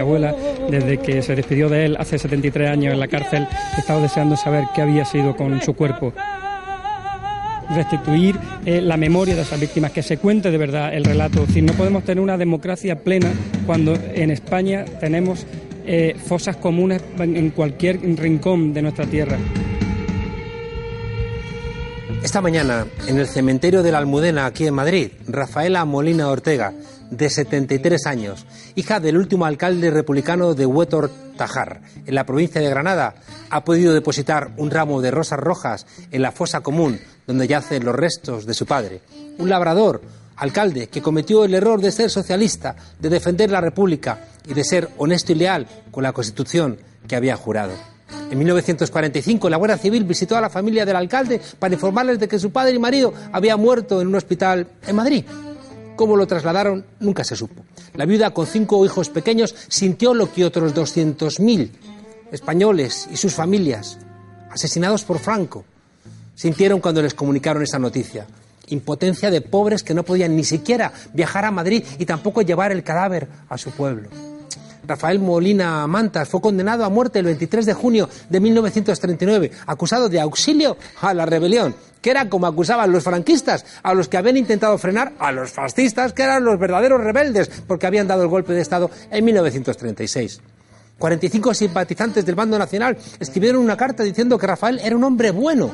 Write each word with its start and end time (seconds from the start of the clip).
abuela, 0.00 0.34
desde 0.70 0.98
que 0.98 1.22
se 1.22 1.34
despidió 1.34 1.68
de 1.68 1.86
él 1.86 1.96
hace 1.98 2.18
73 2.18 2.70
años 2.70 2.92
en 2.92 3.00
la 3.00 3.08
cárcel, 3.08 3.46
estaba 3.76 4.00
deseando 4.00 4.36
saber 4.36 4.64
qué 4.74 4.82
había 4.82 5.04
sido 5.04 5.36
con 5.36 5.60
su 5.62 5.74
cuerpo 5.74 6.12
restituir 7.74 8.36
eh, 8.66 8.80
la 8.80 8.96
memoria 8.96 9.34
de 9.34 9.42
esas 9.42 9.60
víctimas, 9.60 9.92
que 9.92 10.02
se 10.02 10.18
cuente 10.18 10.50
de 10.50 10.58
verdad 10.58 10.94
el 10.94 11.04
relato. 11.04 11.44
Es 11.44 11.62
no 11.62 11.72
podemos 11.72 12.04
tener 12.04 12.22
una 12.22 12.36
democracia 12.36 12.98
plena 12.98 13.30
cuando 13.66 13.94
en 13.94 14.30
España 14.30 14.84
tenemos 14.98 15.46
eh, 15.86 16.16
fosas 16.26 16.56
comunes 16.56 17.02
en 17.18 17.50
cualquier 17.50 18.00
rincón 18.16 18.74
de 18.74 18.82
nuestra 18.82 19.06
tierra. 19.06 19.38
Esta 22.22 22.42
mañana, 22.42 22.86
en 23.08 23.18
el 23.18 23.26
cementerio 23.26 23.82
de 23.82 23.92
la 23.92 23.98
Almudena, 23.98 24.44
aquí 24.44 24.66
en 24.66 24.74
Madrid, 24.74 25.08
Rafaela 25.26 25.84
Molina 25.86 26.28
Ortega, 26.28 26.74
de 27.10 27.28
73 27.28 28.06
años, 28.06 28.46
hija 28.74 29.00
del 29.00 29.16
último 29.16 29.44
alcalde 29.44 29.90
republicano 29.90 30.54
de 30.54 30.66
Huétor 30.66 31.10
Tajar, 31.36 31.82
en 32.06 32.14
la 32.14 32.24
provincia 32.24 32.60
de 32.60 32.70
Granada, 32.70 33.14
ha 33.50 33.64
podido 33.64 33.92
depositar 33.92 34.52
un 34.56 34.70
ramo 34.70 35.00
de 35.00 35.10
rosas 35.10 35.40
rojas 35.40 35.86
en 36.10 36.22
la 36.22 36.32
fosa 36.32 36.60
común 36.60 37.00
donde 37.26 37.48
yacen 37.48 37.84
los 37.84 37.94
restos 37.94 38.46
de 38.46 38.54
su 38.54 38.66
padre. 38.66 39.00
Un 39.38 39.48
labrador, 39.48 40.02
alcalde, 40.36 40.88
que 40.88 41.02
cometió 41.02 41.44
el 41.44 41.54
error 41.54 41.80
de 41.80 41.92
ser 41.92 42.10
socialista, 42.10 42.76
de 42.98 43.08
defender 43.08 43.50
la 43.50 43.60
República 43.60 44.26
y 44.46 44.54
de 44.54 44.64
ser 44.64 44.88
honesto 44.98 45.32
y 45.32 45.36
leal 45.36 45.66
con 45.90 46.02
la 46.02 46.12
Constitución 46.12 46.78
que 47.06 47.16
había 47.16 47.36
jurado. 47.36 47.72
En 48.30 48.38
1945, 48.38 49.50
la 49.50 49.56
Guardia 49.56 49.78
Civil 49.78 50.04
visitó 50.04 50.36
a 50.36 50.40
la 50.40 50.50
familia 50.50 50.86
del 50.86 50.96
alcalde 50.96 51.40
para 51.58 51.74
informarles 51.74 52.18
de 52.18 52.28
que 52.28 52.38
su 52.38 52.50
padre 52.50 52.74
y 52.74 52.78
marido 52.78 53.12
habían 53.32 53.60
muerto 53.60 54.00
en 54.00 54.08
un 54.08 54.14
hospital 54.14 54.68
en 54.86 54.96
Madrid. 54.96 55.24
Cómo 56.00 56.16
lo 56.16 56.26
trasladaron 56.26 56.86
nunca 57.00 57.24
se 57.24 57.36
supo. 57.36 57.62
La 57.92 58.06
viuda 58.06 58.30
con 58.30 58.46
cinco 58.46 58.82
hijos 58.86 59.10
pequeños 59.10 59.54
sintió 59.68 60.14
lo 60.14 60.32
que 60.32 60.46
otros 60.46 60.74
200.000 60.74 61.68
españoles 62.32 63.06
y 63.12 63.18
sus 63.18 63.34
familias, 63.34 63.98
asesinados 64.50 65.04
por 65.04 65.18
Franco, 65.18 65.62
sintieron 66.34 66.80
cuando 66.80 67.02
les 67.02 67.12
comunicaron 67.12 67.62
esa 67.62 67.78
noticia. 67.78 68.26
Impotencia 68.68 69.30
de 69.30 69.42
pobres 69.42 69.82
que 69.82 69.92
no 69.92 70.02
podían 70.02 70.34
ni 70.34 70.44
siquiera 70.44 70.90
viajar 71.12 71.44
a 71.44 71.50
Madrid 71.50 71.84
y 71.98 72.06
tampoco 72.06 72.40
llevar 72.40 72.72
el 72.72 72.82
cadáver 72.82 73.28
a 73.50 73.58
su 73.58 73.70
pueblo. 73.70 74.08
Rafael 74.90 75.20
Molina 75.20 75.86
Mantas 75.86 76.28
fue 76.28 76.40
condenado 76.40 76.84
a 76.84 76.88
muerte 76.88 77.20
el 77.20 77.26
23 77.26 77.64
de 77.64 77.74
junio 77.74 78.08
de 78.28 78.40
1939, 78.40 79.52
acusado 79.66 80.08
de 80.08 80.20
auxilio 80.20 80.76
a 81.00 81.14
la 81.14 81.24
rebelión, 81.26 81.76
que 82.02 82.10
era 82.10 82.28
como 82.28 82.48
acusaban 82.48 82.90
los 82.90 83.04
franquistas 83.04 83.64
a 83.84 83.94
los 83.94 84.08
que 84.08 84.16
habían 84.16 84.36
intentado 84.36 84.76
frenar 84.78 85.12
a 85.20 85.30
los 85.30 85.52
fascistas, 85.52 86.12
que 86.12 86.24
eran 86.24 86.44
los 86.44 86.58
verdaderos 86.58 87.04
rebeldes, 87.04 87.48
porque 87.68 87.86
habían 87.86 88.08
dado 88.08 88.24
el 88.24 88.28
golpe 88.28 88.52
de 88.52 88.62
Estado 88.62 88.90
en 89.12 89.24
1936. 89.24 90.40
45 90.98 91.54
simpatizantes 91.54 92.26
del 92.26 92.34
bando 92.34 92.58
nacional 92.58 92.98
escribieron 93.20 93.62
una 93.62 93.76
carta 93.76 94.02
diciendo 94.02 94.36
que 94.38 94.48
Rafael 94.48 94.80
era 94.82 94.96
un 94.96 95.04
hombre 95.04 95.30
bueno, 95.30 95.70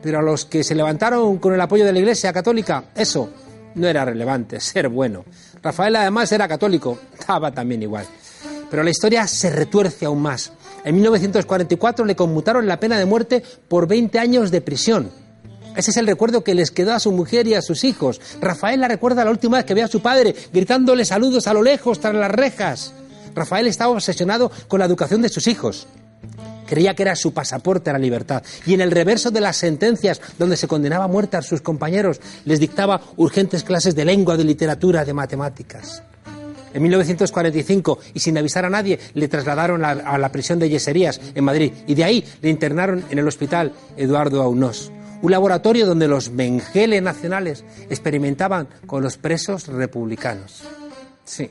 pero 0.00 0.20
a 0.20 0.22
los 0.22 0.44
que 0.44 0.62
se 0.62 0.76
levantaron 0.76 1.38
con 1.38 1.54
el 1.54 1.60
apoyo 1.60 1.84
de 1.84 1.92
la 1.92 1.98
Iglesia 1.98 2.32
Católica, 2.32 2.84
eso 2.94 3.30
no 3.74 3.88
era 3.88 4.04
relevante, 4.04 4.60
ser 4.60 4.88
bueno. 4.88 5.24
Rafael 5.60 5.96
además 5.96 6.30
era 6.30 6.46
católico, 6.46 7.00
estaba 7.18 7.50
también 7.50 7.82
igual. 7.82 8.06
Pero 8.70 8.82
la 8.82 8.90
historia 8.90 9.26
se 9.26 9.50
retuerce 9.50 10.06
aún 10.06 10.22
más. 10.22 10.52
En 10.84 10.94
1944 10.94 12.04
le 12.04 12.16
conmutaron 12.16 12.66
la 12.66 12.80
pena 12.80 12.98
de 12.98 13.04
muerte 13.04 13.42
por 13.68 13.86
20 13.86 14.18
años 14.18 14.50
de 14.50 14.60
prisión. 14.60 15.10
Ese 15.76 15.90
es 15.90 15.96
el 15.96 16.06
recuerdo 16.06 16.42
que 16.42 16.54
les 16.54 16.70
quedó 16.70 16.92
a 16.94 17.00
su 17.00 17.12
mujer 17.12 17.46
y 17.46 17.54
a 17.54 17.62
sus 17.62 17.84
hijos. 17.84 18.20
Rafael 18.40 18.80
la 18.80 18.88
recuerda 18.88 19.24
la 19.24 19.30
última 19.30 19.58
vez 19.58 19.66
que 19.66 19.74
ve 19.74 19.82
a 19.82 19.88
su 19.88 20.00
padre 20.00 20.34
gritándole 20.52 21.04
saludos 21.04 21.46
a 21.46 21.54
lo 21.54 21.62
lejos 21.62 22.00
tras 22.00 22.14
las 22.14 22.30
rejas. 22.30 22.92
Rafael 23.34 23.66
estaba 23.66 23.92
obsesionado 23.92 24.50
con 24.68 24.80
la 24.80 24.86
educación 24.86 25.22
de 25.22 25.28
sus 25.28 25.46
hijos. 25.46 25.86
Creía 26.66 26.94
que 26.94 27.02
era 27.02 27.16
su 27.16 27.32
pasaporte 27.32 27.90
a 27.90 27.94
la 27.94 27.98
libertad. 27.98 28.42
Y 28.66 28.74
en 28.74 28.80
el 28.80 28.90
reverso 28.90 29.30
de 29.30 29.40
las 29.40 29.56
sentencias, 29.56 30.20
donde 30.38 30.56
se 30.56 30.68
condenaba 30.68 31.04
a 31.04 31.08
muerte 31.08 31.36
a 31.36 31.42
sus 31.42 31.60
compañeros, 31.60 32.20
les 32.44 32.60
dictaba 32.60 33.00
urgentes 33.16 33.64
clases 33.64 33.94
de 33.94 34.04
lengua, 34.04 34.36
de 34.36 34.44
literatura, 34.44 35.04
de 35.04 35.12
matemáticas. 35.12 36.02
En 36.72 36.82
1945, 36.82 37.98
y 38.14 38.20
sin 38.20 38.38
avisar 38.38 38.64
a 38.64 38.70
nadie, 38.70 38.98
le 39.14 39.28
trasladaron 39.28 39.84
a, 39.84 40.18
la 40.18 40.32
prisión 40.32 40.58
de 40.58 40.68
Yeserías, 40.68 41.20
en 41.34 41.44
Madrid, 41.44 41.72
y 41.86 41.94
de 41.94 42.04
ahí 42.04 42.24
le 42.42 42.50
internaron 42.50 43.04
en 43.10 43.18
el 43.18 43.26
hospital 43.26 43.72
Eduardo 43.96 44.42
Aunós, 44.42 44.92
un 45.22 45.30
laboratorio 45.30 45.86
donde 45.86 46.08
los 46.08 46.30
mengeles 46.30 47.02
nacionales 47.02 47.64
experimentaban 47.88 48.68
con 48.86 49.02
los 49.02 49.16
presos 49.16 49.66
republicanos. 49.66 50.62
Sí. 51.24 51.50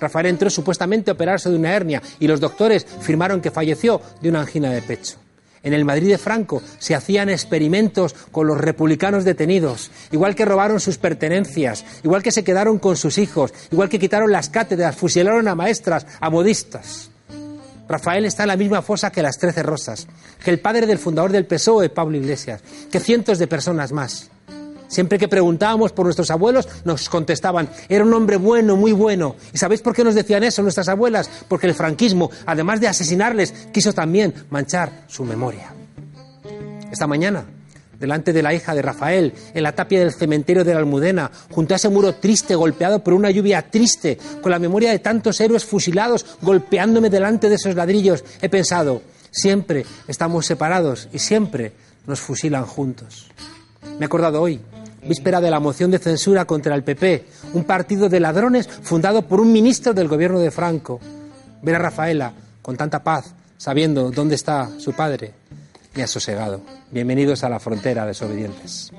Rafael 0.00 0.26
entró 0.26 0.50
supuestamente 0.50 1.10
a 1.10 1.14
operarse 1.14 1.50
de 1.50 1.56
una 1.56 1.72
hernia 1.72 2.02
y 2.18 2.26
los 2.26 2.40
doctores 2.40 2.86
firmaron 3.00 3.40
que 3.40 3.50
falleció 3.50 4.00
de 4.20 4.28
una 4.28 4.40
angina 4.40 4.70
de 4.70 4.82
pecho. 4.82 5.16
En 5.64 5.72
el 5.72 5.84
Madrid 5.84 6.10
de 6.10 6.18
Franco 6.18 6.62
se 6.78 6.94
hacían 6.94 7.30
experimentos 7.30 8.14
con 8.30 8.46
los 8.46 8.58
republicanos 8.58 9.24
detenidos, 9.24 9.90
igual 10.12 10.34
que 10.34 10.44
robaron 10.44 10.78
sus 10.78 10.98
pertenencias, 10.98 11.84
igual 12.02 12.22
que 12.22 12.30
se 12.30 12.44
quedaron 12.44 12.78
con 12.78 12.96
sus 12.96 13.18
hijos, 13.18 13.52
igual 13.72 13.88
que 13.88 13.98
quitaron 13.98 14.30
las 14.30 14.50
cátedras, 14.50 14.94
fusilaron 14.94 15.48
a 15.48 15.54
maestras, 15.54 16.06
a 16.20 16.28
modistas. 16.30 17.10
Rafael 17.88 18.24
está 18.24 18.44
en 18.44 18.48
la 18.48 18.56
misma 18.56 18.82
fosa 18.82 19.10
que 19.10 19.22
las 19.22 19.38
Trece 19.38 19.62
Rosas, 19.62 20.06
que 20.42 20.50
el 20.50 20.60
padre 20.60 20.86
del 20.86 20.98
fundador 20.98 21.32
del 21.32 21.46
PSOE, 21.46 21.88
Pablo 21.88 22.16
Iglesias, 22.16 22.62
que 22.90 23.00
cientos 23.00 23.38
de 23.38 23.46
personas 23.46 23.92
más. 23.92 24.30
Siempre 24.88 25.18
que 25.18 25.28
preguntábamos 25.28 25.92
por 25.92 26.06
nuestros 26.06 26.30
abuelos, 26.30 26.68
nos 26.84 27.08
contestaban, 27.08 27.68
era 27.88 28.04
un 28.04 28.12
hombre 28.14 28.36
bueno, 28.36 28.76
muy 28.76 28.92
bueno. 28.92 29.36
¿Y 29.52 29.58
sabéis 29.58 29.80
por 29.80 29.94
qué 29.94 30.04
nos 30.04 30.14
decían 30.14 30.44
eso 30.44 30.62
nuestras 30.62 30.88
abuelas? 30.88 31.28
Porque 31.48 31.66
el 31.66 31.74
franquismo, 31.74 32.30
además 32.46 32.80
de 32.80 32.88
asesinarles, 32.88 33.52
quiso 33.72 33.92
también 33.92 34.34
manchar 34.50 35.04
su 35.08 35.24
memoria. 35.24 35.72
Esta 36.90 37.06
mañana, 37.06 37.44
delante 37.98 38.32
de 38.32 38.42
la 38.42 38.54
hija 38.54 38.74
de 38.74 38.82
Rafael, 38.82 39.32
en 39.54 39.62
la 39.62 39.72
tapia 39.72 40.00
del 40.00 40.12
cementerio 40.12 40.64
de 40.64 40.72
la 40.74 40.80
Almudena, 40.80 41.30
junto 41.50 41.74
a 41.74 41.76
ese 41.76 41.88
muro 41.88 42.14
triste, 42.14 42.54
golpeado 42.54 43.02
por 43.02 43.14
una 43.14 43.30
lluvia 43.30 43.62
triste, 43.62 44.18
con 44.40 44.52
la 44.52 44.58
memoria 44.58 44.90
de 44.90 44.98
tantos 44.98 45.40
héroes 45.40 45.64
fusilados, 45.64 46.24
golpeándome 46.42 47.10
delante 47.10 47.48
de 47.48 47.56
esos 47.56 47.74
ladrillos, 47.74 48.24
he 48.40 48.48
pensado, 48.48 49.02
siempre 49.30 49.84
estamos 50.06 50.46
separados 50.46 51.08
y 51.12 51.18
siempre 51.18 51.72
nos 52.06 52.20
fusilan 52.20 52.66
juntos. 52.66 53.30
Me 53.98 54.04
he 54.04 54.04
acordado 54.06 54.40
hoy, 54.40 54.60
víspera 55.06 55.40
de 55.40 55.50
la 55.50 55.60
moción 55.60 55.90
de 55.90 55.98
censura 55.98 56.44
contra 56.44 56.74
el 56.74 56.82
PP, 56.82 57.26
un 57.52 57.64
partido 57.64 58.08
de 58.08 58.20
ladrones 58.20 58.68
fundado 58.68 59.22
por 59.22 59.40
un 59.40 59.52
ministro 59.52 59.94
del 59.94 60.08
gobierno 60.08 60.38
de 60.38 60.50
Franco. 60.50 61.00
Ver 61.62 61.76
a 61.76 61.78
Rafaela 61.78 62.32
con 62.62 62.76
tanta 62.76 63.02
paz, 63.02 63.34
sabiendo 63.56 64.10
dónde 64.10 64.34
está 64.34 64.70
su 64.78 64.92
padre, 64.92 65.32
me 65.94 66.02
ha 66.02 66.06
sosegado. 66.06 66.60
Bienvenidos 66.90 67.44
a 67.44 67.48
la 67.48 67.60
frontera, 67.60 68.06
desobedientes. 68.06 68.92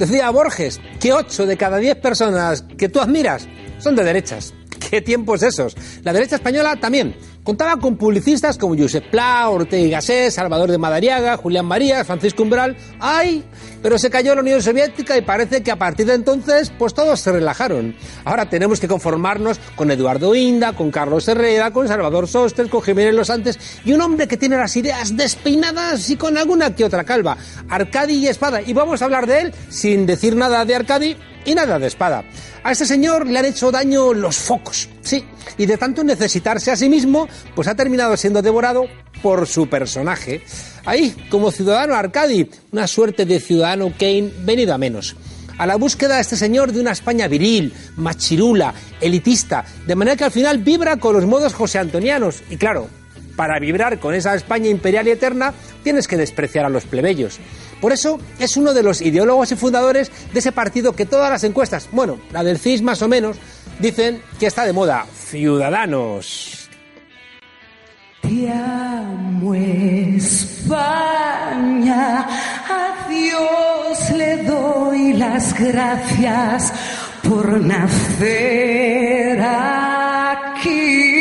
Decía 0.00 0.30
Borges 0.30 0.80
que 0.98 1.12
8 1.12 1.44
de 1.44 1.58
cada 1.58 1.76
10 1.76 1.96
personas 1.96 2.62
que 2.78 2.88
tú 2.88 3.00
admiras 3.00 3.46
son 3.76 3.94
de 3.94 4.02
derechas. 4.02 4.54
¿Qué 4.90 5.02
tiempos 5.02 5.42
esos? 5.42 5.76
La 6.02 6.14
derecha 6.14 6.36
española 6.36 6.74
también. 6.76 7.14
Contaba 7.42 7.78
con 7.78 7.96
publicistas 7.96 8.58
como 8.58 8.76
Josep 8.76 9.10
Pla, 9.10 9.48
Ortega 9.48 9.82
y 9.82 9.90
Gasset, 9.90 10.30
Salvador 10.30 10.70
de 10.70 10.76
Madariaga, 10.76 11.38
Julián 11.38 11.64
María, 11.64 12.04
Francisco 12.04 12.42
Umbral. 12.42 12.76
¡Ay! 13.00 13.42
Pero 13.82 13.98
se 13.98 14.10
cayó 14.10 14.34
la 14.34 14.42
Unión 14.42 14.62
Soviética 14.62 15.16
y 15.16 15.22
parece 15.22 15.62
que 15.62 15.70
a 15.70 15.76
partir 15.76 16.06
de 16.06 16.14
entonces, 16.14 16.70
pues 16.78 16.92
todos 16.92 17.18
se 17.18 17.32
relajaron. 17.32 17.96
Ahora 18.26 18.50
tenemos 18.50 18.78
que 18.78 18.88
conformarnos 18.88 19.58
con 19.74 19.90
Eduardo 19.90 20.34
Inda, 20.34 20.74
con 20.74 20.90
Carlos 20.90 21.26
Herrera, 21.28 21.70
con 21.70 21.88
Salvador 21.88 22.28
Sostres, 22.28 22.68
con 22.68 22.82
Jiménez 22.82 23.14
Los 23.14 23.28
Santos 23.28 23.58
y 23.86 23.92
un 23.94 24.02
hombre 24.02 24.28
que 24.28 24.36
tiene 24.36 24.58
las 24.58 24.76
ideas 24.76 25.16
despeinadas 25.16 26.10
y 26.10 26.16
con 26.16 26.36
alguna 26.36 26.74
que 26.74 26.84
otra 26.84 27.04
calva. 27.04 27.38
Arcadi 27.70 28.18
y 28.18 28.28
Espada. 28.28 28.60
Y 28.60 28.74
vamos 28.74 29.00
a 29.00 29.06
hablar 29.06 29.26
de 29.26 29.40
él 29.40 29.54
sin 29.70 30.04
decir 30.04 30.36
nada 30.36 30.66
de 30.66 30.74
Arcadi 30.74 31.16
y 31.44 31.54
nada 31.54 31.78
de 31.78 31.86
Espada. 31.86 32.24
A 32.62 32.72
este 32.72 32.84
señor 32.84 33.26
le 33.26 33.38
han 33.38 33.46
hecho 33.46 33.70
daño 33.70 34.12
los 34.12 34.36
focos, 34.36 34.88
sí, 35.00 35.24
y 35.56 35.66
de 35.66 35.76
tanto 35.78 36.04
necesitarse 36.04 36.70
a 36.70 36.76
sí 36.76 36.88
mismo, 36.88 37.28
pues 37.54 37.68
ha 37.68 37.74
terminado 37.74 38.16
siendo 38.16 38.42
devorado 38.42 38.86
por 39.22 39.46
su 39.46 39.68
personaje. 39.68 40.42
Ahí, 40.84 41.14
como 41.30 41.50
ciudadano 41.50 41.94
Arcadi, 41.94 42.50
una 42.72 42.86
suerte 42.86 43.24
de 43.24 43.40
ciudadano 43.40 43.92
Kane 43.98 44.30
venido 44.44 44.74
a 44.74 44.78
menos. 44.78 45.16
a 45.60 45.66
la 45.66 45.76
búsqueda 45.76 46.14
de 46.14 46.22
este 46.22 46.36
señor 46.36 46.72
de 46.72 46.80
una 46.80 46.92
España 46.92 47.28
viril, 47.28 47.74
machirula, 47.96 48.72
elitista, 48.98 49.62
de 49.86 49.94
manera 49.94 50.16
que 50.16 50.24
al 50.24 50.30
final 50.30 50.56
vibra 50.56 50.96
con 50.96 51.12
los 51.14 51.26
modos 51.26 51.52
josé 51.52 51.78
antonianos. 51.78 52.42
Y 52.48 52.56
claro, 52.56 52.88
para 53.36 53.58
vibrar 53.58 53.98
con 53.98 54.14
esa 54.14 54.34
España 54.34 54.68
imperial 54.68 55.08
y 55.08 55.12
eterna, 55.12 55.54
tienes 55.82 56.06
que 56.08 56.16
despreciar 56.16 56.64
a 56.64 56.68
los 56.68 56.84
plebeyos. 56.84 57.38
Por 57.80 57.92
eso 57.92 58.18
es 58.38 58.56
uno 58.56 58.74
de 58.74 58.82
los 58.82 59.00
ideólogos 59.00 59.52
y 59.52 59.56
fundadores 59.56 60.10
de 60.32 60.38
ese 60.38 60.52
partido 60.52 60.94
que 60.94 61.06
todas 61.06 61.30
las 61.30 61.44
encuestas, 61.44 61.88
bueno, 61.92 62.20
la 62.32 62.44
del 62.44 62.58
CIS 62.58 62.82
más 62.82 63.00
o 63.02 63.08
menos, 63.08 63.38
dicen 63.78 64.22
que 64.38 64.46
está 64.46 64.64
de 64.64 64.72
moda. 64.72 65.06
Ciudadanos. 65.14 66.68
Te 68.22 68.50
amo 68.50 69.54
España, 69.54 70.76
a 72.68 73.06
Dios 73.08 74.10
le 74.14 74.36
doy 74.44 75.14
las 75.14 75.58
gracias 75.58 76.72
por 77.22 77.60
nacer 77.60 79.40
aquí. 79.40 81.19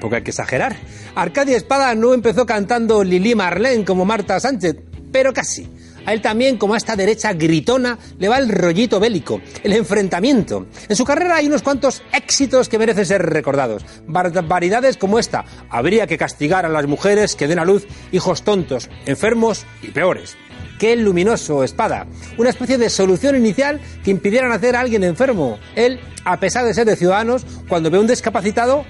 Tampoco 0.00 0.16
hay 0.16 0.22
que 0.22 0.30
exagerar. 0.30 0.76
Arcadia 1.14 1.58
Espada 1.58 1.94
no 1.94 2.14
empezó 2.14 2.46
cantando 2.46 3.04
Lili 3.04 3.34
Marlene 3.34 3.84
como 3.84 4.06
Marta 4.06 4.40
Sánchez, 4.40 4.76
pero 5.12 5.34
casi. 5.34 5.68
A 6.06 6.14
él 6.14 6.22
también, 6.22 6.56
como 6.56 6.72
a 6.72 6.78
esta 6.78 6.96
derecha 6.96 7.34
gritona, 7.34 7.98
le 8.18 8.30
va 8.30 8.38
el 8.38 8.48
rollito 8.48 8.98
bélico, 8.98 9.42
el 9.62 9.74
enfrentamiento. 9.74 10.68
En 10.88 10.96
su 10.96 11.04
carrera 11.04 11.36
hay 11.36 11.48
unos 11.48 11.60
cuantos 11.60 12.02
éxitos 12.14 12.70
que 12.70 12.78
merecen 12.78 13.04
ser 13.04 13.20
recordados. 13.20 13.84
Barbaridades 14.06 14.96
como 14.96 15.18
esta. 15.18 15.44
Habría 15.68 16.06
que 16.06 16.16
castigar 16.16 16.64
a 16.64 16.70
las 16.70 16.86
mujeres 16.86 17.36
que 17.36 17.46
den 17.46 17.58
a 17.58 17.66
luz 17.66 17.86
hijos 18.10 18.42
tontos, 18.42 18.88
enfermos 19.04 19.66
y 19.82 19.88
peores. 19.88 20.38
Qué 20.78 20.96
luminoso 20.96 21.62
espada. 21.62 22.06
Una 22.38 22.48
especie 22.48 22.78
de 22.78 22.88
solución 22.88 23.36
inicial 23.36 23.82
que 24.02 24.10
impidiera 24.10 24.48
nacer 24.48 24.76
a 24.76 24.80
alguien 24.80 25.04
enfermo. 25.04 25.58
Él, 25.76 26.00
a 26.24 26.40
pesar 26.40 26.64
de 26.64 26.72
ser 26.72 26.86
de 26.86 26.96
Ciudadanos, 26.96 27.44
cuando 27.68 27.90
ve 27.90 27.98
un 27.98 28.06
discapacitado, 28.06 28.86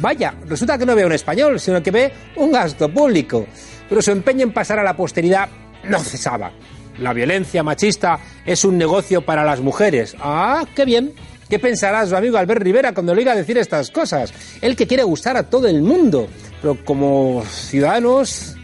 vaya, 0.00 0.34
resulta 0.46 0.78
que 0.78 0.86
no 0.86 0.94
ve 0.94 1.04
un 1.04 1.12
español, 1.12 1.60
sino 1.60 1.82
que 1.82 1.90
ve 1.90 2.12
un 2.36 2.52
gasto 2.52 2.88
público. 2.88 3.46
Pero 3.88 4.02
su 4.02 4.10
empeño 4.10 4.42
en 4.42 4.52
pasar 4.52 4.78
a 4.78 4.82
la 4.82 4.96
posteridad 4.96 5.48
no 5.84 5.98
cesaba. 6.00 6.52
La 6.98 7.12
violencia 7.12 7.62
machista 7.62 8.18
es 8.44 8.64
un 8.64 8.78
negocio 8.78 9.22
para 9.22 9.44
las 9.44 9.60
mujeres. 9.60 10.16
Ah, 10.18 10.64
qué 10.74 10.84
bien. 10.84 11.12
¿Qué 11.48 11.58
pensará 11.58 12.04
su 12.06 12.16
amigo 12.16 12.38
Albert 12.38 12.62
Rivera 12.62 12.92
cuando 12.92 13.14
le 13.14 13.20
oiga 13.20 13.34
decir 13.34 13.56
estas 13.58 13.90
cosas? 13.90 14.32
Él 14.60 14.74
que 14.74 14.86
quiere 14.86 15.04
gustar 15.04 15.36
a 15.36 15.44
todo 15.44 15.68
el 15.68 15.82
mundo. 15.82 16.26
Pero 16.60 16.84
como 16.84 17.44
ciudadanos, 17.44 18.56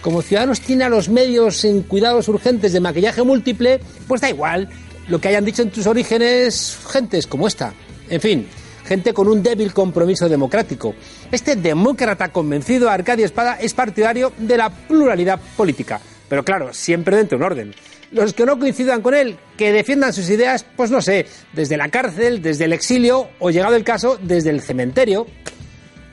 como 0.00 0.22
ciudadanos 0.22 0.60
tiene 0.60 0.84
a 0.84 0.88
los 0.88 1.08
medios 1.08 1.64
en 1.64 1.82
cuidados 1.82 2.26
urgentes 2.28 2.72
de 2.72 2.80
maquillaje 2.80 3.22
múltiple, 3.22 3.80
pues 4.08 4.20
da 4.20 4.30
igual 4.30 4.68
lo 5.08 5.20
que 5.20 5.28
hayan 5.28 5.44
dicho 5.44 5.62
en 5.62 5.70
tus 5.70 5.86
orígenes 5.86 6.76
gentes 6.90 7.26
como 7.26 7.46
esta. 7.46 7.72
En 8.10 8.20
fin, 8.20 8.48
gente 8.88 9.12
con 9.12 9.28
un 9.28 9.42
débil 9.42 9.74
compromiso 9.74 10.28
democrático. 10.28 10.94
Este 11.30 11.56
demócrata 11.56 12.30
convencido, 12.30 12.88
Arcadio 12.88 13.26
Espada, 13.26 13.58
es 13.60 13.74
partidario 13.74 14.32
de 14.38 14.56
la 14.56 14.70
pluralidad 14.70 15.38
política. 15.56 16.00
Pero 16.28 16.42
claro, 16.42 16.72
siempre 16.72 17.16
dentro 17.16 17.38
de 17.38 17.44
un 17.44 17.52
orden. 17.52 17.74
Los 18.10 18.32
que 18.32 18.46
no 18.46 18.58
coincidan 18.58 19.02
con 19.02 19.14
él, 19.14 19.36
que 19.58 19.72
defiendan 19.72 20.14
sus 20.14 20.30
ideas, 20.30 20.64
pues 20.76 20.90
no 20.90 21.02
sé, 21.02 21.26
desde 21.52 21.76
la 21.76 21.90
cárcel, 21.90 22.40
desde 22.40 22.64
el 22.64 22.72
exilio 22.72 23.28
o, 23.38 23.50
llegado 23.50 23.76
el 23.76 23.84
caso, 23.84 24.18
desde 24.22 24.48
el 24.48 24.62
cementerio. 24.62 25.26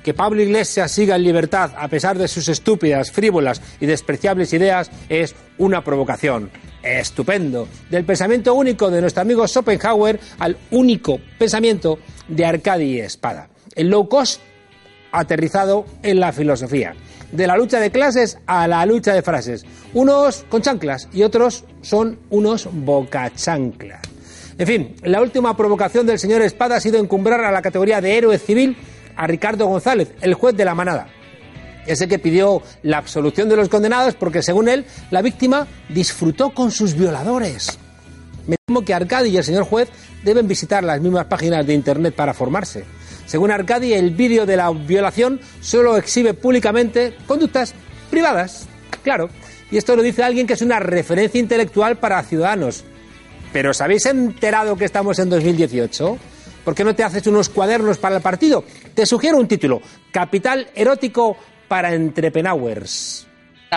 Que 0.06 0.14
Pablo 0.14 0.44
Iglesias 0.44 0.92
siga 0.92 1.16
en 1.16 1.24
libertad 1.24 1.72
a 1.76 1.88
pesar 1.88 2.16
de 2.16 2.28
sus 2.28 2.48
estúpidas, 2.48 3.12
frívolas 3.12 3.60
y 3.80 3.88
despreciables 3.88 4.54
ideas 4.54 4.92
es 5.10 5.34
una 5.58 5.84
provocación. 5.84 6.52
Estupendo. 6.84 7.68
Del 7.90 8.06
pensamiento 8.06 8.54
único 8.54 8.92
de 8.92 9.02
nuestro 9.02 9.24
amigo 9.24 9.48
Schopenhauer 9.48 10.20
al 10.38 10.58
único 10.70 11.20
pensamiento 11.40 11.98
de 12.28 12.46
Arcadi 12.46 13.00
Espada. 13.00 13.50
El 13.74 13.90
low 13.90 14.08
cost 14.08 14.42
aterrizado 15.12 15.88
en 16.04 16.20
la 16.20 16.32
filosofía. 16.32 16.94
De 17.32 17.48
la 17.48 17.58
lucha 17.58 17.80
de 17.80 17.90
clases 17.90 18.38
a 18.46 18.68
la 18.68 18.86
lucha 18.86 19.12
de 19.12 19.24
frases. 19.24 19.66
Unos 19.96 20.46
con 20.50 20.62
chanclas 20.62 21.10
y 21.14 21.24
otros 21.24 21.64
son 21.82 22.20
unos 22.30 22.70
bocachanclas. 22.72 24.02
En 24.60 24.68
fin, 24.68 24.96
la 25.02 25.20
última 25.20 25.58
provocación 25.58 26.06
del 26.06 26.20
señor 26.20 26.44
Espada 26.44 26.76
ha 26.76 26.80
sido 26.80 27.00
encumbrar 27.00 27.44
a 27.44 27.52
la 27.52 27.64
categoría 27.64 28.02
de 28.02 28.18
héroe 28.18 28.38
civil 28.38 28.78
a 29.16 29.28
Ricardo 29.28 29.68
González, 29.68 30.14
el 30.22 30.34
juez 30.34 30.56
de 30.56 30.66
la 30.66 30.76
manada. 30.76 31.08
Ese 31.86 32.08
que 32.08 32.20
pidió 32.20 32.62
la 32.84 32.98
absolución 32.98 33.48
de 33.48 33.56
los 33.56 33.70
condenados 33.70 34.16
porque, 34.16 34.42
según 34.42 34.68
él, 34.70 34.86
la 35.12 35.22
víctima 35.22 35.68
disfrutó 35.90 36.52
con 36.54 36.72
sus 36.72 36.96
violadores. 36.96 37.78
Me 38.48 38.58
temo 38.66 38.84
que 38.84 38.94
Arcadi 38.94 39.30
y 39.30 39.38
el 39.38 39.44
señor 39.44 39.66
juez 39.66 39.90
deben 40.24 40.48
visitar 40.48 40.84
las 40.84 41.00
mismas 41.00 41.26
páginas 41.26 41.66
de 41.66 41.74
Internet 41.74 42.16
para 42.16 42.34
formarse. 42.34 42.84
Según 43.26 43.52
Arcadi, 43.52 43.94
el 43.94 44.12
vídeo 44.12 44.46
de 44.46 44.58
la 44.58 44.70
violación 44.72 45.40
solo 45.62 45.98
exhibe 45.98 46.34
públicamente 46.34 47.16
conductas 47.28 47.74
privadas. 48.10 48.68
Claro, 49.04 49.30
y 49.72 49.78
esto 49.78 49.96
lo 49.96 50.04
dice 50.04 50.24
alguien 50.24 50.48
que 50.48 50.54
es 50.54 50.62
una 50.62 50.80
referencia 50.80 51.40
intelectual 51.40 51.98
para 51.98 52.22
ciudadanos. 52.24 52.84
Pero 53.52 53.72
¿os 53.72 53.82
habéis 53.82 54.06
enterado 54.06 54.76
que 54.76 54.86
estamos 54.86 55.18
en 55.20 55.30
2018? 55.30 56.18
¿Por 56.64 56.76
qué 56.76 56.84
no 56.84 56.96
te 56.96 57.04
haces 57.04 57.26
unos 57.28 57.50
cuadernos 57.50 57.98
para 57.98 58.18
el 58.18 58.22
partido? 58.22 58.64
Te 58.96 59.06
sugiero 59.06 59.38
un 59.38 59.48
título, 59.48 59.82
Capital 60.12 60.68
erótico 60.74 61.36
para 61.68 61.94
entrepenauers. 61.94 63.28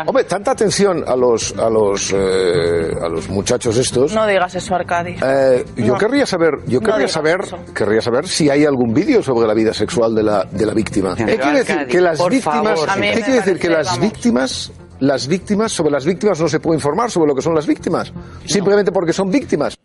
Hombre, 0.06 0.22
tanta 0.24 0.52
atención 0.52 1.02
a 1.08 1.16
los 1.16 1.52
a 1.58 1.68
los 1.68 2.12
eh, 2.14 2.90
a 3.02 3.08
los 3.08 3.28
muchachos 3.28 3.76
estos. 3.78 4.12
No 4.14 4.28
digas 4.28 4.54
eso, 4.54 4.76
Arcadi. 4.76 5.16
Eh, 5.20 5.64
yo 5.76 5.94
No. 5.94 5.98
querría 5.98 6.24
saber, 6.24 6.52
yo 6.68 6.80
querría 6.80 7.08
saber, 7.08 7.40
eso. 7.42 7.58
querría 7.74 8.00
saber 8.00 8.28
si 8.28 8.48
hay 8.48 8.64
algún 8.64 8.94
vídeo 8.94 9.24
sobre 9.24 9.48
la 9.48 9.54
vida 9.54 9.74
sexual 9.74 10.14
de 10.14 10.22
la 10.22 10.44
de 10.44 10.66
la 10.66 10.72
víctima. 10.74 11.16
¿Qué 11.16 11.24
Pero, 11.24 11.42
quiere 11.42 11.58
decir 11.58 11.74
Arcadi, 11.74 11.90
que 11.90 12.00
las 12.00 12.18
por 12.18 12.30
víctimas? 12.30 12.62
favor, 12.62 12.90
a 12.90 12.94
mí 12.96 13.08
¿Qué 13.08 13.16
me 13.16 13.22
quiere 13.22 13.40
decir 13.40 13.58
que 13.58 13.70
las 13.70 13.86
vamos. 13.88 14.00
víctimas, 14.02 14.72
las 15.00 15.26
víctimas 15.26 15.72
sobre 15.72 15.90
las 15.90 16.04
víctimas 16.04 16.38
no 16.40 16.48
se 16.48 16.60
puede 16.60 16.76
informar 16.76 17.10
sobre 17.10 17.26
lo 17.28 17.34
que 17.34 17.42
son 17.42 17.54
las 17.56 17.66
víctimas 17.66 18.12
simplemente 18.44 18.92
porque 18.92 19.12
son 19.12 19.30
víctimas? 19.30 19.76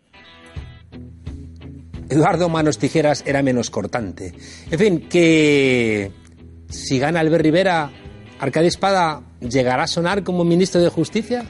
Eduardo 2.14 2.48
Manos 2.48 2.78
Tijeras 2.78 3.24
era 3.26 3.42
menos 3.42 3.70
cortante. 3.70 4.32
En 4.70 4.78
fin, 4.78 5.00
que 5.08 6.12
si 6.68 7.00
gana 7.00 7.18
Albert 7.18 7.42
Rivera, 7.42 7.90
Arcadio 8.38 8.68
Espada 8.68 9.22
llegará 9.40 9.82
a 9.82 9.88
sonar 9.88 10.22
como 10.22 10.44
ministro 10.44 10.80
de 10.80 10.90
Justicia 10.90 11.44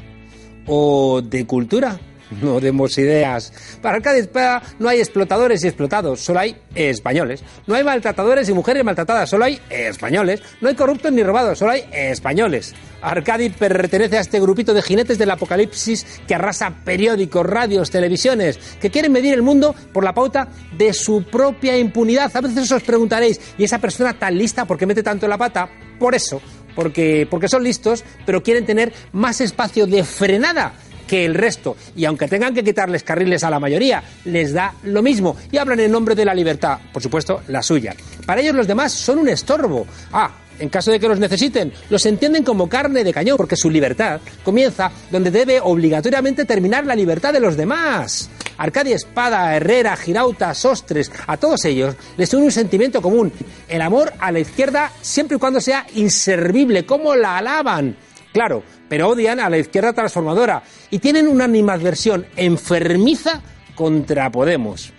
o 0.66 1.20
de 1.22 1.46
Cultura. 1.46 2.00
No 2.43 2.60
demos 2.60 2.96
ideas. 2.98 3.53
Para 3.81 3.96
Arcadio 3.96 4.20
Espada 4.20 4.62
no 4.79 4.88
hay 4.88 4.98
explotadores 4.98 5.64
y 5.64 5.69
explotados, 5.69 6.20
solo 6.20 6.41
hay 6.41 6.56
españoles. 6.74 7.43
No 7.67 7.74
hay 7.74 7.84
maltratadores 7.84 8.48
y 8.48 8.53
mujeres 8.53 8.84
maltratadas, 8.84 9.31
solo 9.31 9.44
hay 9.44 9.60
españoles. 9.70 10.43
No 10.60 10.69
hay 10.69 10.74
corruptos 10.74 11.12
ni 11.12 11.22
robados, 11.22 11.58
solo 11.58 11.72
hay 11.72 11.84
españoles. 11.93 12.74
Arcadi 13.03 13.50
pertenece 13.50 14.17
a 14.17 14.20
este 14.20 14.41
grupito 14.41 14.72
de 14.72 14.82
jinetes 14.82 15.19
del 15.19 15.31
apocalipsis 15.31 16.05
que 16.26 16.34
arrasa 16.34 16.72
periódicos, 16.84 17.44
radios, 17.46 17.91
televisiones, 17.91 18.58
que 18.81 18.91
quieren 18.91 19.12
medir 19.12 19.34
el 19.34 19.43
mundo 19.43 19.74
por 19.93 20.05
la 20.05 20.14
pauta 20.14 20.48
de 20.76 20.93
su 20.93 21.24
propia 21.24 21.76
impunidad. 21.76 22.34
A 22.34 22.41
veces 22.41 22.70
os 22.72 22.82
preguntaréis, 22.82 23.41
¿y 23.58 23.64
esa 23.64 23.79
persona 23.79 24.19
tan 24.19 24.36
lista 24.36 24.64
por 24.64 24.79
qué 24.79 24.86
mete 24.86 25.03
tanto 25.03 25.29
la 25.29 25.36
pata? 25.36 25.69
Por 25.98 26.14
eso, 26.14 26.41
porque, 26.74 27.26
porque 27.31 27.48
son 27.48 27.62
listos, 27.62 28.05
pero 28.24 28.43
quieren 28.43 28.67
tener 28.67 28.93
más 29.12 29.41
espacio 29.41 29.86
de 29.86 30.03
frenada 30.03 30.74
que 31.06 31.25
el 31.25 31.34
resto. 31.34 31.77
Y 31.96 32.05
aunque 32.05 32.29
tengan 32.29 32.55
que 32.55 32.65
quitarles 32.65 33.03
carriles 33.03 33.44
a 33.44 33.51
la 33.51 33.61
mayoría, 33.61 34.03
les 34.25 34.53
da 34.53 34.75
lo 34.84 35.03
mismo. 35.03 35.37
Y 35.51 35.58
hablan 35.58 35.81
en 35.81 35.93
nombre 35.93 36.15
de 36.15 36.25
la 36.25 36.34
libertad, 36.34 36.79
por 36.93 37.03
supuesto, 37.03 37.43
la 37.49 37.63
suya. 37.63 37.94
Para 38.27 38.41
ellos 38.41 38.55
los 38.55 38.67
demás 38.67 38.93
son 38.93 39.19
un 39.19 39.29
estorbo. 39.29 39.87
Ah, 40.13 40.31
en 40.58 40.69
caso 40.69 40.91
de 40.91 41.01
que 41.01 41.08
los 41.08 41.19
necesiten, 41.19 41.73
los 41.91 42.06
entienden 42.06 42.44
como 42.44 42.69
carne 42.69 43.05
de 43.05 43.13
cañón, 43.13 43.37
porque 43.37 43.56
su 43.56 43.70
libertad 43.70 44.20
comienza 44.44 44.91
donde 45.11 45.31
debe 45.31 45.61
obligatoriamente 45.61 46.44
terminar 46.44 46.87
la 46.87 46.94
libertad 46.94 47.32
de 47.32 47.41
los 47.41 47.56
demás. 47.56 48.31
Arcadia 48.56 48.94
Espada, 48.94 49.56
Herrera, 49.56 49.96
Girauta, 49.96 50.55
Sostres, 50.55 51.11
a 51.27 51.37
todos 51.37 51.65
ellos 51.65 51.96
les 52.17 52.32
une 52.34 52.44
un 52.44 52.53
sentimiento 52.53 53.03
común, 53.03 53.32
el 53.69 53.82
amor 53.82 54.13
a 54.20 54.31
la 54.31 54.39
izquierda 54.39 54.93
siempre 55.01 55.37
y 55.37 55.41
cuando 55.41 55.61
sea 55.61 55.87
inservible, 55.94 56.87
como 56.87 57.17
la 57.17 57.39
alaban. 57.39 57.96
Claro, 58.32 58.63
pero 58.88 59.08
odian 59.08 59.41
a 59.41 59.50
la 59.50 59.58
izquierda 59.58 59.93
transformadora 59.93 60.62
y 60.91 60.98
tienen 60.98 61.29
una 61.29 61.44
animadversión 61.44 62.26
enfermiza 62.36 63.43
contra 63.74 64.31
Podemos. 64.31 64.93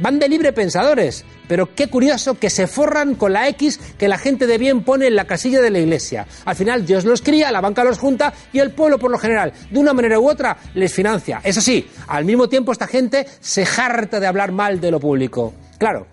Van 0.00 0.20
de 0.20 0.28
libre 0.28 0.52
pensadores, 0.52 1.24
pero 1.48 1.74
qué 1.74 1.88
curioso 1.88 2.34
que 2.38 2.50
se 2.50 2.68
forran 2.68 3.16
con 3.16 3.32
la 3.32 3.48
X 3.48 3.80
que 3.98 4.06
la 4.06 4.16
gente 4.16 4.46
de 4.46 4.56
bien 4.56 4.84
pone 4.84 5.08
en 5.08 5.16
la 5.16 5.26
casilla 5.26 5.60
de 5.60 5.70
la 5.70 5.80
iglesia. 5.80 6.24
Al 6.44 6.54
final 6.54 6.86
Dios 6.86 7.04
los 7.04 7.20
cría, 7.20 7.50
la 7.50 7.60
banca 7.60 7.82
los 7.82 7.98
junta 7.98 8.32
y 8.52 8.60
el 8.60 8.70
pueblo 8.70 8.98
por 8.98 9.10
lo 9.10 9.18
general, 9.18 9.52
de 9.70 9.78
una 9.78 9.92
manera 9.92 10.20
u 10.20 10.28
otra, 10.28 10.56
les 10.74 10.92
financia. 10.94 11.40
Eso 11.42 11.60
sí, 11.60 11.88
al 12.06 12.24
mismo 12.24 12.48
tiempo 12.48 12.70
esta 12.70 12.86
gente 12.86 13.26
se 13.40 13.64
harta 13.64 14.20
de 14.20 14.28
hablar 14.28 14.52
mal 14.52 14.80
de 14.80 14.92
lo 14.92 15.00
público. 15.00 15.52
Claro, 15.78 16.06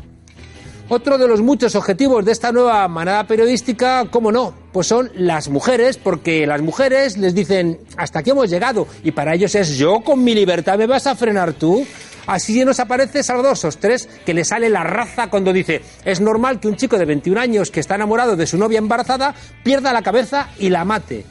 Otro 0.88 1.18
de 1.18 1.28
los 1.28 1.42
muchos 1.42 1.76
objetivos 1.76 2.24
de 2.26 2.32
esta 2.32 2.52
nueva 2.52 2.88
manada 2.88 3.26
periodística, 3.26 4.06
¿cómo 4.12 4.32
no? 4.32 4.54
Pues 4.72 4.86
son 4.86 5.10
las 5.16 5.50
mujeres, 5.50 5.98
porque 5.98 6.46
las 6.46 6.62
mujeres 6.62 7.18
les 7.18 7.34
dicen, 7.34 7.80
hasta 7.98 8.20
aquí 8.20 8.30
hemos 8.30 8.52
llegado, 8.52 8.88
y 9.04 9.10
para 9.10 9.34
ellos 9.34 9.56
es 9.56 9.80
yo 9.80 10.02
con 10.02 10.24
mi 10.24 10.36
libertad 10.36 10.78
me 10.78 10.86
vas 10.86 11.08
a 11.08 11.16
frenar 11.16 11.54
tú. 11.54 11.84
Así 12.28 12.64
nos 12.64 12.80
aparece 12.80 13.24
Salvador 13.24 13.58
tres 13.80 14.08
que 14.26 14.36
le 14.36 14.46
sale 14.46 14.70
la 14.70 14.84
raza 14.84 15.28
cuando 15.32 15.52
dice, 15.52 15.82
es 16.06 16.22
normal 16.22 16.60
que 16.60 16.68
un 16.68 16.76
chico 16.76 17.00
de 17.00 17.06
21 17.06 17.40
años 17.40 17.72
que 17.72 17.80
está 17.80 17.96
enamorado 17.96 18.36
de 18.36 18.46
su 18.46 18.58
novia 18.58 18.78
embarazada 18.78 19.34
pierda 19.64 19.92
la 19.92 20.04
cabeza 20.04 20.50
y 20.60 20.70
la 20.70 20.86
mate. 20.86 21.26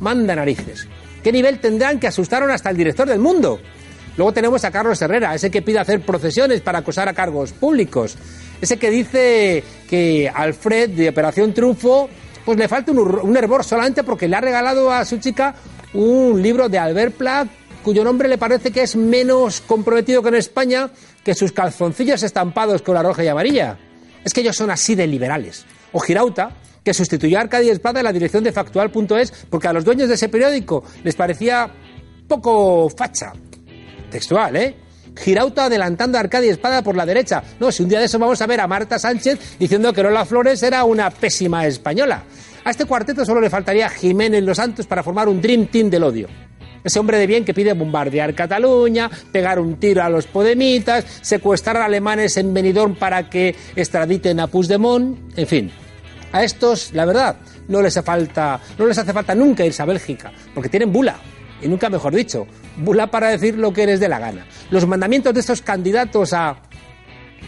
Manda 0.00 0.34
narices. 0.34 0.88
¿Qué 1.22 1.30
nivel 1.30 1.60
tendrán 1.60 2.00
que 2.00 2.06
asustaron 2.06 2.50
hasta 2.50 2.70
el 2.70 2.76
director 2.78 3.06
del 3.06 3.18
mundo? 3.18 3.60
Luego 4.16 4.32
tenemos 4.32 4.64
a 4.64 4.70
Carlos 4.70 5.00
Herrera, 5.02 5.34
ese 5.34 5.50
que 5.50 5.62
pide 5.62 5.78
hacer 5.80 6.00
procesiones 6.00 6.60
para 6.60 6.78
acosar 6.78 7.08
a 7.08 7.14
cargos 7.14 7.52
públicos. 7.52 8.16
Ese 8.64 8.78
que 8.78 8.88
dice 8.88 9.62
que 9.90 10.32
Alfred 10.34 10.88
de 10.88 11.10
Operación 11.10 11.52
Triunfo 11.52 12.08
pues 12.46 12.56
le 12.56 12.66
falta 12.66 12.92
un, 12.92 13.36
hervor 13.36 13.62
solamente 13.62 14.02
porque 14.02 14.26
le 14.26 14.36
ha 14.36 14.40
regalado 14.40 14.90
a 14.90 15.04
su 15.04 15.18
chica 15.18 15.54
un 15.92 16.42
libro 16.42 16.70
de 16.70 16.78
Albert 16.78 17.14
Platt 17.14 17.48
cuyo 17.82 18.02
nombre 18.02 18.26
le 18.26 18.38
parece 18.38 18.70
que 18.70 18.80
es 18.80 18.96
menos 18.96 19.60
comprometido 19.60 20.22
que 20.22 20.30
en 20.30 20.36
España 20.36 20.88
que 21.22 21.34
sus 21.34 21.52
calzoncillos 21.52 22.22
estampados 22.22 22.80
con 22.80 22.94
la 22.94 23.02
roja 23.02 23.22
y 23.22 23.28
amarilla. 23.28 23.78
Es 24.24 24.32
que 24.32 24.40
ellos 24.40 24.56
son 24.56 24.70
así 24.70 24.94
de 24.94 25.06
liberales. 25.06 25.66
O 25.92 26.00
Girauta, 26.00 26.56
que 26.82 26.94
sustituyó 26.94 27.36
a 27.36 27.42
Arcadia 27.42 27.70
Espada 27.70 28.00
en 28.00 28.04
la 28.04 28.14
dirección 28.14 28.42
de 28.44 28.52
Factual.es 28.52 29.30
porque 29.50 29.68
a 29.68 29.74
los 29.74 29.84
dueños 29.84 30.08
de 30.08 30.14
ese 30.14 30.30
periódico 30.30 30.84
les 31.02 31.14
parecía 31.14 31.70
poco 32.26 32.88
facha. 32.88 33.34
Textual, 34.10 34.56
¿eh? 34.56 34.83
Girauta 35.16 35.66
adelantando 35.66 36.18
a 36.18 36.20
Arcadia 36.20 36.52
Espada 36.52 36.82
por 36.82 36.96
la 36.96 37.06
derecha. 37.06 37.42
No, 37.60 37.70
si 37.70 37.82
un 37.82 37.88
día 37.88 38.00
de 38.00 38.06
eso 38.06 38.18
vamos 38.18 38.40
a 38.40 38.46
ver 38.46 38.60
a 38.60 38.66
Marta 38.66 38.98
Sánchez 38.98 39.56
diciendo 39.58 39.92
que 39.92 40.02
Lola 40.02 40.24
Flores 40.24 40.62
era 40.62 40.84
una 40.84 41.10
pésima 41.10 41.66
española. 41.66 42.24
A 42.64 42.70
este 42.70 42.86
cuarteto 42.86 43.24
solo 43.24 43.40
le 43.40 43.50
faltaría 43.50 43.88
Jiménez 43.88 44.42
Los 44.42 44.56
Santos 44.56 44.86
para 44.86 45.02
formar 45.02 45.28
un 45.28 45.40
Dream 45.40 45.66
Team 45.66 45.90
del 45.90 46.04
odio. 46.04 46.28
Ese 46.82 46.98
hombre 46.98 47.18
de 47.18 47.26
bien 47.26 47.44
que 47.44 47.54
pide 47.54 47.72
bombardear 47.72 48.34
Cataluña, 48.34 49.10
pegar 49.32 49.58
un 49.58 49.76
tiro 49.76 50.02
a 50.02 50.10
los 50.10 50.26
podemitas, 50.26 51.04
secuestrar 51.22 51.78
a 51.78 51.86
alemanes 51.86 52.36
en 52.36 52.52
Benidorm 52.52 52.94
para 52.94 53.30
que 53.30 53.54
extraditen 53.74 54.38
a 54.40 54.48
Puigdemont, 54.48 55.18
en 55.38 55.46
fin. 55.46 55.70
A 56.32 56.44
estos, 56.44 56.92
la 56.92 57.06
verdad, 57.06 57.36
no 57.68 57.80
les 57.80 57.98
falta, 58.02 58.60
no 58.76 58.86
les 58.86 58.98
hace 58.98 59.12
falta 59.12 59.34
nunca 59.34 59.64
irse 59.64 59.82
a 59.82 59.86
Bélgica, 59.86 60.32
porque 60.52 60.68
tienen 60.68 60.92
bula 60.92 61.16
y 61.62 61.68
nunca 61.68 61.88
mejor 61.88 62.14
dicho, 62.14 62.46
bula 62.76 63.06
para 63.08 63.28
decir 63.28 63.56
lo 63.56 63.72
que 63.72 63.84
eres 63.84 64.00
de 64.00 64.08
la 64.08 64.18
gana. 64.18 64.46
Los 64.70 64.86
mandamientos 64.86 65.34
de 65.34 65.40
estos 65.40 65.62
candidatos 65.62 66.32
a 66.32 66.56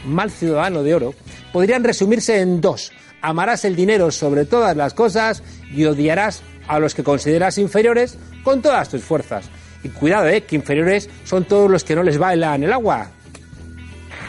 mal 0.05 0.31
ciudadano 0.31 0.83
de 0.83 0.95
oro 0.95 1.15
podrían 1.53 1.85
resumirse 1.85 2.41
en 2.41 2.61
dos. 2.61 2.93
Amarás 3.23 3.65
el 3.65 3.75
dinero 3.75 4.11
sobre 4.11 4.45
todas 4.45 4.77
las 4.77 4.95
cosas 4.95 5.43
y 5.73 5.85
odiarás 5.85 6.43
a 6.69 6.79
los 6.79 6.95
que 6.95 7.05
consideras 7.05 7.59
inferiores 7.59 8.19
con 8.43 8.63
todas 8.63 8.89
tus 8.89 9.03
fuerzas. 9.03 9.47
Y 9.83 9.89
cuidado, 9.89 10.29
eh, 10.29 10.43
que 10.43 10.57
inferiores 10.57 11.09
son 11.25 11.45
todos 11.45 11.71
los 11.71 11.85
que 11.85 11.95
no 11.95 12.03
les 12.03 12.19
bailan 12.19 12.63
el 12.63 12.73
agua. 12.73 13.11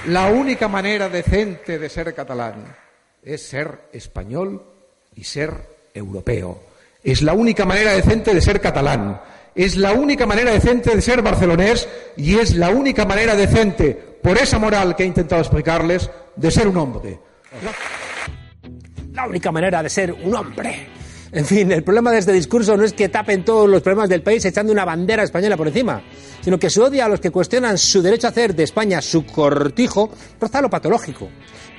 La 0.07 0.27
única 0.27 0.67
manera 0.67 1.09
decente 1.09 1.79
de 1.79 1.89
ser 1.89 2.13
catalán 2.13 2.75
es 3.23 3.41
ser 3.41 3.89
español 3.91 4.63
y 5.15 5.23
ser 5.23 5.51
europeo. 5.93 6.63
Es 7.03 7.21
la 7.21 7.33
única 7.33 7.65
manera 7.65 7.91
decente 7.91 8.33
de 8.33 8.41
ser 8.41 8.61
catalán 8.61 9.19
es 9.57 9.75
la 9.75 9.91
única 9.91 10.25
manera 10.27 10.51
decente 10.51 10.95
de 10.95 11.01
ser 11.01 11.21
barcelonés 11.23 11.89
y 12.15 12.37
es 12.37 12.55
la 12.55 12.69
única 12.69 13.05
manera 13.05 13.35
decente, 13.35 13.93
por 14.21 14.37
esa 14.37 14.59
moral 14.59 14.95
que 14.95 15.03
he 15.03 15.07
intentado 15.07 15.41
explicarles, 15.41 16.09
de 16.35 16.51
ser 16.51 16.67
un 16.67 16.77
hombre. 16.77 17.19
La 19.13 19.25
única 19.25 19.51
manera 19.51 19.81
de 19.81 19.89
ser 19.89 20.13
un 20.13 20.35
hombre. 20.35 20.87
En 21.31 21.43
fin, 21.43 21.71
el 21.71 21.83
problema 21.83 22.11
de 22.11 22.19
este 22.19 22.31
discurso 22.31 22.77
no 22.77 22.83
es 22.83 22.93
que 22.93 23.09
tapen 23.09 23.43
todos 23.43 23.67
los 23.67 23.81
problemas 23.81 24.09
del 24.09 24.21
país 24.21 24.45
echando 24.45 24.71
una 24.71 24.85
bandera 24.85 25.23
española 25.23 25.57
por 25.57 25.67
encima, 25.67 26.03
sino 26.41 26.59
que 26.59 26.69
se 26.69 26.79
odia 26.79 27.05
a 27.05 27.09
los 27.09 27.19
que 27.19 27.31
cuestionan 27.31 27.77
su 27.77 28.01
derecho 28.01 28.27
a 28.27 28.29
hacer 28.29 28.55
de 28.55 28.63
España 28.63 29.01
su 29.01 29.25
cortijo, 29.25 30.11
roza 30.39 30.61
lo 30.61 30.69
patológico. 30.69 31.29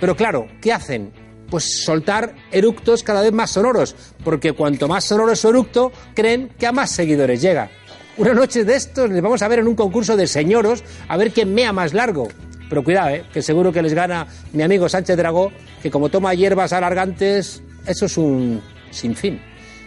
Pero 0.01 0.17
claro, 0.17 0.49
¿qué 0.61 0.73
hacen? 0.73 1.28
Pues 1.51 1.85
soltar 1.85 2.35
eructos 2.51 3.03
cada 3.03 3.23
vez 3.23 3.33
más 3.33 3.51
sonoros, 3.51 3.95
porque 4.25 4.53
cuanto 4.53 4.89
más 4.89 5.05
sonoro 5.05 5.33
es 5.33 5.41
su 5.41 5.49
eructo, 5.49 5.93
creen 6.15 6.51
que 6.59 6.67
a 6.67 6.73
más 6.73 6.91
seguidores 6.91 7.41
llega. 7.41 7.71
Una 8.17 8.35
noche 8.35 8.65
de 8.65 8.75
estos 8.75 9.09
les 9.11 9.23
vamos 9.23 9.43
a 9.43 9.49
ver 9.49 9.61
en 9.61 9.69
un 9.69 9.77
concurso 9.77 10.17
de 10.17 10.27
señoros 10.27 10.83
a 11.07 11.17
ver 11.17 11.31
quién 11.31 11.55
mea 11.55 11.73
más 11.73 11.95
largo. 11.95 12.29
Pero 12.69 12.85
cuidado, 12.85 13.11
¿eh? 13.11 13.25
que 13.33 13.43
seguro 13.43 13.73
que 13.73 13.81
les 13.81 13.95
gana 13.95 14.27
mi 14.53 14.63
amigo 14.63 14.89
Sánchez 14.89 15.17
Dragó, 15.17 15.53
que 15.83 15.91
como 15.91 16.09
toma 16.09 16.35
hierbas 16.35 16.73
alargantes, 16.73 17.63
eso 17.87 18.07
es 18.07 18.19
un 18.19 18.61
sinfín. 18.91 19.41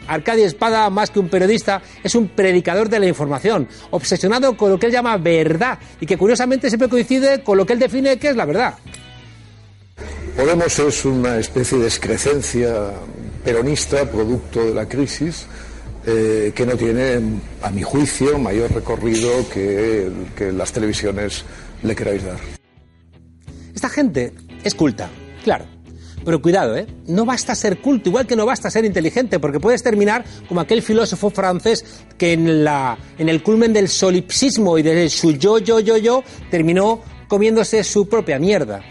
Arcadia 0.07 0.45
Espada, 0.45 0.89
más 0.89 1.09
que 1.11 1.19
un 1.19 1.29
periodista, 1.29 1.81
es 2.03 2.15
un 2.15 2.29
predicador 2.29 2.89
de 2.89 2.99
la 2.99 3.07
información, 3.07 3.67
obsesionado 3.91 4.57
con 4.57 4.71
lo 4.71 4.79
que 4.79 4.87
él 4.87 4.91
llama 4.91 5.17
verdad 5.17 5.77
y 5.99 6.05
que 6.05 6.17
curiosamente 6.17 6.69
siempre 6.69 6.89
coincide 6.89 7.43
con 7.43 7.57
lo 7.57 7.65
que 7.65 7.73
él 7.73 7.79
define 7.79 8.17
que 8.17 8.29
es 8.29 8.35
la 8.35 8.45
verdad. 8.45 8.75
Podemos 10.35 10.79
es 10.79 11.05
una 11.05 11.37
especie 11.37 11.77
de 11.77 11.85
excrecencia 11.85 12.91
peronista, 13.43 14.09
producto 14.09 14.65
de 14.65 14.73
la 14.73 14.87
crisis, 14.87 15.45
eh, 16.05 16.51
que 16.55 16.65
no 16.65 16.75
tiene, 16.75 17.19
a 17.61 17.69
mi 17.69 17.83
juicio, 17.83 18.39
mayor 18.39 18.73
recorrido 18.73 19.29
que, 19.49 20.09
las 20.51 20.71
televisiones 20.71 21.43
le 21.83 21.95
queráis 21.95 22.23
dar. 22.23 22.39
Esta 23.75 23.89
gente 23.89 24.33
es 24.63 24.73
culta, 24.73 25.09
claro. 25.43 25.65
Pero 26.23 26.41
cuidado, 26.41 26.77
¿eh? 26.77 26.85
No 27.07 27.25
basta 27.25 27.55
ser 27.55 27.79
culto, 27.81 28.09
igual 28.09 28.27
que 28.27 28.35
no 28.35 28.45
basta 28.45 28.69
ser 28.69 28.85
inteligente, 28.85 29.39
porque 29.39 29.59
puedes 29.59 29.81
terminar 29.81 30.23
como 30.47 30.61
aquel 30.61 30.83
filósofo 30.83 31.31
francés 31.31 31.83
que 32.17 32.33
en, 32.33 32.47
en 33.17 33.29
el 33.29 33.41
culmen 33.41 33.73
del 33.73 33.89
solipsismo 33.89 34.77
y 34.77 34.83
de 34.83 35.09
su 35.09 35.31
yo, 35.31 35.57
yo, 35.57 35.79
yo, 35.79 35.97
yo, 35.97 36.23
terminó 36.51 37.01
comiéndose 37.27 37.83
su 37.83 38.07
propia 38.07 38.37
mierda. 38.37 38.83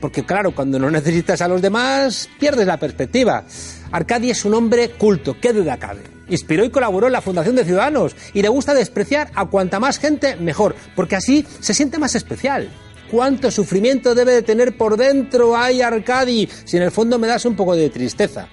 Porque 0.00 0.24
claro, 0.24 0.54
cuando 0.54 0.78
no 0.78 0.90
necesitas 0.90 1.40
a 1.40 1.48
los 1.48 1.62
demás, 1.62 2.28
pierdes 2.38 2.66
la 2.66 2.78
perspectiva. 2.78 3.44
Arcadi 3.90 4.30
es 4.30 4.44
un 4.44 4.54
hombre 4.54 4.90
culto, 4.90 5.36
qué 5.40 5.52
duda 5.52 5.78
cabe. 5.78 6.02
Inspiró 6.28 6.64
y 6.64 6.70
colaboró 6.70 7.06
en 7.06 7.12
la 7.12 7.20
Fundación 7.20 7.56
de 7.56 7.64
Ciudadanos 7.64 8.16
y 8.34 8.42
le 8.42 8.48
gusta 8.48 8.74
despreciar 8.74 9.30
a 9.34 9.46
cuanta 9.46 9.80
más 9.80 9.98
gente 9.98 10.36
mejor, 10.36 10.74
porque 10.94 11.16
así 11.16 11.46
se 11.60 11.72
siente 11.72 11.98
más 11.98 12.14
especial. 12.14 12.68
¿Cuánto 13.10 13.50
sufrimiento 13.52 14.14
debe 14.14 14.32
de 14.32 14.42
tener 14.42 14.76
por 14.76 14.96
dentro 14.96 15.56
ay 15.56 15.80
Arcadi 15.80 16.48
si 16.64 16.76
en 16.76 16.82
el 16.82 16.90
fondo 16.90 17.18
me 17.18 17.28
das 17.28 17.44
un 17.44 17.54
poco 17.54 17.76
de 17.76 17.88
tristeza? 17.88 18.48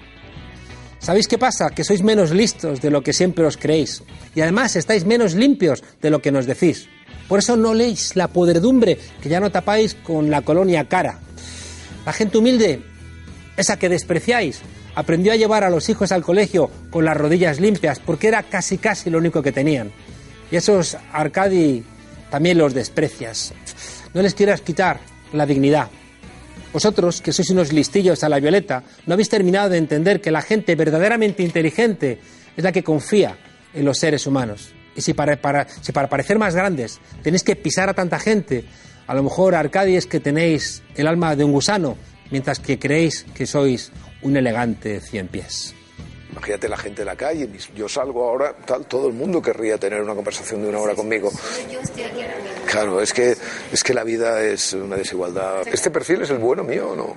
¿Sabéis 1.00 1.28
qué 1.28 1.36
pasa? 1.36 1.68
Que 1.68 1.84
sois 1.84 2.02
menos 2.02 2.30
listos 2.30 2.80
de 2.80 2.90
lo 2.90 3.02
que 3.02 3.12
siempre 3.12 3.44
os 3.44 3.58
creéis. 3.58 4.02
Y 4.34 4.40
además 4.40 4.74
estáis 4.76 5.04
menos 5.04 5.34
limpios 5.34 5.82
de 6.00 6.08
lo 6.08 6.22
que 6.22 6.32
nos 6.32 6.46
decís. 6.46 6.88
Por 7.28 7.38
eso 7.38 7.56
no 7.56 7.74
leéis 7.74 8.16
la 8.16 8.28
podredumbre 8.28 8.98
que 9.22 9.28
ya 9.28 9.40
no 9.40 9.50
tapáis 9.50 9.94
con 9.94 10.30
la 10.30 10.42
colonia 10.42 10.84
cara. 10.84 11.20
La 12.04 12.12
gente 12.12 12.38
humilde, 12.38 12.82
esa 13.56 13.78
que 13.78 13.88
despreciáis, 13.88 14.60
aprendió 14.94 15.32
a 15.32 15.36
llevar 15.36 15.64
a 15.64 15.70
los 15.70 15.88
hijos 15.88 16.12
al 16.12 16.22
colegio 16.22 16.70
con 16.90 17.04
las 17.04 17.16
rodillas 17.16 17.60
limpias 17.60 17.98
porque 17.98 18.28
era 18.28 18.42
casi 18.42 18.78
casi 18.78 19.10
lo 19.10 19.18
único 19.18 19.42
que 19.42 19.52
tenían. 19.52 19.90
Y 20.50 20.56
esos 20.56 20.96
Arcadi 21.12 21.82
también 22.30 22.58
los 22.58 22.74
desprecias. 22.74 23.52
No 24.12 24.22
les 24.22 24.34
quieras 24.34 24.60
quitar 24.60 25.00
la 25.32 25.46
dignidad. 25.46 25.88
Vosotros, 26.72 27.20
que 27.20 27.32
sois 27.32 27.50
unos 27.50 27.72
listillos 27.72 28.24
a 28.24 28.28
la 28.28 28.40
violeta, 28.40 28.82
no 29.06 29.14
habéis 29.14 29.28
terminado 29.28 29.68
de 29.68 29.78
entender 29.78 30.20
que 30.20 30.32
la 30.32 30.42
gente 30.42 30.74
verdaderamente 30.74 31.42
inteligente 31.42 32.18
es 32.56 32.64
la 32.64 32.72
que 32.72 32.82
confía 32.82 33.38
en 33.72 33.84
los 33.84 33.98
seres 33.98 34.26
humanos. 34.26 34.74
Y 34.96 35.02
si 35.02 35.14
para, 35.14 35.66
si 35.80 35.92
para 35.92 36.08
parecer 36.08 36.38
más 36.38 36.54
grandes 36.54 37.00
tenéis 37.22 37.42
que 37.42 37.56
pisar 37.56 37.88
a 37.88 37.94
tanta 37.94 38.18
gente, 38.18 38.64
a 39.06 39.14
lo 39.14 39.22
mejor, 39.22 39.54
Arcadi, 39.54 39.96
es 39.96 40.06
que 40.06 40.20
tenéis 40.20 40.82
el 40.94 41.06
alma 41.06 41.36
de 41.36 41.44
un 41.44 41.52
gusano, 41.52 41.96
mientras 42.30 42.58
que 42.58 42.78
creéis 42.78 43.26
que 43.34 43.46
sois 43.46 43.92
un 44.22 44.36
elegante 44.36 45.00
cien 45.00 45.28
pies. 45.28 45.74
Imagínate 46.32 46.68
la 46.68 46.76
gente 46.76 47.02
en 47.02 47.06
la 47.06 47.16
calle, 47.16 47.48
yo 47.76 47.88
salgo 47.88 48.28
ahora, 48.28 48.56
tal, 48.66 48.86
todo 48.86 49.06
el 49.06 49.14
mundo 49.14 49.40
querría 49.40 49.78
tener 49.78 50.02
una 50.02 50.16
conversación 50.16 50.62
de 50.62 50.68
una 50.68 50.80
hora 50.80 50.94
conmigo. 50.94 51.30
Claro, 52.66 53.00
es 53.00 53.12
que, 53.12 53.36
es 53.70 53.84
que 53.84 53.94
la 53.94 54.02
vida 54.02 54.42
es 54.42 54.72
una 54.72 54.96
desigualdad. 54.96 55.62
¿Este 55.68 55.92
perfil 55.92 56.22
es 56.22 56.30
el 56.30 56.38
bueno 56.38 56.64
mío 56.64 56.90
o 56.90 56.96
no? 56.96 57.16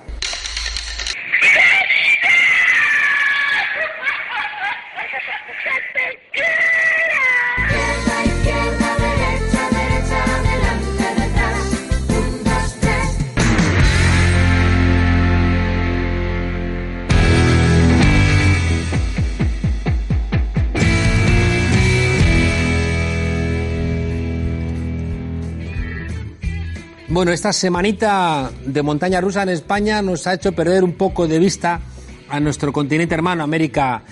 Bueno, 27.18 27.32
esta 27.32 27.52
semanita 27.52 28.48
de 28.64 28.80
montaña 28.80 29.20
rusa 29.20 29.42
en 29.42 29.48
España 29.48 30.00
nos 30.02 30.28
ha 30.28 30.34
hecho 30.34 30.52
perder 30.52 30.84
un 30.84 30.92
poco 30.92 31.26
de 31.26 31.40
vista 31.40 31.80
a 32.28 32.38
nuestro 32.38 32.72
continente 32.72 33.12
hermano, 33.12 33.42
América 33.42 34.04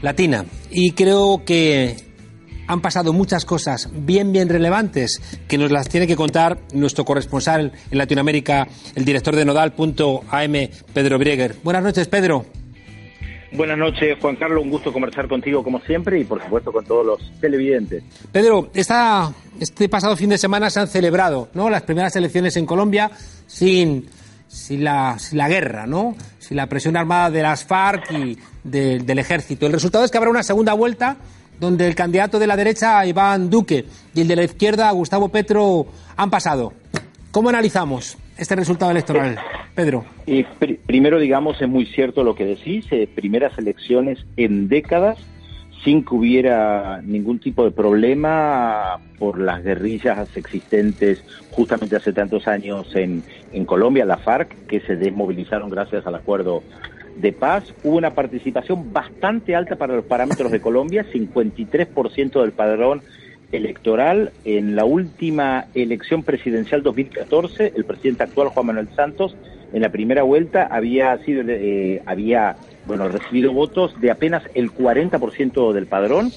Latina. 0.00 0.44
Y 0.70 0.92
creo 0.92 1.42
que 1.44 1.96
han 2.68 2.80
pasado 2.80 3.12
muchas 3.12 3.44
cosas 3.44 3.88
bien, 3.92 4.30
bien 4.30 4.48
relevantes 4.48 5.20
que 5.48 5.58
nos 5.58 5.72
las 5.72 5.88
tiene 5.88 6.06
que 6.06 6.14
contar 6.14 6.60
nuestro 6.72 7.04
corresponsal 7.04 7.72
en 7.90 7.98
Latinoamérica, 7.98 8.68
el 8.94 9.04
director 9.04 9.34
de 9.34 9.44
Nodal.am, 9.44 10.52
Pedro 10.94 11.18
Brieger. 11.18 11.56
Buenas 11.64 11.82
noches, 11.82 12.06
Pedro. 12.06 12.46
Buenas 13.54 13.76
noches, 13.76 14.16
Juan 14.20 14.36
Carlos. 14.36 14.62
Un 14.62 14.70
gusto 14.70 14.92
conversar 14.92 15.28
contigo 15.28 15.62
como 15.62 15.78
siempre 15.80 16.18
y, 16.18 16.24
por 16.24 16.42
supuesto, 16.42 16.72
con 16.72 16.84
todos 16.86 17.04
los 17.04 17.40
televidentes. 17.40 18.02
Pedro, 18.32 18.70
este 18.72 19.88
pasado 19.90 20.16
fin 20.16 20.30
de 20.30 20.38
semana 20.38 20.70
se 20.70 20.80
han 20.80 20.88
celebrado 20.88 21.50
¿no? 21.52 21.68
las 21.68 21.82
primeras 21.82 22.16
elecciones 22.16 22.56
en 22.56 22.64
Colombia 22.64 23.10
sin, 23.46 24.08
sin, 24.48 24.84
la, 24.84 25.18
sin 25.18 25.36
la 25.36 25.48
guerra, 25.50 25.86
¿no? 25.86 26.16
sin 26.38 26.56
la 26.56 26.66
presión 26.66 26.96
armada 26.96 27.30
de 27.30 27.42
las 27.42 27.64
FARC 27.64 28.10
y 28.12 28.38
del 28.64 29.18
ejército. 29.18 29.66
El 29.66 29.72
resultado 29.72 30.04
es 30.04 30.10
que 30.10 30.16
habrá 30.16 30.30
una 30.30 30.42
segunda 30.42 30.72
vuelta 30.72 31.18
donde 31.60 31.86
el 31.86 31.94
candidato 31.94 32.38
de 32.38 32.46
la 32.46 32.56
derecha, 32.56 33.04
Iván 33.04 33.50
Duque, 33.50 33.84
y 34.14 34.22
el 34.22 34.28
de 34.28 34.36
la 34.36 34.44
izquierda, 34.44 34.90
Gustavo 34.92 35.28
Petro, 35.28 35.86
han 36.16 36.30
pasado. 36.30 36.72
¿Cómo 37.30 37.50
analizamos 37.50 38.16
este 38.42 38.56
resultado 38.56 38.90
electoral, 38.90 39.38
Pedro? 39.74 40.04
Eh, 40.26 40.44
primero, 40.86 41.18
digamos, 41.18 41.60
es 41.62 41.68
muy 41.68 41.86
cierto 41.86 42.24
lo 42.24 42.34
que 42.34 42.44
decís, 42.44 42.86
eh, 42.90 43.08
primeras 43.12 43.56
elecciones 43.58 44.18
en 44.36 44.68
décadas 44.68 45.18
sin 45.84 46.04
que 46.04 46.14
hubiera 46.14 47.00
ningún 47.02 47.40
tipo 47.40 47.64
de 47.64 47.72
problema 47.72 48.98
por 49.18 49.40
las 49.40 49.64
guerrillas 49.64 50.28
existentes 50.36 51.24
justamente 51.50 51.96
hace 51.96 52.12
tantos 52.12 52.46
años 52.46 52.94
en, 52.94 53.24
en 53.52 53.64
Colombia, 53.64 54.04
la 54.04 54.18
FARC, 54.18 54.66
que 54.66 54.80
se 54.80 54.96
desmovilizaron 54.96 55.70
gracias 55.70 56.06
al 56.06 56.14
acuerdo 56.14 56.62
de 57.16 57.32
paz. 57.32 57.74
Hubo 57.82 57.96
una 57.96 58.14
participación 58.14 58.92
bastante 58.92 59.56
alta 59.56 59.76
para 59.76 59.96
los 59.96 60.04
parámetros 60.04 60.52
de 60.52 60.60
Colombia, 60.60 61.04
53% 61.12 62.40
del 62.40 62.52
padrón 62.52 63.02
electoral. 63.52 64.32
En 64.44 64.74
la 64.74 64.84
última 64.84 65.66
elección 65.74 66.22
presidencial 66.22 66.82
2014, 66.82 67.72
el 67.76 67.84
presidente 67.84 68.24
actual 68.24 68.48
Juan 68.48 68.66
Manuel 68.66 68.88
Santos, 68.96 69.36
en 69.72 69.82
la 69.82 69.90
primera 69.90 70.22
vuelta 70.22 70.66
había 70.70 71.16
sido 71.18 71.42
eh, 71.46 72.02
había 72.04 72.56
bueno 72.86 73.08
recibido 73.08 73.52
votos 73.52 73.98
de 74.00 74.10
apenas 74.10 74.42
el 74.54 74.70
40% 74.70 75.72
del 75.72 75.86
padrón 75.86 76.30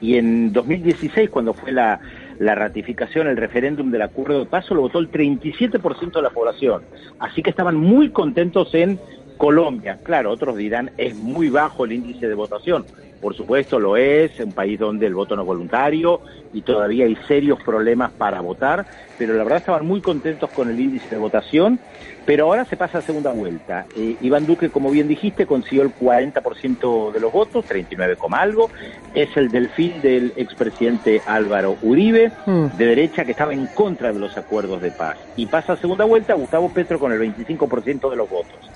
y 0.00 0.16
en 0.16 0.52
2016 0.52 1.30
cuando 1.30 1.54
fue 1.54 1.70
la 1.70 2.00
la 2.40 2.54
ratificación, 2.54 3.28
el 3.28 3.36
referéndum 3.36 3.90
del 3.90 4.00
acuerdo 4.00 4.40
de 4.40 4.46
paz, 4.46 4.68
lo 4.70 4.80
votó 4.80 4.98
el 4.98 5.10
37% 5.10 6.10
de 6.10 6.22
la 6.22 6.30
población. 6.30 6.82
Así 7.18 7.42
que 7.42 7.50
estaban 7.50 7.76
muy 7.76 8.08
contentos 8.08 8.74
en 8.74 8.98
Colombia. 9.36 9.98
Claro, 10.02 10.30
otros 10.30 10.56
dirán, 10.56 10.90
es 10.96 11.14
muy 11.14 11.50
bajo 11.50 11.84
el 11.84 11.92
índice 11.92 12.28
de 12.28 12.34
votación. 12.34 12.86
Por 13.20 13.36
supuesto 13.36 13.78
lo 13.78 13.96
es, 13.96 14.40
un 14.40 14.52
país 14.52 14.78
donde 14.78 15.06
el 15.06 15.14
voto 15.14 15.36
no 15.36 15.42
es 15.42 15.46
voluntario 15.46 16.20
y 16.54 16.62
todavía 16.62 17.04
hay 17.04 17.16
serios 17.28 17.62
problemas 17.62 18.10
para 18.12 18.40
votar, 18.40 18.86
pero 19.18 19.34
la 19.34 19.42
verdad 19.42 19.58
estaban 19.58 19.86
muy 19.86 20.00
contentos 20.00 20.48
con 20.50 20.70
el 20.70 20.80
índice 20.80 21.10
de 21.10 21.18
votación, 21.18 21.78
pero 22.24 22.46
ahora 22.46 22.64
se 22.64 22.78
pasa 22.78 22.98
a 22.98 23.02
segunda 23.02 23.32
vuelta. 23.32 23.86
Eh, 23.94 24.16
Iván 24.22 24.46
Duque, 24.46 24.70
como 24.70 24.90
bien 24.90 25.06
dijiste, 25.06 25.46
consiguió 25.46 25.82
el 25.82 25.94
40% 25.94 27.12
de 27.12 27.20
los 27.20 27.30
votos, 27.30 27.66
39, 27.66 28.16
algo, 28.32 28.70
es 29.14 29.36
el 29.36 29.50
delfín 29.50 30.00
del 30.00 30.32
expresidente 30.36 31.20
Álvaro 31.26 31.76
Uribe, 31.82 32.32
hmm. 32.46 32.76
de 32.78 32.86
derecha, 32.86 33.24
que 33.26 33.32
estaba 33.32 33.52
en 33.52 33.66
contra 33.66 34.12
de 34.12 34.18
los 34.18 34.36
acuerdos 34.38 34.80
de 34.80 34.92
paz. 34.92 35.18
Y 35.36 35.46
pasa 35.46 35.74
a 35.74 35.76
segunda 35.76 36.06
vuelta 36.06 36.34
Gustavo 36.34 36.70
Petro 36.70 36.98
con 36.98 37.12
el 37.12 37.20
25% 37.20 38.08
de 38.08 38.16
los 38.16 38.30
votos, 38.30 38.70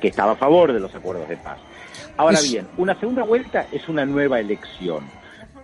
que 0.00 0.08
estaba 0.08 0.32
a 0.32 0.36
favor 0.36 0.72
de 0.72 0.80
los 0.80 0.92
acuerdos 0.94 1.28
de 1.28 1.36
paz. 1.36 1.58
Ahora 2.16 2.38
bien, 2.40 2.66
una 2.76 2.98
segunda 2.98 3.24
vuelta 3.24 3.66
es 3.72 3.88
una 3.88 4.06
nueva 4.06 4.38
elección. 4.38 5.04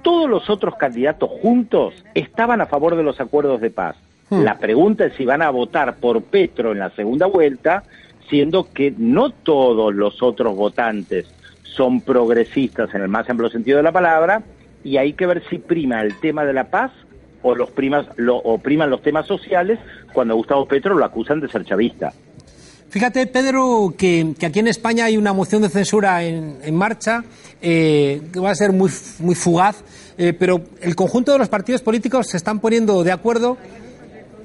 Todos 0.03 0.29
los 0.29 0.51
otros 0.51 0.77
candidatos 0.77 1.31
juntos 1.43 1.95
estaban 2.15 2.61
a 2.61 2.67
favor 2.67 2.97
de 2.97 3.03
los 3.03 3.21
acuerdos 3.21 3.61
de 3.61 3.71
paz. 3.71 3.97
Hmm. 4.31 4.43
La 4.43 4.59
pregunta 4.59 5.05
es 5.05 5.15
si 5.15 5.25
van 5.25 5.43
a 5.43 5.51
votar 5.51 5.97
por 5.97 6.23
Petro 6.23 6.73
en 6.73 6.79
la 6.79 6.91
segunda 6.91 7.27
vuelta, 7.27 7.85
siendo 8.29 8.73
que 8.73 8.93
no 8.97 9.31
todos 9.31 9.95
los 9.95 10.23
otros 10.23 10.57
votantes 10.57 11.27
son 11.63 12.01
progresistas 12.01 12.93
en 12.95 13.03
el 13.03 13.09
más 13.09 13.29
amplio 13.31 13.49
sentido 13.49 13.77
de 13.77 13.83
la 13.85 13.93
palabra, 13.93 14.43
y 14.83 14.97
hay 14.97 15.13
que 15.13 15.27
ver 15.27 15.43
si 15.49 15.59
prima 15.59 16.01
el 16.01 16.19
tema 16.21 16.45
de 16.45 16.53
la 16.53 16.71
paz 16.71 16.91
o 17.43 17.55
los 17.55 17.71
primas 17.71 18.07
lo, 18.17 18.37
o 18.37 18.59
priman 18.59 18.91
los 18.91 19.03
temas 19.03 19.27
sociales 19.27 19.79
cuando 20.13 20.35
Gustavo 20.37 20.67
Petro 20.67 20.95
lo 20.95 21.05
acusan 21.05 21.41
de 21.41 21.49
ser 21.49 21.65
chavista. 21.65 22.13
Fíjate, 22.91 23.25
Pedro, 23.29 23.95
que, 23.97 24.35
aquí 24.45 24.59
en 24.59 24.67
España 24.67 25.05
hay 25.05 25.17
una 25.17 25.33
moción 25.33 25.63
de 25.63 25.69
censura 25.69 26.25
en, 26.25 26.75
marcha 26.75 27.23
eh, 27.63 28.21
que 28.33 28.41
va 28.41 28.51
a 28.51 28.55
ser 28.57 28.73
muy, 28.73 28.89
fugaz, 28.89 29.77
eh, 30.19 30.33
pero 30.33 30.61
el 30.81 30.97
conjunto 30.97 31.31
de 31.31 31.39
los 31.39 31.49
partidos 31.49 31.83
políticos 31.83 32.27
se 32.27 32.37
están 32.37 32.59
poniendo 32.59 33.05
de 33.05 33.13
acuerdo 33.13 33.59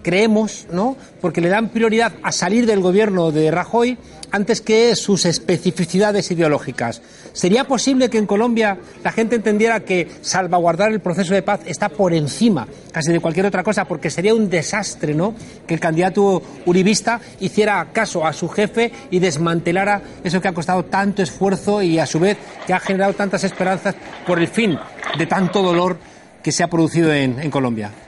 creemos, 0.06 0.68
¿no? 0.72 0.96
Porque 1.20 1.42
le 1.42 1.50
dan 1.50 1.70
prioridad 1.70 2.14
a 2.22 2.32
salir 2.32 2.68
del 2.68 2.80
gobierno 2.80 3.32
de 3.32 3.50
Rajoy 3.50 3.98
antes 4.30 4.62
que 4.62 4.96
sus 4.96 5.26
especificidades 5.26 6.30
ideológicas. 6.30 7.02
¿Sería 7.34 7.64
posible 7.64 8.12
que 8.12 8.20
en 8.20 8.28
Colombia 8.28 8.78
la 9.04 9.12
gente 9.12 9.36
entendiera 9.36 9.80
que 9.80 10.08
salvaguardar 10.22 10.92
el 10.92 11.00
proceso 11.00 11.34
de 11.34 11.42
paz 11.42 11.62
está 11.66 11.90
por 11.90 12.14
encima 12.14 12.68
casi 12.92 13.12
de 13.12 13.20
cualquier 13.20 13.48
otra 13.48 13.64
cosa? 13.64 13.86
Porque 13.86 14.12
sería 14.12 14.36
un 14.36 14.48
desastre, 14.48 15.16
¿no? 15.16 15.34
Que 15.66 15.74
el 15.74 15.80
candidato 15.80 16.40
uribista 16.68 17.20
hiciera 17.40 17.88
caso 17.92 18.28
a 18.28 18.32
su 18.32 18.48
jefe 18.48 18.92
y 19.10 19.18
desmantelara 19.18 20.04
eso 20.24 20.40
que 20.40 20.50
ha 20.50 20.54
costado 20.54 20.86
tanto 20.86 21.24
esfuerzo 21.24 21.82
y 21.82 21.98
a 21.98 22.06
su 22.06 22.20
vez 22.20 22.38
que 22.68 22.74
ha 22.74 22.80
generado 22.80 23.14
tantas 23.14 23.44
esperanzas 23.44 23.96
por 24.28 24.38
el 24.38 24.50
fin 24.50 24.78
de 25.18 25.26
tanto 25.26 25.64
dolor 25.64 25.98
que 26.44 26.52
se 26.52 26.62
ha 26.62 26.68
producido 26.68 27.12
en 27.12 27.50
Colombia. 27.50 28.05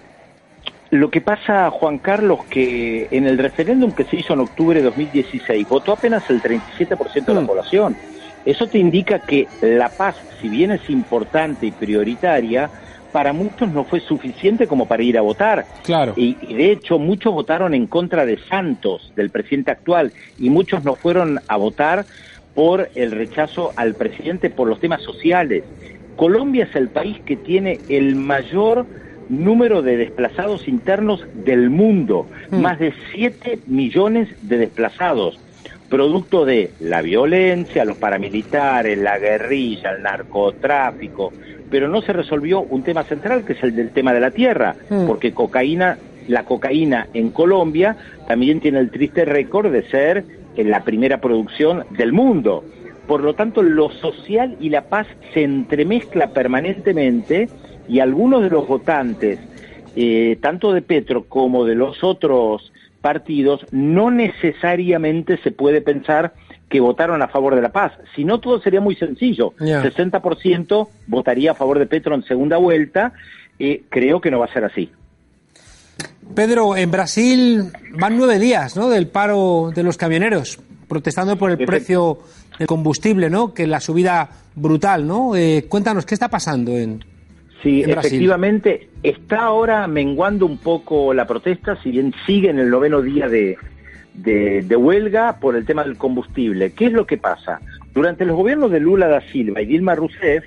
Lo 0.89 1.10
que 1.10 1.19
pasa, 1.19 1.69
Juan 1.69 1.97
Carlos, 1.97 2.45
que 2.50 3.08
en 3.12 3.28
el 3.28 3.38
referéndum 3.38 3.91
que 3.91 4.06
se 4.06 4.17
hizo 4.17 4.34
en 4.34 4.39
octubre 4.39 4.80
de 4.80 4.86
2016 4.86 5.67
votó 5.67 5.93
apenas 5.93 6.30
el 6.30 6.41
37% 6.41 7.26
de 7.26 7.34
la 7.34 7.41
mm. 7.41 7.47
población. 7.47 7.97
Eso 8.45 8.67
te 8.67 8.78
indica 8.78 9.19
que 9.19 9.47
la 9.62 9.89
paz, 9.89 10.15
si 10.41 10.47
bien 10.47 10.71
es 10.71 10.89
importante 10.89 11.65
y 11.65 11.71
prioritaria, 11.71 12.69
para 13.12 13.34
muchos 13.34 13.69
no 13.69 13.84
fue 13.84 14.00
suficiente 14.00 14.67
como 14.67 14.88
para 14.88 15.04
ir 15.04 15.17
a 15.17 15.21
votar. 15.21 15.65
Claro. 15.84 16.13
Y, 16.15 16.36
de 16.54 16.71
hecho 16.71 17.00
muchos 17.00 17.34
votaron 17.34 17.73
en 17.73 17.88
contra 17.88 18.26
de 18.26 18.38
Santos, 18.50 19.12
del 19.15 19.30
presidente 19.30 19.71
actual, 19.71 20.13
y 20.39 20.50
muchos 20.50 20.86
no 20.86 20.95
fueron 20.95 21.41
a 21.47 21.58
votar 21.58 22.06
por 22.56 22.89
el 22.95 23.12
rechazo 23.12 23.73
al 23.76 23.95
presidente 23.95 24.50
por 24.50 24.67
los 24.67 24.80
temas 24.80 25.02
sociales. 25.02 25.63
Colombia 26.15 26.65
es 26.65 26.76
el 26.76 26.88
país 26.89 27.19
que 27.26 27.36
tiene 27.36 27.80
el 27.89 28.15
mayor 28.15 28.86
número 29.30 29.82
de 29.82 29.98
desplazados 29.98 30.68
internos 30.68 31.26
del 31.34 31.70
mundo, 31.70 32.28
hmm. 32.52 32.62
más 32.62 32.80
de 32.80 32.94
7 33.13 33.60
millones 33.68 34.30
de 34.42 34.58
desplazados, 34.58 35.40
producto 35.90 36.46
de 36.46 36.72
la 36.80 37.02
violencia, 37.02 37.86
los 37.86 37.98
paramilitares, 37.98 38.98
la 38.98 39.18
guerrilla, 39.18 39.92
el 39.92 40.04
narcotráfico, 40.04 41.32
pero 41.70 41.88
no 41.88 42.02
se 42.02 42.13
resolvió 42.13 42.62
un 42.62 42.84
tema 42.84 43.04
central 43.04 43.44
que 43.46 43.54
es 43.54 43.63
el 43.63 43.76
del 43.76 43.92
tema 43.92 44.13
de 44.13 44.20
la 44.20 44.32
tierra, 44.32 44.76
hmm. 44.90 45.06
porque 45.06 45.34
cocaína, 45.34 45.98
la 46.28 46.44
cocaína 46.44 47.08
en 47.13 47.30
Colombia 47.32 47.96
también 48.28 48.60
tiene 48.60 48.80
el 48.80 48.92
triste 48.92 49.26
récord 49.26 49.72
de 49.72 49.84
ser 49.84 50.24
en 50.56 50.72
la 50.72 50.84
primera 50.84 51.22
producción 51.22 51.86
del 51.92 52.13
mundo. 52.13 52.63
Por 53.08 53.22
lo 53.22 53.36
tanto, 53.36 53.63
lo 53.63 53.90
social 53.90 54.58
y 54.60 54.70
la 54.70 54.82
paz 54.82 55.08
se 55.34 55.44
entremezcla 55.44 56.28
permanentemente 56.32 57.48
y 57.88 58.00
algunos 58.00 58.41
de 58.41 58.50
los 58.50 58.67
votantes, 58.67 59.39
eh, 59.95 60.38
tanto 60.41 60.73
de 60.73 60.82
Petro 60.82 61.26
como 61.26 61.65
de 61.65 61.76
los 61.76 62.04
otros 62.04 62.71
partidos, 63.02 63.65
no 63.71 64.12
necesariamente 64.12 65.38
se 65.38 65.52
puede 65.52 65.82
pensar 65.82 66.34
que 66.69 66.80
votaron 66.80 67.21
a 67.21 67.28
favor 67.28 67.56
de 67.56 67.62
la 67.62 67.71
paz. 67.71 67.93
Si 68.15 68.23
no, 68.23 68.39
todo 68.39 68.62
sería 68.62 68.82
muy 68.82 68.95
sencillo. 68.95 69.54
60% 69.58 70.88
votaría 71.08 71.52
a 71.52 71.56
favor 71.56 71.80
de 71.80 71.86
Petro 71.86 72.15
en 72.15 72.23
segunda 72.23 72.58
vuelta. 72.58 73.13
Eh, 73.58 73.84
creo 73.89 74.19
que 74.19 74.30
no 74.30 74.39
va 74.39 74.45
a 74.45 74.54
ser 74.54 74.65
así. 74.65 74.91
Pedro, 76.36 76.76
en 76.76 76.91
Brasil 76.91 77.71
van 77.97 78.17
nueve 78.17 78.38
días 78.38 78.76
¿no? 78.76 78.89
del 78.89 79.08
paro 79.08 79.71
de 79.73 79.84
los 79.84 79.95
camioneros, 79.95 80.60
protestando 80.89 81.38
por 81.38 81.52
el 81.52 81.58
precio 81.65 82.19
del 82.60 82.67
combustible, 82.67 83.30
¿no? 83.30 83.54
que 83.54 83.65
la 83.65 83.80
subida 83.80 84.30
brutal. 84.56 85.08
¿no? 85.08 85.36
Eh, 85.36 85.65
cuéntanos, 85.69 86.06
¿qué 86.06 86.13
está 86.13 86.28
pasando 86.28 86.73
en, 86.78 87.06
Sí, 87.63 87.84
efectivamente, 87.84 88.89
está 89.02 89.41
ahora 89.41 89.88
menguando 89.88 90.46
un 90.46 90.58
poco 90.58 91.13
la 91.13 91.26
protesta, 91.26 91.76
si 91.82 91.91
bien 91.91 92.13
sigue 92.26 92.50
en 92.50 92.60
el 92.60 92.70
noveno 92.70 93.02
día 93.02 93.28
de, 93.28 93.58
de, 94.13 94.76
huelga 94.76 95.39
por 95.39 95.56
el 95.56 95.65
tema 95.65 95.84
del 95.84 95.98
combustible. 95.98 96.72
¿Qué 96.74 96.88
es 96.88 96.93
lo 96.93 97.08
que 97.08 97.17
pasa? 97.17 97.60
Durante 97.93 98.26
los 98.26 98.36
gobiernos 98.36 98.72
de 98.72 98.80
Lula 98.80 99.08
da 99.08 99.22
Silva 99.32 99.62
y 99.62 99.65
Dilma 99.65 99.96
Rousseff, 99.96 100.43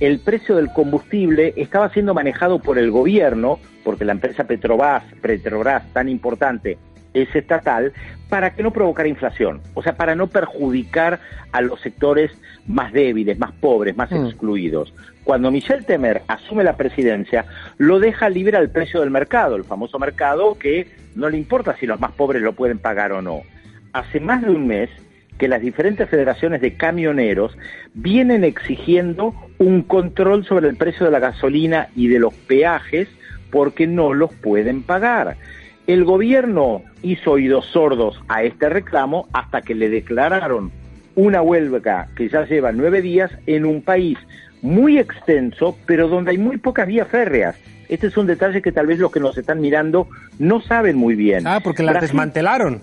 el 0.00 0.18
precio 0.20 0.56
del 0.56 0.72
combustible 0.72 1.54
estaba 1.56 1.90
siendo 1.90 2.14
manejado 2.14 2.58
por 2.58 2.78
el 2.78 2.90
gobierno, 2.90 3.58
porque 3.84 4.04
la 4.04 4.12
empresa 4.12 4.44
Petrobras, 4.44 5.04
Petrobras 5.20 5.90
tan 5.92 6.08
importante, 6.08 6.78
es 7.14 7.34
estatal 7.34 7.92
para 8.30 8.54
que 8.54 8.62
no 8.62 8.70
provocara 8.70 9.08
inflación, 9.08 9.60
o 9.74 9.82
sea, 9.82 9.96
para 9.96 10.14
no 10.14 10.28
perjudicar 10.28 11.20
a 11.52 11.60
los 11.60 11.80
sectores 11.80 12.30
más 12.66 12.92
débiles, 12.92 13.38
más 13.38 13.52
pobres, 13.52 13.96
más 13.96 14.10
Mm. 14.10 14.26
excluidos. 14.26 14.94
Cuando 15.24 15.50
Michel 15.50 15.84
Temer 15.84 16.22
asume 16.28 16.64
la 16.64 16.76
presidencia, 16.76 17.44
lo 17.76 17.98
deja 17.98 18.28
libre 18.30 18.56
al 18.56 18.70
precio 18.70 19.00
del 19.00 19.10
mercado, 19.10 19.56
el 19.56 19.64
famoso 19.64 19.98
mercado 19.98 20.56
que 20.58 20.86
no 21.14 21.28
le 21.28 21.36
importa 21.36 21.76
si 21.76 21.86
los 21.86 22.00
más 22.00 22.12
pobres 22.12 22.40
lo 22.40 22.52
pueden 22.54 22.78
pagar 22.78 23.12
o 23.12 23.20
no. 23.20 23.42
Hace 23.92 24.20
más 24.20 24.42
de 24.42 24.50
un 24.50 24.66
mes 24.66 24.88
que 25.36 25.48
las 25.48 25.60
diferentes 25.60 26.08
federaciones 26.08 26.60
de 26.60 26.74
camioneros 26.74 27.56
vienen 27.94 28.44
exigiendo 28.44 29.34
un 29.58 29.82
control 29.82 30.44
sobre 30.44 30.68
el 30.68 30.76
precio 30.76 31.04
de 31.06 31.12
la 31.12 31.18
gasolina 31.18 31.88
y 31.96 32.08
de 32.08 32.18
los 32.20 32.32
peajes 32.34 33.08
porque 33.50 33.86
no 33.86 34.12
los 34.14 34.32
pueden 34.34 34.82
pagar. 34.82 35.36
El 35.86 36.04
gobierno 36.04 36.82
hizo 37.02 37.32
oídos 37.32 37.66
sordos 37.66 38.20
a 38.28 38.42
este 38.42 38.68
reclamo 38.68 39.28
hasta 39.32 39.62
que 39.62 39.74
le 39.74 39.88
declararon 39.88 40.70
una 41.16 41.42
huelga 41.42 42.08
que 42.16 42.28
ya 42.28 42.46
lleva 42.46 42.72
nueve 42.72 43.02
días 43.02 43.30
en 43.46 43.64
un 43.64 43.82
país 43.82 44.18
muy 44.62 44.98
extenso, 44.98 45.76
pero 45.86 46.08
donde 46.08 46.32
hay 46.32 46.38
muy 46.38 46.58
pocas 46.58 46.86
vías 46.86 47.08
férreas. 47.08 47.56
Este 47.88 48.06
es 48.06 48.16
un 48.16 48.26
detalle 48.26 48.62
que 48.62 48.72
tal 48.72 48.86
vez 48.86 48.98
los 48.98 49.10
que 49.10 49.18
nos 49.18 49.36
están 49.36 49.60
mirando 49.60 50.06
no 50.38 50.60
saben 50.60 50.96
muy 50.96 51.16
bien. 51.16 51.46
Ah, 51.46 51.60
porque 51.62 51.82
las 51.82 52.00
desmantelaron. 52.00 52.80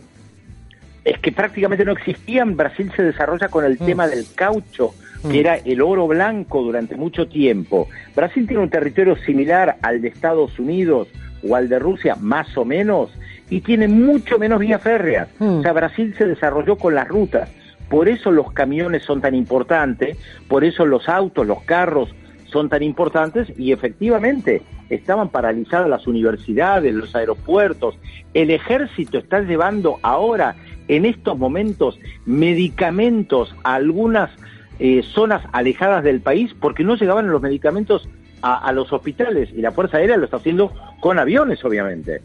es 1.06 1.18
que 1.20 1.32
prácticamente 1.32 1.86
no 1.86 1.94
existían. 1.94 2.58
Brasil 2.58 2.92
se 2.94 3.04
desarrolla 3.04 3.48
con 3.48 3.64
el 3.64 3.78
tema 3.78 4.08
del 4.08 4.26
caucho, 4.36 4.94
que 5.32 5.40
era 5.40 5.56
el 5.56 5.82
oro 5.82 6.08
blanco 6.08 6.62
durante 6.62 6.98
mucho 6.98 7.28
tiempo. 7.28 7.88
Brasil 8.16 8.46
tiene 8.46 8.64
un 8.64 8.70
territorio 8.70 9.16
similar 9.16 9.78
al 9.82 10.02
de 10.02 10.10
Estados 10.10 10.60
Unidos 10.60 11.08
o 11.48 11.56
al 11.56 11.70
de 11.70 11.80
Rusia, 11.80 12.16
más 12.20 12.56
o 12.58 12.66
menos, 12.66 13.12
y 13.50 13.62
tiene 13.62 13.88
mucho 13.88 14.38
menos 14.38 14.60
vías 14.60 14.82
férreas. 14.82 15.30
O 15.40 15.62
sea, 15.62 15.74
Brasil 15.74 16.14
se 16.18 16.26
desarrolló 16.26 16.78
con 16.78 16.96
las 16.96 17.08
rutas. 17.08 17.50
Por 17.90 18.10
eso 18.10 18.32
los 18.32 18.52
camiones 18.52 19.04
son 19.04 19.22
tan 19.22 19.34
importantes, 19.34 20.18
por 20.48 20.64
eso 20.64 20.86
los 20.86 21.08
autos, 21.08 21.48
los 21.48 21.64
carros 21.64 22.14
son 22.46 22.70
tan 22.70 22.84
importantes 22.84 23.52
y 23.58 23.72
efectivamente 23.72 24.62
estaban 24.90 25.30
paralizadas 25.30 25.90
las 25.90 26.08
universidades, 26.08 26.94
los 26.94 27.16
aeropuertos. 27.16 27.98
El 28.34 28.52
ejército 28.52 29.18
está 29.18 29.42
llevando 29.42 30.00
ahora, 30.02 30.56
en 30.88 31.06
estos 31.06 31.38
momentos, 31.38 32.00
medicamentos 32.26 33.56
a 33.64 33.76
algunas 33.76 34.32
eh, 34.80 35.04
zonas 35.04 35.44
alejadas 35.54 36.04
del 36.04 36.22
país 36.22 36.54
porque 36.60 36.84
no 36.84 36.96
llegaban 36.96 37.30
los 37.30 37.42
medicamentos 37.42 38.08
a, 38.42 38.68
a 38.68 38.72
los 38.72 38.92
hospitales 38.92 39.50
y 39.56 39.62
la 39.62 39.72
Fuerza 39.72 39.98
Aérea 39.98 40.18
lo 40.18 40.26
está 40.26 40.38
haciendo 40.38 40.74
con 41.00 41.20
aviones, 41.20 41.64
obviamente. 41.64 42.22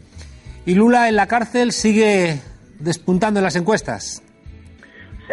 Y 0.65 0.75
Lula 0.75 1.09
en 1.09 1.15
la 1.15 1.27
cárcel 1.27 1.71
sigue 1.71 2.39
despuntando 2.79 3.39
en 3.39 3.43
las 3.43 3.55
encuestas. 3.55 4.23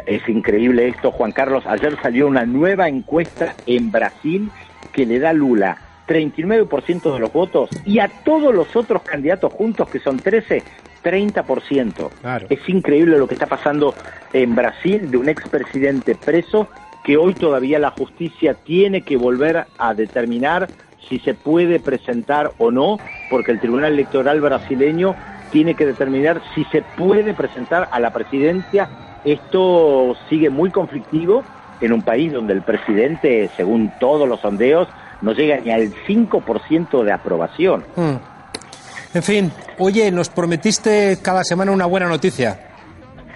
Es 0.07 0.29
increíble 0.29 0.89
esto, 0.89 1.11
Juan 1.11 1.33
Carlos. 1.33 1.65
Ayer 1.67 1.97
salió 2.01 2.27
una 2.27 2.45
nueva 2.47 2.89
encuesta 2.89 3.55
en 3.67 3.91
Brasil 3.91 4.51
que 4.93 5.07
le 5.07 5.19
da 5.19 5.31
a 5.31 5.33
Lula 5.33 5.77
39% 6.07 7.13
de 7.13 7.21
los 7.21 7.33
votos 7.33 7.71
y 7.85 8.01
a 8.01 8.09
todos 8.25 8.55
los 8.55 8.75
otros 8.75 9.03
candidatos 9.03 9.53
juntos, 9.53 9.89
que 9.89 10.01
son 10.01 10.19
13, 10.19 10.63
30%. 11.05 12.11
Claro. 12.21 12.47
Es 12.51 12.69
increíble 12.69 13.19
lo 13.19 13.29
que 13.29 13.35
está 13.35 13.47
pasando 13.47 13.95
en 14.33 14.55
Brasil 14.55 15.11
de 15.11 15.17
un 15.17 15.29
expresidente 15.29 16.15
preso 16.15 16.69
que 17.05 17.17
hoy 17.17 17.35
todavía 17.35 17.79
la 17.79 17.91
justicia 17.91 18.55
tiene 18.55 19.03
que 19.03 19.17
volver 19.17 19.67
a 19.79 19.95
determinar 19.95 20.69
si 21.09 21.19
se 21.21 21.35
puede 21.35 21.81
presentar 21.81 22.53
o 22.59 22.71
no, 22.71 22.99
porque 23.31 23.53
el 23.53 23.61
Tribunal 23.61 23.93
Electoral 23.93 24.41
brasileño 24.41 25.15
tiene 25.51 25.75
que 25.75 25.87
determinar 25.87 26.41
si 26.55 26.65
se 26.67 26.83
puede 26.83 27.35
presentar 27.35 27.89
a 27.91 27.99
la 28.01 28.13
presidencia. 28.13 28.89
Esto 29.25 30.17
sigue 30.29 30.51
muy 30.51 30.71
conflictivo 30.71 31.43
en 31.81 31.93
un 31.93 32.03
país 32.03 32.33
donde 32.33 32.53
el 32.53 32.63
presidente, 32.63 33.51
según 33.57 33.93
todos 33.99 34.29
los 34.29 34.41
sondeos, 34.41 34.89
no 35.23 35.33
llega 35.33 35.59
ni 35.59 35.71
al 35.71 35.93
5% 36.07 37.03
de 37.03 37.13
aprobación. 37.13 37.85
Mm. 37.97 38.17
En 39.13 39.23
fin, 39.23 39.53
oye, 39.79 40.11
nos 40.13 40.29
prometiste 40.29 41.19
cada 41.21 41.43
semana 41.43 41.73
una 41.73 41.87
buena 41.87 42.07
noticia. 42.07 42.61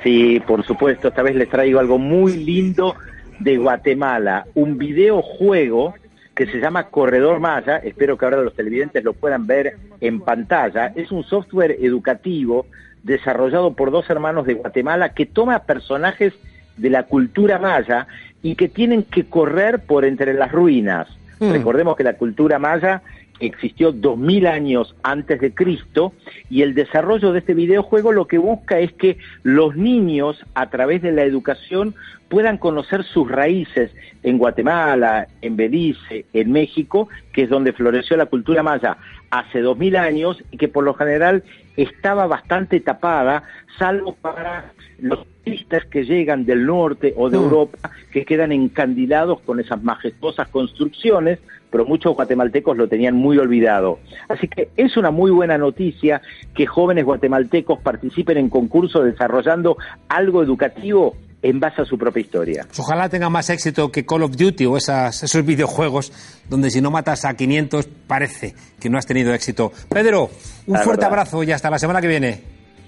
Sí, 0.05 0.41
por 0.47 0.65
supuesto, 0.65 1.09
esta 1.09 1.23
vez 1.23 1.35
les 1.35 1.49
traigo 1.49 1.81
algo 1.81 1.99
muy 1.99 2.37
lindo 2.37 2.95
de 3.41 3.57
Guatemala, 3.57 4.47
un 4.55 4.79
videojuego 4.79 5.95
que 6.35 6.47
se 6.47 6.59
llama 6.59 6.89
Corredor 6.89 7.39
Maya, 7.41 7.77
espero 7.79 8.19
que 8.19 8.25
ahora 8.25 8.43
los 8.43 8.55
televidentes 8.55 9.05
lo 9.05 9.13
puedan 9.13 9.47
ver 9.47 9.77
en 10.01 10.21
pantalla, 10.21 10.93
es 10.95 11.13
un 11.13 11.23
software 11.23 11.77
educativo 11.81 12.67
desarrollado 13.05 13.75
por 13.75 13.91
dos 13.91 14.09
hermanos 14.11 14.47
de 14.47 14.55
Guatemala 14.55 15.11
que 15.11 15.27
toma 15.27 15.61
personajes 15.61 16.33
de 16.77 16.91
la 16.91 17.05
cultura 17.05 17.59
maya 17.59 18.09
y 18.43 18.57
que 18.57 18.69
tienen 18.69 19.05
que 19.05 19.27
correr 19.27 19.81
por 19.81 20.05
entre 20.05 20.35
las 20.35 20.51
ruinas. 20.51 21.09
Mm. 21.39 21.53
Recordemos 21.53 21.97
que 21.97 22.03
la 22.03 22.15
cultura 22.15 22.59
maya 22.59 23.03
existió 23.41 23.93
2000 23.93 24.47
años 24.47 24.95
antes 25.03 25.41
de 25.41 25.53
Cristo 25.53 26.13
y 26.51 26.63
el 26.63 26.75
desarrollo 26.75 27.33
de 27.33 27.41
este 27.41 27.55
videojuego 27.55 28.13
lo 28.13 28.27
que 28.27 28.39
busca 28.39 28.79
es 28.79 28.93
que 28.93 29.19
los 29.43 29.77
niños 29.77 30.45
a 30.55 30.71
través 30.71 31.03
de 31.03 31.13
la 31.13 31.25
educación 31.25 31.95
puedan 32.35 32.59
conocer 32.59 33.05
sus 33.05 33.31
raíces 33.31 33.93
en 34.25 34.39
Guatemala, 34.39 35.29
en 35.41 35.55
Belice, 35.55 36.25
en 36.33 36.51
México, 36.51 37.09
que 37.33 37.43
es 37.43 37.49
donde 37.49 37.73
floreció 37.73 38.17
la 38.17 38.27
cultura 38.27 38.61
maya 38.61 38.97
hace 39.31 39.61
2000 39.61 39.95
años 39.95 40.43
y 40.51 40.57
que 40.57 40.67
por 40.67 40.83
lo 40.83 40.95
general 40.95 41.45
estaba 41.77 42.27
bastante 42.27 42.81
tapada, 42.81 43.45
salvo 43.79 44.17
para 44.17 44.73
los 44.99 45.25
turistas 45.45 45.85
que 45.85 46.05
llegan 46.05 46.45
del 46.45 46.67
norte 46.67 47.15
o 47.17 47.31
de 47.31 47.39
Mm. 47.39 47.43
Europa, 47.45 47.91
que 48.11 48.25
quedan 48.25 48.51
encandilados 48.51 49.39
con 49.43 49.61
esas 49.61 49.81
majestuosas 49.85 50.49
construcciones, 50.49 51.39
pero 51.71 51.85
muchos 51.87 52.17
guatemaltecos 52.17 52.77
lo 52.77 52.89
tenían 52.89 53.15
muy 53.15 53.39
olvidado. 53.39 54.01
Así 54.29 54.49
que 54.49 54.71
es 54.77 54.97
una 54.97 55.13
muy 55.13 55.31
buena 55.31 55.57
noticia 55.57 56.21
que 56.53 56.67
jóvenes 56.67 57.05
guatemaltecos 57.05 57.79
participen 57.79 58.39
en 58.39 58.49
concursos 58.49 59.05
desarrollando 59.05 59.77
algo 60.09 60.43
educativo 60.43 61.15
en 61.45 61.61
base 61.61 61.83
a 61.83 61.85
su 61.85 61.99
propia 61.99 62.23
historia. 62.23 62.67
Ojalá 62.79 63.11
tenga 63.11 63.29
más 63.29 63.51
éxito 63.51 63.93
que 63.93 64.07
Call 64.07 64.23
of 64.23 64.35
Duty 64.35 64.65
o 64.65 64.79
esas, 64.79 65.23
esos 65.23 65.45
videojuegos 65.45 66.11
donde 66.49 66.71
si 66.71 66.81
no 66.81 66.91
matas 66.91 67.27
a 67.27 67.35
500 67.35 67.87
parece 68.07 68.55
que 68.81 68.89
no 68.89 68.97
has 68.97 69.05
tenido 69.05 69.35
éxito. 69.35 69.71
Pedro, 69.91 70.31
un 70.67 70.73
La 70.73 70.81
fuerte 70.81 71.03
verdad. 71.05 71.19
abrazo 71.21 71.43
y 71.43 71.53
hasta 71.53 71.69
la 71.69 71.79
semana 71.79 72.01
que 72.01 72.09
viene. 72.09 72.41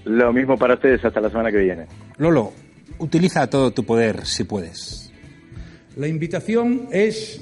Lo 0.05 0.33
mismo 0.33 0.57
para 0.57 0.73
ustedes, 0.73 1.05
hasta 1.05 1.21
la 1.21 1.29
semana 1.29 1.51
que 1.51 1.59
viene. 1.59 1.85
Lolo, 2.17 2.51
utiliza 2.97 3.47
todo 3.47 3.69
tu 3.71 3.83
poder 3.85 4.25
si 4.25 4.43
puedes. 4.43 5.11
La 5.95 6.07
invitación 6.07 6.87
es 6.91 7.39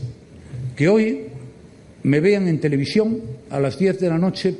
que 0.75 0.89
hoy 0.89 1.27
me 2.03 2.19
vean 2.19 2.49
en 2.49 2.59
televisión 2.59 3.21
a 3.49 3.61
las 3.61 3.79
10 3.79 4.01
de 4.01 4.09
la 4.09 4.17
noche 4.17 4.57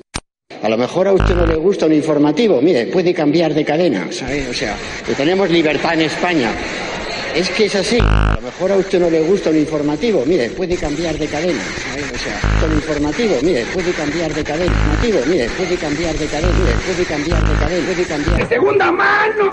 A 0.64 0.70
lo 0.70 0.78
mejor 0.78 1.08
a 1.08 1.14
usted 1.14 1.36
no 1.36 1.46
le 1.46 1.56
gusta 1.56 1.86
un 1.86 1.94
informativo, 1.94 2.62
mire, 2.62 2.88
puede 2.88 3.14
cambiar 3.14 3.54
de 3.54 3.64
cadena, 3.64 4.08
¿sabe? 4.12 4.48
O 4.50 4.54
sea, 4.54 4.76
que 5.06 5.14
tenemos 5.14 5.50
libertad 5.50 5.94
en 5.94 6.02
España. 6.02 6.52
Es 7.36 7.50
que 7.50 7.66
es 7.66 7.76
así. 7.76 8.00
A 8.00 8.36
lo 8.36 8.42
mejor 8.42 8.72
a 8.72 8.78
usted 8.78 9.00
no 9.00 9.10
le 9.10 9.22
gusta 9.22 9.50
un 9.50 9.58
informativo, 9.58 10.24
mire, 10.26 10.50
puede 10.50 10.76
cambiar 10.78 11.18
de 11.18 11.28
cadena, 11.28 11.62
¿sabe? 11.84 12.04
O 12.04 12.18
sea, 12.18 12.40
con 12.62 12.72
informativo, 12.72 13.36
mire, 13.44 13.66
puede 13.74 13.92
cambiar 13.92 14.34
de 14.34 14.44
cadena. 14.44 14.72
Informativo, 14.72 15.20
mire, 15.28 15.50
puede 15.50 15.76
cambiar 15.76 16.16
de 16.16 16.26
cadena, 16.26 16.54
mire, 16.58 16.74
puede 16.86 17.06
cambiar 17.06 17.50
de 17.50 17.56
cadena, 17.56 17.86
puede 17.86 18.04
cambiar. 18.06 18.38
De 18.38 18.48
segunda 18.48 18.92
mano. 18.92 19.52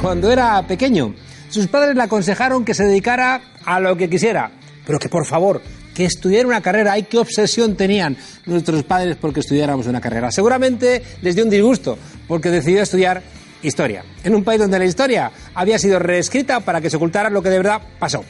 Cuando 0.00 0.32
era 0.32 0.66
pequeño, 0.66 1.14
sus 1.52 1.66
padres 1.66 1.94
le 1.94 2.02
aconsejaron 2.02 2.64
que 2.64 2.72
se 2.72 2.84
dedicara 2.84 3.42
a 3.66 3.78
lo 3.78 3.94
que 3.94 4.08
quisiera, 4.08 4.50
pero 4.86 4.98
que 4.98 5.10
por 5.10 5.26
favor, 5.26 5.60
que 5.94 6.06
estudiara 6.06 6.48
una 6.48 6.62
carrera. 6.62 6.92
¡Ay, 6.92 7.02
qué 7.02 7.18
obsesión 7.18 7.76
tenían 7.76 8.16
nuestros 8.46 8.82
padres 8.84 9.18
porque 9.20 9.40
estudiáramos 9.40 9.86
una 9.86 10.00
carrera! 10.00 10.30
Seguramente 10.30 11.02
les 11.20 11.34
dio 11.34 11.44
un 11.44 11.50
disgusto 11.50 11.98
porque 12.26 12.48
decidió 12.48 12.82
estudiar 12.82 13.22
historia, 13.62 14.02
en 14.24 14.34
un 14.34 14.42
país 14.42 14.60
donde 14.60 14.78
la 14.78 14.86
historia 14.86 15.30
había 15.54 15.78
sido 15.78 15.98
reescrita 15.98 16.60
para 16.60 16.80
que 16.80 16.88
se 16.88 16.96
ocultara 16.96 17.28
lo 17.28 17.42
que 17.42 17.50
de 17.50 17.58
verdad 17.58 17.82
pasó. 17.98 18.24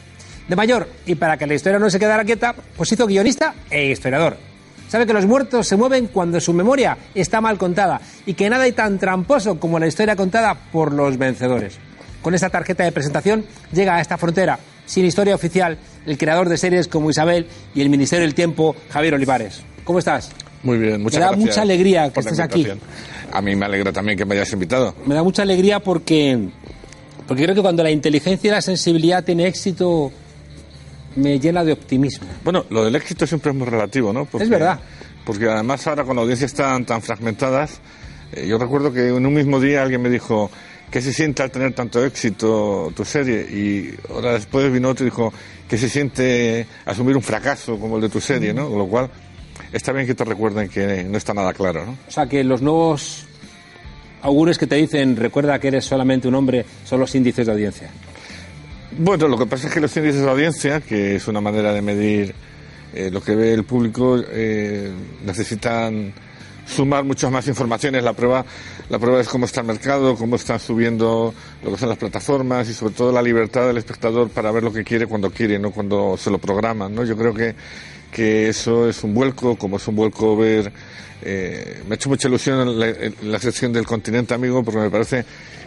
De 0.49 0.57
mayor, 0.57 0.89
y 1.07 1.15
para 1.15 1.37
que 1.37 1.47
la 1.47 1.55
historia 1.55 1.79
no 1.79 1.89
se 1.91 2.01
quedara 2.01 2.25
quieta, 2.25 2.57
pues 2.77 2.91
hizo 2.91 3.07
guionista 3.07 3.55
e 3.71 3.87
historiador. 3.87 4.37
Sabe 4.89 5.07
que 5.07 5.13
los 5.13 5.27
muertos 5.27 5.69
se 5.69 5.77
mueven 5.77 6.09
cuando 6.09 6.41
su 6.41 6.53
memoria 6.53 6.99
está 7.15 7.41
mal 7.41 7.57
contada 7.57 8.01
y 8.27 8.35
que 8.35 8.51
nada 8.51 8.65
hay 8.65 8.73
tan 8.73 8.99
tramposo 8.99 9.61
como 9.61 9.79
la 9.79 9.87
historia 9.87 10.17
contada 10.17 10.55
por 10.73 10.93
los 10.93 11.17
vencedores. 11.17 11.79
Con 12.23 12.35
esta 12.35 12.51
tarjeta 12.51 12.85
de 12.85 12.93
presentación 12.93 13.45
llega 13.73 13.97
a 13.97 14.01
esta 14.01 14.17
frontera, 14.17 14.59
sin 14.87 15.05
historia 15.05 15.35
oficial, 15.35 15.77
el 16.07 16.17
creador 16.17 16.49
de 16.49 16.57
series 16.57 16.87
como 16.89 17.11
Isabel 17.11 17.47
y 17.75 17.81
el 17.83 17.91
Ministerio 17.91 18.25
del 18.25 18.35
Tiempo, 18.35 18.77
Javier 18.91 19.15
Olivares. 19.15 19.63
¿Cómo 19.85 19.99
estás? 19.99 20.31
Muy 20.63 20.79
bien, 20.79 21.03
muchas 21.03 21.19
Me 21.19 21.21
da 21.25 21.31
gracias. 21.31 21.49
mucha 21.49 21.63
alegría 21.63 22.13
que 22.13 22.21
estés 22.21 22.39
aquí. 22.39 22.67
A 23.33 23.43
mí 23.43 23.57
me 23.57 23.67
alegra 23.67 23.93
también 23.93 24.17
que 24.17 24.25
me 24.25 24.37
hayas 24.37 24.53
invitado. 24.53 24.95
Me 25.05 25.15
da 25.15 25.23
mucha 25.25 25.43
alegría 25.43 25.81
porque, 25.81 26.49
porque 27.27 27.43
creo 27.43 27.55
que 27.57 27.63
cuando 27.63 27.83
la 27.83 27.91
inteligencia 27.91 28.49
y 28.49 28.51
la 28.53 28.63
sensibilidad 28.63 29.25
tiene 29.25 29.47
éxito, 29.49 30.13
me 31.17 31.41
llena 31.41 31.65
de 31.65 31.73
optimismo. 31.73 32.29
Bueno, 32.45 32.65
lo 32.71 32.85
del 32.85 32.95
éxito 32.95 33.27
siempre 33.27 33.51
es 33.51 33.57
muy 33.57 33.67
relativo, 33.67 34.13
¿no? 34.13 34.29
Es 34.39 34.49
verdad. 34.49 34.79
Porque 35.25 35.49
además 35.49 35.85
ahora 35.89 36.05
con 36.05 36.19
audiencias 36.19 36.55
tan, 36.55 36.85
tan 36.85 37.03
fragmentadas, 37.03 37.81
eh, 38.33 38.47
yo 38.47 38.59
recuerdo 38.59 38.93
que 38.93 39.09
en 39.09 39.27
un 39.27 39.35
mismo 39.35 39.59
día 39.61 39.83
alguien 39.83 40.03
me 40.03 40.11
dijo, 40.11 40.51
¿qué 40.93 41.01
se 41.01 41.13
siente 41.13 41.43
al 41.43 41.51
tener 41.51 41.73
tanto 41.73 42.05
éxito 42.05 42.93
tu 42.95 43.05
serie? 43.05 43.41
Y 43.41 43.95
ahora 44.11 44.35
después 44.35 44.71
vino 44.71 44.91
otro 44.91 45.07
y 45.07 45.11
dijo, 45.11 45.33
¿qué 45.67 45.79
se 45.79 45.89
siente 45.89 46.67
asumir 46.85 47.17
un 47.17 47.23
fracaso 47.23 47.81
como 47.81 47.97
el 47.97 48.03
de 48.03 48.09
tu 48.11 48.21
serie, 48.21 48.53
¿no? 48.53 48.69
Con 48.69 48.79
lo 48.79 48.87
cual, 48.87 49.11
está 49.73 49.91
bien 49.93 50.07
que 50.07 50.15
te 50.15 50.25
recuerden 50.25 50.69
que 50.69 51.03
no 51.05 51.17
está 51.17 51.33
nada 51.33 51.55
claro, 51.55 51.87
¿no? 51.87 51.93
O 52.07 52.11
sea, 52.11 52.27
que 52.27 52.45
los 52.45 52.61
nuevos 52.61 53.25
augures 54.21 54.59
que 54.59 54.67
te 54.67 54.77
dicen, 54.77 55.17
recuerda 55.17 55.59
que 55.59 55.69
eres 55.69 55.87
solamente 55.87 56.29
un 56.29 56.35
hombre, 56.35 56.65
son 56.85 57.01
los 57.01 57.15
índices 57.15 57.47
de 57.47 57.53
audiencia. 57.53 57.89
Bueno, 58.99 59.27
lo 59.27 59.39
que 59.39 59.47
pasa 59.47 59.69
es 59.69 59.75
que 59.75 59.81
los 59.81 59.97
índices 59.97 60.21
de 60.21 60.31
audiencia, 60.31 60.83
que 60.83 61.17
es 61.17 61.27
una 61.27 61.41
manera 61.41 61.73
de 61.73 61.81
medir 61.81 62.35
eh, 62.95 63.11
lo 63.11 63.23
que 63.23 63.35
ve 63.35 63.55
el 63.55 63.65
público, 63.65 64.23
eh, 64.31 64.93
necesitan 65.25 66.13
sumar 66.73 67.05
muchas 67.05 67.31
más 67.31 67.47
informaciones. 67.49 68.03
La 68.03 68.13
prueba, 68.13 68.45
la 68.89 68.99
prueba 68.99 69.21
es 69.21 69.29
cómo 69.29 69.45
está 69.47 69.61
el 69.61 69.67
mercado, 69.67 70.17
cómo 70.17 70.37
están 70.37 70.59
subiendo 70.59 71.35
lo 71.63 71.71
que 71.73 71.79
son 71.79 71.89
las 71.89 71.99
plataformas 71.99 72.69
y 72.69 72.75
sobre 72.75 72.95
todo 72.95 73.13
la 73.13 73.23
libertad 73.23 73.67
del 73.67 73.77
espectador 73.79 74.29
para 74.31 74.51
ver 74.51 74.63
lo 74.63 74.73
que 74.73 74.85
quiere 74.85 75.07
cuando 75.07 75.31
quiere, 75.31 75.59
no 75.59 75.71
cuando 75.71 76.17
se 76.17 76.31
lo 76.31 76.39
programan. 76.39 76.95
¿no? 76.95 77.05
Yo 77.05 77.17
creo 77.17 77.35
que, 77.35 77.55
que 78.11 78.49
eso 78.49 78.89
es 78.89 79.03
un 79.05 79.15
vuelco, 79.15 79.57
como 79.57 79.77
es 79.77 79.87
un 79.89 79.97
vuelco 79.97 80.37
ver. 80.37 80.73
Eh, 81.25 81.83
me 81.87 81.93
ha 81.93 81.97
hecho 81.97 82.09
mucha 82.09 82.27
ilusión 82.27 82.79
la, 82.81 82.93
la 83.23 83.39
sección 83.39 83.73
del 83.73 83.87
continente 83.87 84.35
amigo 84.35 84.65
porque 84.65 84.81
me 84.81 84.91
parece 84.91 85.25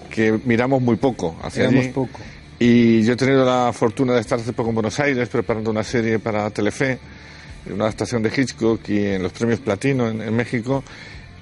que 0.10 0.38
miramos 0.44 0.82
muy 0.82 0.98
poco 0.98 1.38
hacia 1.42 1.70
Miramos 1.70 1.86
allí. 1.86 1.94
poco. 1.94 2.20
Y 2.60 3.04
yo 3.04 3.14
he 3.14 3.16
tenido 3.16 3.44
la 3.46 3.72
fortuna 3.74 4.14
de 4.14 4.22
estar 4.22 4.40
hace 4.40 4.54
poco 4.54 4.70
en 4.70 4.76
Buenos 4.76 5.00
Aires 5.00 5.28
preparando 5.30 5.72
una 5.72 5.84
serie 5.84 6.20
para 6.20 6.50
Telefe, 6.52 6.98
una 7.72 7.86
adaptación 7.86 8.22
de 8.24 8.32
Hitchcock 8.36 8.88
y 8.90 9.06
en 9.06 9.24
los 9.24 9.32
premios 9.32 9.60
Platino 9.60 10.08
en, 10.10 10.22
en 10.22 10.36
México, 10.36 10.84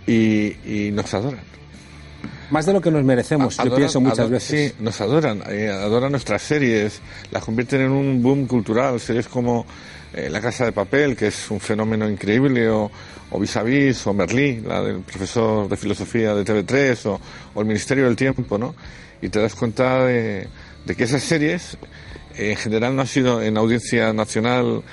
y, 0.08 0.56
y 0.66 0.92
nos 0.92 1.14
adoran. 1.14 1.42
Más 2.50 2.66
de 2.66 2.74
lo 2.74 2.82
que 2.82 2.92
nos 2.92 3.04
merecemos, 3.04 3.58
yo 3.58 3.64
Adoran- 3.64 3.76
pienso 3.78 4.02
muchas 4.02 4.30
veces. 4.30 4.74
Sí, 4.78 4.84
nos 4.84 5.00
adoran, 5.02 5.42
eh, 5.50 5.70
adoran 5.70 6.12
nuestras 6.12 6.42
series, 6.42 7.02
las 7.32 7.44
convierten 7.44 7.82
en 7.82 7.92
un 7.92 8.22
boom 8.22 8.46
cultural, 8.46 9.00
series 9.00 9.28
como 9.28 9.66
eh, 10.14 10.30
La 10.30 10.40
Casa 10.40 10.66
de 10.66 10.72
Papel, 10.72 11.16
que 11.16 11.28
es 11.28 11.50
un 11.50 11.60
fenómeno 11.60 12.08
increíble, 12.08 12.70
o, 12.70 12.92
o 13.32 13.40
Vis 13.40 13.56
a 13.58 13.64
Vis, 13.64 14.06
o 14.06 14.14
Merlí, 14.14 14.62
la 14.62 14.82
del 14.84 15.00
profesor 15.00 15.68
de 15.68 15.78
filosofía 15.78 16.36
de 16.36 16.44
TV3, 16.46 17.06
o, 17.08 17.20
o 17.56 17.62
El 17.62 17.66
Ministerio 17.68 18.06
del 18.06 18.16
Tiempo, 18.16 18.58
¿no? 18.58 18.76
Y 19.22 19.30
te 19.30 19.40
das 19.40 19.56
cuenta 19.56 20.06
de, 20.06 20.48
de 20.86 20.96
que 20.96 21.06
esas 21.06 21.24
series, 21.24 21.78
eh, 22.38 22.52
en 22.52 22.58
general, 22.58 22.96
no 22.96 23.02
han 23.02 23.08
sido 23.08 23.42
en 23.42 23.58
audiencia 23.58 24.14
nacional 24.14 24.84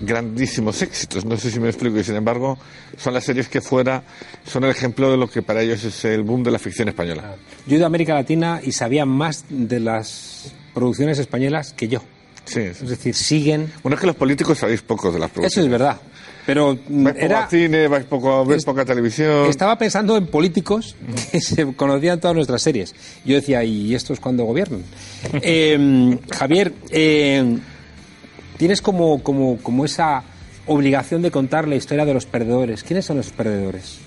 grandísimos 0.00 0.82
éxitos, 0.82 1.24
no 1.24 1.36
sé 1.36 1.50
si 1.50 1.60
me 1.60 1.68
explico, 1.68 1.98
y 1.98 2.04
sin 2.04 2.16
embargo 2.16 2.58
son 2.96 3.14
las 3.14 3.24
series 3.24 3.48
que 3.48 3.60
fuera 3.60 4.02
son 4.46 4.64
el 4.64 4.70
ejemplo 4.70 5.10
de 5.10 5.16
lo 5.16 5.28
que 5.28 5.42
para 5.42 5.62
ellos 5.62 5.84
es 5.84 6.04
el 6.04 6.22
boom 6.22 6.42
de 6.42 6.50
la 6.50 6.58
ficción 6.58 6.88
española. 6.88 7.36
Yo 7.66 7.74
he 7.74 7.76
ido 7.76 7.84
a 7.84 7.88
América 7.88 8.14
Latina 8.14 8.60
y 8.62 8.72
sabía 8.72 9.04
más 9.06 9.44
de 9.48 9.80
las 9.80 10.52
producciones 10.74 11.18
españolas 11.18 11.72
que 11.72 11.88
yo. 11.88 12.02
Sí, 12.44 12.60
Es 12.60 12.88
decir, 12.88 13.14
siguen. 13.14 13.70
Bueno, 13.82 13.94
es 13.94 14.00
que 14.00 14.06
los 14.08 14.16
políticos 14.16 14.58
sabéis 14.58 14.82
poco 14.82 15.12
de 15.12 15.18
las 15.20 15.30
producciones. 15.30 15.52
Eso 15.52 15.60
es 15.62 15.70
verdad. 15.70 16.00
Pero 16.46 16.74
mm, 16.88 17.04
Vais 17.04 17.14
poco 17.14 17.26
era, 17.26 17.44
al 17.44 17.50
cine, 17.50 17.86
vais 17.86 18.04
poco, 18.06 18.44
ves 18.44 18.64
poca 18.64 18.84
televisión. 18.84 19.46
estaba 19.46 19.78
pensando 19.78 20.16
en 20.16 20.26
políticos 20.26 20.96
que 21.30 21.40
se 21.40 21.72
conocían 21.74 22.18
todas 22.18 22.34
nuestras 22.34 22.62
series. 22.62 22.94
Yo 23.24 23.36
decía, 23.36 23.62
¿y 23.62 23.94
estos 23.94 24.18
cuándo 24.18 24.44
gobiernan? 24.44 24.82
Eh, 25.42 26.18
Javier, 26.30 26.72
eh, 26.90 27.58
tienes 28.60 28.82
como, 28.82 29.22
como, 29.22 29.56
como 29.56 29.86
esa 29.86 30.22
obligación 30.66 31.22
de 31.22 31.30
contar 31.30 31.66
la 31.66 31.76
historia 31.76 32.04
de 32.04 32.12
los 32.12 32.26
perdedores. 32.26 32.84
¿Quiénes 32.84 33.06
son 33.06 33.16
los 33.16 33.30
perdedores? 33.30 34.00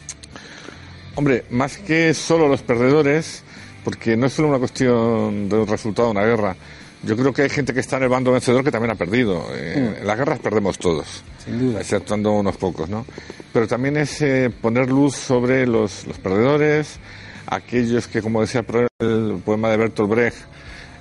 Hombre, 1.15 1.43
más 1.49 1.79
que 1.79 2.13
solo 2.13 2.47
los 2.47 2.61
perdedores, 2.61 3.41
porque 3.83 4.15
no 4.15 4.27
es 4.27 4.33
solo 4.33 4.49
una 4.49 4.59
cuestión 4.59 5.49
de 5.49 5.55
un 5.57 5.67
resultado 5.67 6.09
de 6.09 6.11
una 6.11 6.25
guerra. 6.27 6.55
Yo 7.01 7.17
creo 7.17 7.33
que 7.33 7.41
hay 7.41 7.49
gente 7.49 7.73
que 7.73 7.79
está 7.79 7.97
en 7.97 8.03
el 8.03 8.09
bando 8.09 8.31
vencedor 8.31 8.63
que 8.63 8.69
también 8.69 8.91
ha 8.91 8.95
perdido. 8.95 9.43
Eh, 9.55 9.97
En 9.99 10.05
las 10.05 10.19
guerras 10.19 10.37
perdemos 10.37 10.77
todos. 10.77 11.23
Mm. 11.39 11.43
Sin 11.45 11.59
duda. 11.59 11.81
Exceptuando 11.81 12.33
unos 12.33 12.55
pocos, 12.55 12.87
¿no? 12.87 13.07
Pero 13.53 13.67
también 13.67 13.97
es 13.97 14.21
eh, 14.21 14.51
poner 14.61 14.87
luz 14.87 15.15
sobre 15.15 15.65
los, 15.65 16.05
los 16.05 16.19
perdedores, 16.19 16.99
aquellos 17.47 18.07
que, 18.07 18.21
como 18.21 18.41
decía 18.41 18.63
el 18.99 19.41
poema 19.43 19.71
de 19.71 19.77
Bertolt 19.77 20.11
Brecht, 20.11 20.37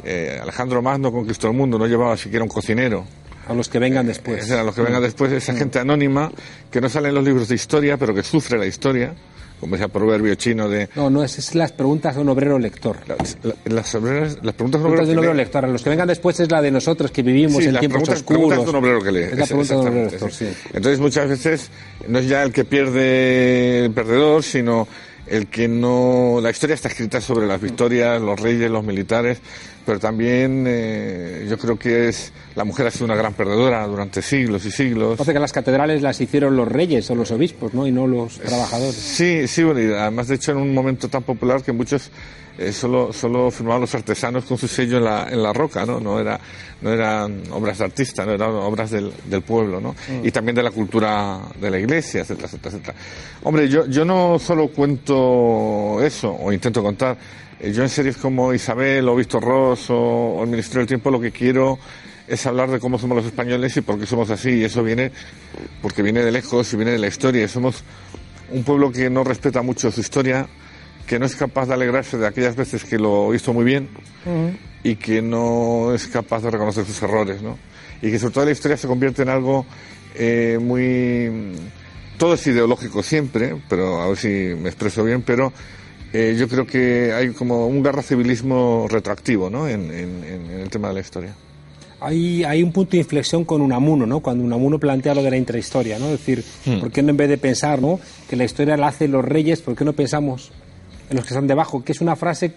eh, 0.05 0.38
Alejandro 0.43 0.81
Magno 0.81 1.12
conquistó 1.12 1.49
el 1.49 1.53
mundo, 1.53 1.79
no 1.79 1.87
llevaba 1.87 2.17
siquiera 2.17 2.43
un 2.43 2.49
cocinero. 2.49 3.05
A 3.49 3.55
los 3.55 3.69
que 3.69 3.79
vengan 3.79 4.07
después. 4.07 4.45
O 4.45 4.47
sea, 4.47 4.63
los 4.63 4.75
que 4.75 4.83
vengan 4.83 5.03
después, 5.03 5.33
esa 5.33 5.55
gente 5.55 5.79
anónima 5.79 6.31
que 6.71 6.81
no 6.81 6.89
sale 6.89 7.09
en 7.09 7.15
los 7.15 7.25
libros 7.25 7.49
de 7.49 7.55
historia, 7.57 7.97
pero 7.97 8.15
que 8.15 8.23
sufre 8.23 8.59
la 8.59 8.67
historia, 8.67 9.15
como 9.61 9.77
ese 9.77 9.89
proverbio 9.89 10.35
chino 10.37 10.69
de 10.69 10.89
No, 10.97 11.09
no, 11.11 11.23
es, 11.23 11.39
es 11.39 11.55
las 11.55 11.71
preguntas 11.73 12.15
de 12.17 12.21
un 12.21 12.29
obrero 12.29 12.59
lector. 12.59 12.97
las, 13.07 13.37
la- 13.43 13.55
las, 13.67 13.95
obreras- 13.95 14.39
las 14.43 14.55
preguntas 14.55 14.81
de 14.81 14.87
un 14.87 14.93
Preguntas 14.93 15.07
de 15.07 15.13
un 15.13 15.19
obrero 15.19 15.33
obrero 15.33 15.35
lector. 15.35 15.65
A 15.65 15.69
los 15.69 15.83
que 15.83 15.91
vengan 15.91 16.09
después 16.09 16.39
es 16.41 16.51
la 16.51 16.61
de 16.63 16.71
nosotros 16.71 17.11
que 17.11 17.23
vivimos 17.23 17.63
Sí, 17.63 17.69
en 17.69 17.79
tiempos 17.79 18.03
preguntas, 18.03 18.17
oscuros. 18.17 18.41
preguntas 18.49 18.65
de 18.65 18.71
un 18.71 18.77
obrero 18.77 19.03
que 19.03 19.13
lee. 19.13 19.21
Es 19.33 19.39
la 19.39 19.47
pregunta 19.47 19.75
de 19.75 19.81
un 19.81 19.89
obrero 19.89 20.11
lector, 20.11 20.33
sí. 20.33 20.47
Entonces 20.73 20.99
muchas 21.01 21.29
veces 21.29 21.71
no 22.09 22.19
es 22.19 22.29
ya 22.29 22.43
el 22.43 22.53
que 22.53 22.65
pierde 22.65 23.85
el 23.87 23.91
perdedor, 23.93 24.43
sino 24.43 24.89
el 25.27 25.47
que 25.47 25.69
no... 25.69 26.41
La 26.43 26.51
historia 26.51 26.75
está 26.75 26.89
escrita 26.89 27.21
sobre 27.21 27.47
las 27.47 27.61
victorias, 27.61 28.21
los 28.21 28.39
reyes, 28.39 28.71
los 28.71 28.85
militares, 28.85 29.41
pero 29.87 29.99
también 29.99 30.65
eh, 30.67 31.47
yo 31.49 31.59
creo 31.59 31.79
que 31.79 32.09
es... 32.09 32.33
La 32.55 32.65
mujer 32.65 32.87
ha 32.87 32.91
sido 32.91 33.07
una 33.07 33.17
gran 33.17 33.33
perdedora 33.33 33.87
durante 33.87 34.21
siglos 34.21 34.65
y 34.67 34.71
siglos. 34.71 35.17
Parece 35.17 35.33
que 35.33 35.39
las 35.39 35.53
catedrales 35.53 36.03
las 36.03 36.21
hicieron 36.21 36.57
los 36.57 36.69
reyes 36.69 37.11
o 37.11 37.15
los 37.15 37.31
obispos, 37.31 37.73
¿no? 37.73 37.87
Y 37.87 37.93
no 37.93 38.07
los 38.07 38.39
trabajadores. 38.39 38.95
Sí, 38.95 39.49
sí, 39.49 39.63
bueno, 39.63 39.81
y 39.81 39.93
además 39.93 40.29
de 40.29 40.35
hecho 40.35 40.53
en 40.53 40.59
un 40.59 40.75
momento 40.75 41.09
tan 41.09 41.23
popular 41.23 41.63
que 41.63 41.73
muchos 41.73 42.11
eh, 42.59 42.73
solo, 42.73 43.12
solo 43.12 43.51
firmaban 43.51 43.81
los 43.81 43.95
artesanos 43.95 44.45
con 44.45 44.59
su 44.59 44.69
sello 44.69 44.99
en 44.99 45.05
la, 45.05 45.29
en 45.31 45.43
la 45.43 45.53
roca, 45.53 45.87
¿no? 45.87 46.01
No, 46.01 46.21
era, 46.21 46.38
no 46.81 46.91
eran 46.91 47.43
obras 47.51 47.79
de 47.79 47.85
artista, 47.85 48.25
no 48.27 48.33
eran 48.33 48.51
obras 48.51 48.91
del, 48.91 49.12
del 49.25 49.43
pueblo, 49.43 49.81
¿no? 49.81 49.95
Y 50.23 50.31
también 50.31 50.55
de 50.55 50.62
la 50.62 50.71
cultura 50.71 51.41
de 51.61 51.71
la 51.71 51.79
iglesia, 51.79 52.21
etcétera, 52.23 52.49
etcétera, 52.49 52.77
etcétera. 52.77 52.99
Hombre, 53.45 53.69
yo, 53.69 53.87
yo 53.87 54.05
no 54.05 54.38
solo 54.38 54.69
cuento 54.69 56.03
eso, 56.03 56.31
o 56.31 56.53
intento 56.53 56.83
contar, 56.83 57.17
eh, 57.61 57.73
yo 57.73 57.83
en 57.83 57.88
series 57.88 58.17
como 58.17 58.53
Isabel 58.53 59.09
o 59.09 59.17
Víctor 59.17 59.43
Ross 59.43 59.91
o, 59.91 59.97
o 59.97 60.43
El 60.43 60.51
Ministerio 60.51 60.81
del 60.81 60.88
Tiempo 60.88 61.11
lo 61.11 61.21
que 61.21 61.31
quiero 61.31 61.79
es 62.29 62.47
hablar 62.47 62.71
de 62.71 62.79
cómo 62.79 62.99
somos 62.99 63.17
los 63.17 63.27
españoles 63.27 63.77
y 63.77 63.81
por 63.81 63.99
qué 63.99 64.07
somos 64.07 64.31
así, 64.31 64.51
y 64.51 64.65
eso 64.65 64.83
viene 64.83 65.11
porque 65.83 66.03
viene 66.03 66.23
de 66.23 66.31
lejos 66.31 66.73
y 66.73 66.77
viene 66.77 66.93
de 66.93 66.99
la 66.99 67.09
historia. 67.09 67.47
Somos 67.49 67.83
un 68.51 68.62
pueblo 68.62 68.93
que 68.93 69.11
no 69.11 69.25
respeta 69.25 69.61
mucho 69.62 69.91
su 69.91 70.01
historia, 70.01 70.47
que 71.07 71.19
no 71.19 71.27
es 71.27 71.37
capaz 71.37 71.67
de 71.67 71.75
alegrarse 71.75 72.17
de 72.19 72.27
aquellas 72.27 72.57
veces 72.57 72.85
que 72.85 72.99
lo 72.99 73.35
hizo 73.35 73.53
muy 73.53 73.65
bien 73.65 73.88
y 74.85 74.97
que 74.97 75.21
no 75.23 75.93
es 75.95 76.07
capaz 76.09 76.43
de 76.43 76.51
reconocer 76.51 76.85
sus 76.85 77.03
errores, 77.03 77.43
¿no? 77.43 77.59
Y 78.01 78.11
que 78.11 78.19
sobre 78.19 78.35
todo 78.35 78.45
la 78.47 78.51
historia 78.53 78.77
se 78.77 78.87
convierte 78.88 79.23
en 79.23 79.29
algo 79.29 79.65
eh, 80.15 80.59
muy... 80.61 81.53
Todo 82.19 82.35
es 82.35 82.47
ideológico 82.47 83.03
siempre, 83.03 83.57
pero 83.69 84.01
a 84.01 84.09
ver 84.09 84.17
si 84.17 84.29
me 84.29 84.69
expreso 84.69 85.03
bien, 85.05 85.23
pero 85.23 85.53
eh, 86.12 86.37
yo 86.38 86.47
creo 86.49 86.67
que 86.67 87.12
hay 87.12 87.31
como 87.31 87.67
un 87.67 87.83
guerra 87.83 88.03
civilismo 88.03 88.87
retroactivo, 88.88 89.51
¿no? 89.51 89.67
En, 89.69 89.91
en- 89.91 90.25
en- 90.25 90.51
en 90.51 90.61
el 90.61 90.71
tema 90.71 90.88
de 90.88 90.95
la 90.95 91.01
historia. 91.01 91.35
Hay, 92.01 92.43
hay 92.43 92.62
un 92.65 92.73
punto 92.73 92.93
de 92.93 92.99
inflexión 92.99 93.45
con 93.45 93.61
Unamuno, 93.61 94.07
¿no? 94.07 94.21
Cuando 94.21 94.43
Unamuno 94.45 94.79
plantea 94.79 95.15
lo 95.15 95.23
de 95.23 95.31
la 95.31 95.37
intrahistoria, 95.37 95.99
¿no? 95.99 96.07
Es 96.07 96.12
decir, 96.19 96.45
Hmm. 96.67 96.81
¿por 96.81 96.91
qué 96.91 97.03
no 97.03 97.11
en 97.11 97.17
vez 97.17 97.29
de 97.29 97.38
pensar, 97.38 97.81
¿no? 97.81 97.99
Que 98.29 98.35
la 98.37 98.45
historia 98.45 98.77
la 98.77 98.88
hacen 98.88 99.12
los 99.12 99.25
reyes, 99.25 99.61
¿por 99.62 99.75
qué 99.77 99.85
no 99.85 99.93
pensamos 99.93 100.51
en 100.51 100.72
los 101.14 101.25
que 101.25 101.35
están 101.35 101.46
debajo? 101.46 101.85
Que 101.85 101.92
es 101.92 102.01
una 102.01 102.16
frase 102.16 102.53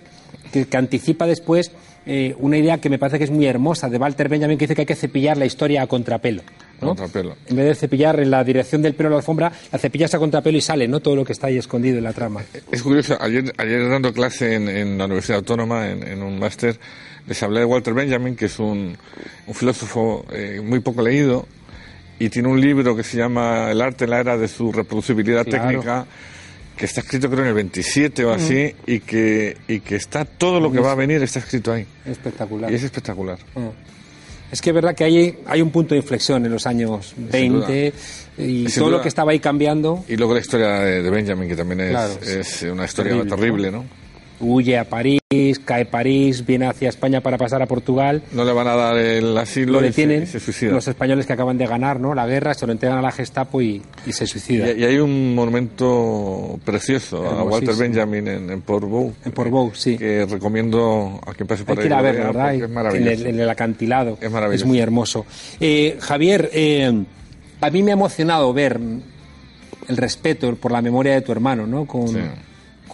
que, 0.52 0.66
que 0.66 0.78
anticipa 0.78 1.26
después 1.26 1.72
eh, 2.06 2.36
una 2.40 2.58
idea 2.58 2.80
que 2.80 2.90
me 2.90 3.00
parece 3.00 3.18
que 3.18 3.24
es 3.24 3.32
muy 3.32 3.46
hermosa 3.48 3.90
de 3.90 3.98
Walter 3.98 4.30
Benjamin, 4.30 4.58
que 4.58 4.66
dice 4.66 4.76
que 4.76 4.82
hay 4.82 4.86
que 4.86 4.96
cepillar 4.96 5.38
la 5.38 5.46
historia 5.46 5.82
a 5.82 5.88
contrapelo. 5.88 6.44
¿no? 6.82 6.90
Contrapelo. 6.90 7.36
En 7.48 7.56
vez 7.56 7.66
de 7.68 7.76
cepillar 7.76 8.20
en 8.20 8.30
la 8.30 8.44
dirección 8.44 8.82
del 8.82 8.94
pelo 8.94 9.08
a 9.08 9.12
la 9.12 9.18
alfombra, 9.18 9.52
la 9.72 9.80
cepillas 9.80 10.14
a 10.14 10.20
contrapelo 10.20 10.58
y 10.58 10.62
sale, 10.62 10.88
¿no? 10.88 11.00
Todo 11.00 11.16
lo 11.16 11.26
que 11.26 11.32
está 11.34 11.48
ahí 11.48 11.58
escondido 11.58 11.98
en 11.98 12.04
la 12.04 12.14
trama. 12.14 12.44
Es 12.72 12.84
curioso, 12.84 13.18
ayer, 13.20 13.52
ayer 13.58 13.90
dando 13.90 14.14
clase 14.14 14.54
en, 14.56 14.68
en 14.70 14.98
la 14.98 15.06
Universidad 15.06 15.38
Autónoma, 15.40 15.90
en, 15.90 16.06
en 16.06 16.22
un 16.22 16.38
máster, 16.38 16.78
les 17.28 17.42
hablé 17.42 17.60
de 17.62 17.66
Walter 17.66 17.94
Benjamin, 17.96 18.36
que 18.36 18.46
es 18.46 18.60
un, 18.60 18.96
un 19.48 19.54
filósofo 19.56 20.26
eh, 20.32 20.62
muy 20.64 20.82
poco 20.82 21.02
leído, 21.02 21.48
y 22.20 22.30
tiene 22.30 22.50
un 22.50 22.62
libro 22.62 22.96
que 22.96 23.04
se 23.04 23.18
llama 23.18 23.72
El 23.72 23.82
arte 23.82 24.04
en 24.04 24.12
la 24.12 24.20
era 24.20 24.38
de 24.38 24.48
su 24.48 24.72
reproducibilidad 24.72 25.44
Claro. 25.46 25.68
técnica, 25.70 26.06
que 26.78 26.86
está 26.86 27.02
escrito 27.02 27.30
creo 27.30 27.42
en 27.44 27.48
el 27.50 27.54
27 27.54 28.26
o 28.26 28.32
así, 28.32 28.74
y, 28.86 29.00
que, 29.00 29.58
y 29.68 29.80
que 29.80 29.96
está 29.96 30.26
todo 30.26 30.60
lo 30.60 30.72
que 30.72 30.80
va 30.80 30.92
a 30.92 30.96
venir 30.96 31.22
está 31.24 31.40
escrito 31.40 31.72
ahí. 31.72 31.86
Espectacular. 32.06 32.72
Y 32.72 32.76
es 32.76 32.84
espectacular. 32.84 33.38
Es 34.52 34.62
que 34.62 34.70
es 34.70 34.74
verdad 34.76 34.94
que 34.96 35.04
hay, 35.04 35.40
hay 35.48 35.62
un 35.62 35.72
punto 35.72 35.96
de 35.96 36.02
inflexión 36.02 36.46
en 36.46 36.52
los 36.52 36.66
años 36.68 37.14
20 37.18 37.94
y 38.38 38.66
todo 38.66 38.86
duda. 38.86 38.98
lo 38.98 39.02
que 39.02 39.08
estaba 39.10 39.32
ahí 39.32 39.40
cambiando. 39.40 40.06
Y 40.08 40.16
luego 40.18 40.34
la 40.34 40.40
historia 40.40 40.80
de, 40.80 41.02
de 41.02 41.10
Benjamin, 41.10 41.50
que 41.50 41.56
también 41.56 41.82
es, 41.82 41.90
Claro, 41.92 42.14
sí. 42.22 42.32
es 42.40 42.62
una 42.64 42.86
historia 42.86 43.14
Terrible, 43.14 43.36
terrible, 43.36 43.72
¿no? 43.72 43.86
Huye 44.40 44.78
a 44.78 44.84
París, 44.90 45.20
cae 45.64 45.86
París, 45.86 46.46
viene 46.46 46.66
hacia 46.68 46.90
España 46.90 47.22
para 47.22 47.38
pasar 47.38 47.62
a 47.62 47.66
Portugal. 47.66 48.22
No 48.34 48.44
le 48.44 48.52
van 48.54 48.68
a 48.68 48.76
dar 48.76 48.98
el 48.98 49.38
asilo 49.38 49.74
Lo 49.74 49.80
y 49.88 49.92
se- 50.28 50.40
suicida. 50.40 50.72
los 50.74 50.88
españoles 50.88 51.26
que 51.26 51.34
acaban 51.34 51.58
de 51.58 51.66
ganar 51.68 52.00
¿no? 52.00 52.14
la 52.14 52.26
guerra, 52.28 52.54
se 52.54 52.66
lo 52.66 52.72
entregan 52.74 52.98
a 52.98 53.02
la 53.02 53.12
Gestapo 53.12 53.62
y, 53.62 53.82
y 54.06 54.12
se 54.14 54.28
suicida. 54.28 54.72
Y, 54.72 54.82
y 54.82 54.84
hay 54.86 54.98
un 54.98 55.34
monumento 55.36 56.60
precioso 56.64 57.26
a 57.26 57.44
Walter. 57.44 57.76
Benjamin 57.76 58.28
en, 58.28 58.50
en 58.50 58.62
Portbou. 58.62 59.14
En 59.26 59.32
Portbou, 59.32 59.72
sí. 59.74 59.98
Que 59.98 60.26
recomiendo 60.26 61.20
a 61.26 61.34
quien 61.34 61.48
pase 61.48 61.64
por 61.64 61.80
Hay 61.80 61.86
Es 61.86 62.64
en, 62.64 62.74
maravilloso. 62.74 63.12
el, 63.12 63.28
en 63.28 63.40
el 63.40 63.50
acantilado. 63.50 64.18
Es 64.22 64.32
maravilloso. 64.32 64.68
muy 64.68 64.80
hermoso. 64.80 65.26
Eh, 65.60 65.98
Javier, 66.00 66.50
eh, 66.54 67.04
a 67.62 67.70
mí 67.70 67.84
me 67.84 67.92
ha 67.92 67.94
emocionado 67.94 68.54
ver 68.54 68.80
el 69.88 69.98
respeto 69.98 70.56
por 70.56 70.72
la 70.72 70.82
memoria 70.82 71.14
de 71.14 71.22
tu 71.22 71.32
hermano, 71.32 71.66
¿no? 71.68 71.86
Con, 71.86 72.08
Sí. 72.10 72.20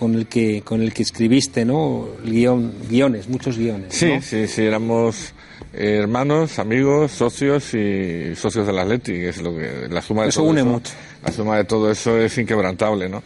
Con, 0.01 0.15
el, 0.15 0.25
que, 0.25 0.63
con 0.63 0.81
el 0.81 0.95
que 0.95 1.03
escribiste, 1.03 1.63
¿no? 1.63 2.07
El 2.25 2.31
guion, 2.31 2.73
guiones, 2.89 3.29
muchos 3.29 3.55
guiones. 3.55 3.93
Sí, 3.93 4.07
¿no? 4.15 4.21
sí, 4.23 4.47
sí, 4.47 4.63
éramos 4.63 5.31
eh, 5.75 5.99
hermanos, 6.01 6.57
amigos, 6.57 7.11
socios 7.11 7.71
y 7.75 8.35
socios 8.35 8.65
del 8.65 8.79
Atleti, 8.79 9.11
que 9.11 9.29
es 9.29 9.39
lo 9.43 9.55
que 9.55 9.87
la 9.91 10.01
suma 10.01 10.23
de 10.23 10.29
Eso 10.29 10.41
todo 10.41 10.49
une 10.49 10.61
eso, 10.61 10.69
mucho. 10.71 10.93
La 11.23 11.31
suma 11.31 11.57
de 11.57 11.65
todo 11.65 11.91
eso 11.91 12.17
es 12.17 12.35
inquebrantable, 12.35 13.09
¿no? 13.09 13.21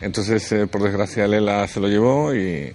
Entonces, 0.00 0.52
eh, 0.52 0.68
por 0.68 0.84
desgracia, 0.84 1.26
Lela 1.26 1.66
se 1.66 1.80
lo 1.80 1.88
llevó 1.88 2.32
y, 2.32 2.72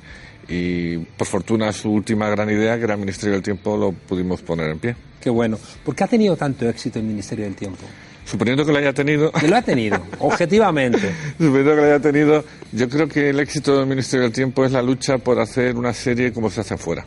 y, 0.50 0.98
por 0.98 1.26
fortuna, 1.26 1.72
su 1.72 1.94
última 1.94 2.28
gran 2.28 2.50
idea, 2.50 2.78
que 2.78 2.84
era 2.84 2.96
el 2.96 3.00
Ministerio 3.00 3.36
del 3.36 3.44
Tiempo, 3.44 3.78
lo 3.78 3.94
pudimos 3.94 4.42
poner 4.42 4.70
en 4.70 4.80
pie. 4.80 4.98
Qué 5.22 5.30
bueno. 5.30 5.58
¿Por 5.86 5.96
qué 5.96 6.04
ha 6.04 6.08
tenido 6.08 6.36
tanto 6.36 6.68
éxito 6.68 7.00
el 7.00 7.06
Ministerio 7.06 7.46
del 7.46 7.56
Tiempo? 7.56 7.86
Suponiendo 8.26 8.66
que 8.66 8.72
lo 8.72 8.80
haya 8.80 8.92
tenido, 8.92 9.32
Que 9.32 9.48
lo 9.48 9.56
ha 9.56 9.62
tenido, 9.62 10.04
objetivamente. 10.20 11.14
suponiendo 11.38 11.72
que 11.76 11.82
lo 11.82 11.84
haya 11.84 12.00
tenido, 12.00 12.44
yo 12.72 12.90
creo 12.90 13.08
que 13.08 13.30
el 13.30 13.40
éxito 13.40 13.78
del 13.78 13.86
Ministerio 13.86 14.24
del 14.24 14.34
Tiempo 14.34 14.66
es 14.66 14.72
la 14.72 14.82
lucha 14.82 15.20
por 15.20 15.40
hacer 15.40 15.76
una 15.76 15.94
serie 15.94 16.34
como 16.34 16.50
se 16.50 16.62
hace 16.62 16.74
afuera. 16.74 17.06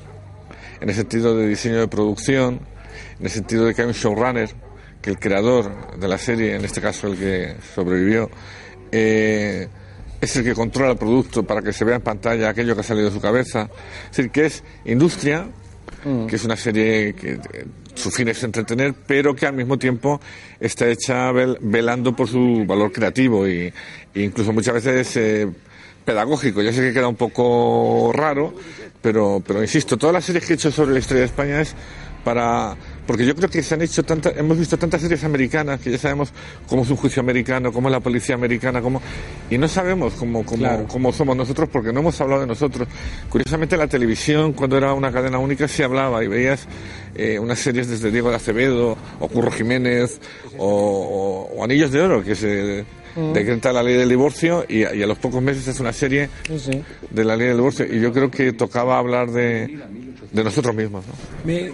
En 0.81 0.89
el 0.89 0.95
sentido 0.95 1.37
de 1.37 1.49
diseño 1.49 1.81
de 1.81 1.89
producción, 1.89 2.61
en 3.19 3.25
el 3.25 3.31
sentido 3.31 3.67
de 3.67 3.75
que 3.75 3.83
hay 3.83 3.89
un 3.89 3.95
showrunner, 3.95 4.49
que 5.03 5.11
el 5.11 5.19
creador 5.19 5.99
de 5.99 6.09
la 6.09 6.19
serie, 6.19 6.55
en 6.55 6.65
este 6.65 6.81
caso 6.81 7.09
el 7.09 7.19
que 7.19 7.57
sobrevivió, 7.75 8.31
eh, 8.93 9.69
es 10.21 10.37
el 10.37 10.45
que 10.45 10.55
controla 10.55 10.93
el 10.93 10.99
producto 10.99 11.43
para 11.45 11.63
que 11.63 11.73
se 11.73 11.85
vea 11.85 11.97
en 11.97 12.03
pantalla 12.03 12.49
aquello 12.49 12.75
que 12.75 12.81
ha 12.81 12.85
salido 12.85 13.07
de 13.09 13.13
su 13.15 13.21
cabeza. 13.21 13.69
Es 14.11 14.17
decir, 14.17 14.31
que 14.31 14.47
es 14.47 14.65
industria, 14.85 15.49
que 16.29 16.37
es 16.37 16.45
una 16.45 16.57
serie 16.57 17.15
que 17.15 17.39
su 17.99 18.11
fin 18.11 18.29
es 18.29 18.43
entretener, 18.45 18.95
pero 19.07 19.35
que 19.35 19.47
al 19.47 19.55
mismo 19.55 19.79
tiempo 19.79 20.21
está 20.61 20.87
hecha 20.89 21.31
vel- 21.33 21.59
velando 21.61 22.15
por 22.15 22.29
su 22.29 22.65
valor 22.67 22.93
creativo 22.93 23.47
e 23.47 23.73
incluso 24.15 24.53
muchas 24.53 24.75
veces 24.75 25.17
eh, 25.17 25.49
pedagógico. 26.05 26.63
Yo 26.63 26.73
sé 26.73 26.81
que 26.81 26.93
queda 26.93 27.09
un 27.09 27.17
poco 27.17 28.11
raro, 28.15 28.55
pero, 29.03 29.43
pero 29.47 29.61
insisto, 29.63 29.97
todas 29.97 30.15
las 30.15 30.25
series 30.25 30.47
que 30.47 30.53
he 30.53 30.57
hecho 30.57 30.71
sobre 30.71 30.93
la 30.93 31.01
historia 31.01 31.21
de 31.23 31.27
España 31.27 31.61
es 31.61 31.75
para 32.25 32.77
porque 33.09 33.25
yo 33.25 33.35
creo 33.35 33.49
que 33.49 33.63
se 33.63 33.75
han 33.75 33.81
hecho 33.83 34.03
tantas 34.05 34.37
hemos 34.37 34.59
visto 34.59 34.79
tantas 34.79 35.01
series 35.01 35.25
americanas 35.25 35.81
que 35.81 35.91
ya 35.91 35.97
sabemos 35.99 36.31
cómo 36.69 36.83
es 36.83 36.91
un 36.91 36.97
juicio 36.97 37.21
americano 37.23 37.73
cómo 37.73 37.89
es 37.89 37.93
la 37.93 38.01
policía 38.01 38.35
americana 38.35 38.83
cómo 38.83 39.01
y 39.51 39.57
no 39.57 39.67
sabemos 39.67 40.13
cómo 40.13 40.45
cómo, 40.45 40.59
Claro. 40.59 40.87
cómo 40.87 41.11
somos 41.13 41.35
nosotros 41.35 41.71
porque 41.73 41.91
no 41.91 42.01
hemos 42.01 42.21
hablado 42.21 42.43
de 42.43 42.47
nosotros 42.47 42.87
curiosamente 43.31 43.77
la 43.79 43.87
televisión 43.89 44.53
cuando 44.53 44.77
era 44.77 44.93
una 44.93 45.11
cadena 45.11 45.39
única 45.39 45.67
sí 45.67 45.83
hablaba 45.83 46.23
y 46.23 46.29
veías 46.29 46.67
eh, 47.15 47.39
unas 47.39 47.59
series 47.59 47.89
desde 47.89 48.11
Diego 48.11 48.29
de 48.29 48.37
Acevedo 48.37 48.97
o 49.19 49.29
Curro 49.29 49.51
Jiménez 49.51 50.21
o, 50.59 50.67
o- 50.69 51.57
o 51.59 51.65
Anillos 51.65 51.91
de 51.91 52.01
Oro 52.03 52.23
que 52.23 52.35
se 52.37 52.85
decreta 53.33 53.73
la 53.73 53.83
ley 53.83 53.95
del 53.97 54.09
divorcio 54.11 54.65
y, 54.69 54.85
a- 54.85 54.95
y 54.95 55.03
a 55.03 55.07
los 55.07 55.19
pocos 55.19 55.43
meses 55.43 55.67
es 55.67 55.81
una 55.81 55.93
serie 55.95 56.29
de 57.11 57.25
la 57.25 57.35
ley 57.37 57.49
del 57.49 57.57
divorcio 57.57 57.87
y 57.91 58.01
yo 58.01 58.13
creo 58.13 58.31
que 58.31 58.53
tocaba 58.53 58.99
hablar 58.99 59.31
de, 59.31 59.79
de 60.31 60.45
nosotros 60.45 60.75
mismos 60.77 61.05
¿no? 61.07 61.15
Me 61.45 61.73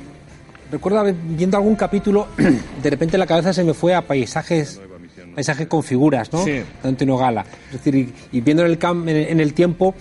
recuerdo 0.75 1.05
viendo 1.25 1.57
algún 1.57 1.75
capítulo, 1.77 2.29
de 2.83 2.91
repente 2.91 3.17
la 3.19 3.27
cabeza 3.27 3.53
se 3.53 3.65
me 3.65 3.75
fue 3.75 3.95
a 3.95 4.03
paisajes 4.03 4.81
paisajes 5.35 5.67
con 5.67 5.83
figuras, 5.83 6.33
¿no? 6.33 6.45
Sí. 6.45 6.51
De 6.53 6.65
Antonio 6.85 7.17
Gala. 7.17 7.45
Es 7.67 7.83
decir, 7.85 8.13
y, 8.31 8.41
viendo 8.41 8.65
en 8.65 8.71
el, 8.71 8.79
cam- 8.79 9.09
en, 9.09 9.41
el 9.41 9.53
tiempo 9.53 9.95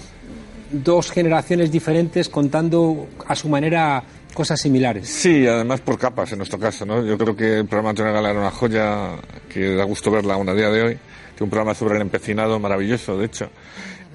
dos 0.71 1.09
generaciones 1.11 1.71
diferentes 1.71 2.29
contando 2.29 3.07
a 3.27 3.35
su 3.35 3.49
manera 3.49 4.03
cosas 4.33 4.59
similares. 4.61 5.07
Sí, 5.09 5.47
además 5.47 5.81
por 5.81 5.97
capas 5.97 6.31
en 6.33 6.37
nuestro 6.39 6.59
caso, 6.59 6.85
¿no? 6.85 7.03
Yo 7.03 7.17
creo 7.17 7.35
que 7.35 7.59
el 7.59 7.65
programa 7.65 7.89
de 7.89 8.01
Antonio 8.01 8.13
Gala 8.13 8.29
era 8.31 8.39
una 8.41 8.51
joya 8.51 9.09
que 9.51 9.75
da 9.75 9.83
gusto 9.85 10.11
verla 10.11 10.35
aún 10.35 10.49
a 10.49 10.53
día 10.53 10.69
de 10.69 10.81
hoy. 10.83 10.97
Tiene 11.35 11.45
un 11.45 11.49
programa 11.49 11.73
sobre 11.73 11.95
el 11.95 12.01
empecinado 12.01 12.59
maravilloso, 12.59 13.17
de 13.17 13.25
hecho. 13.25 13.49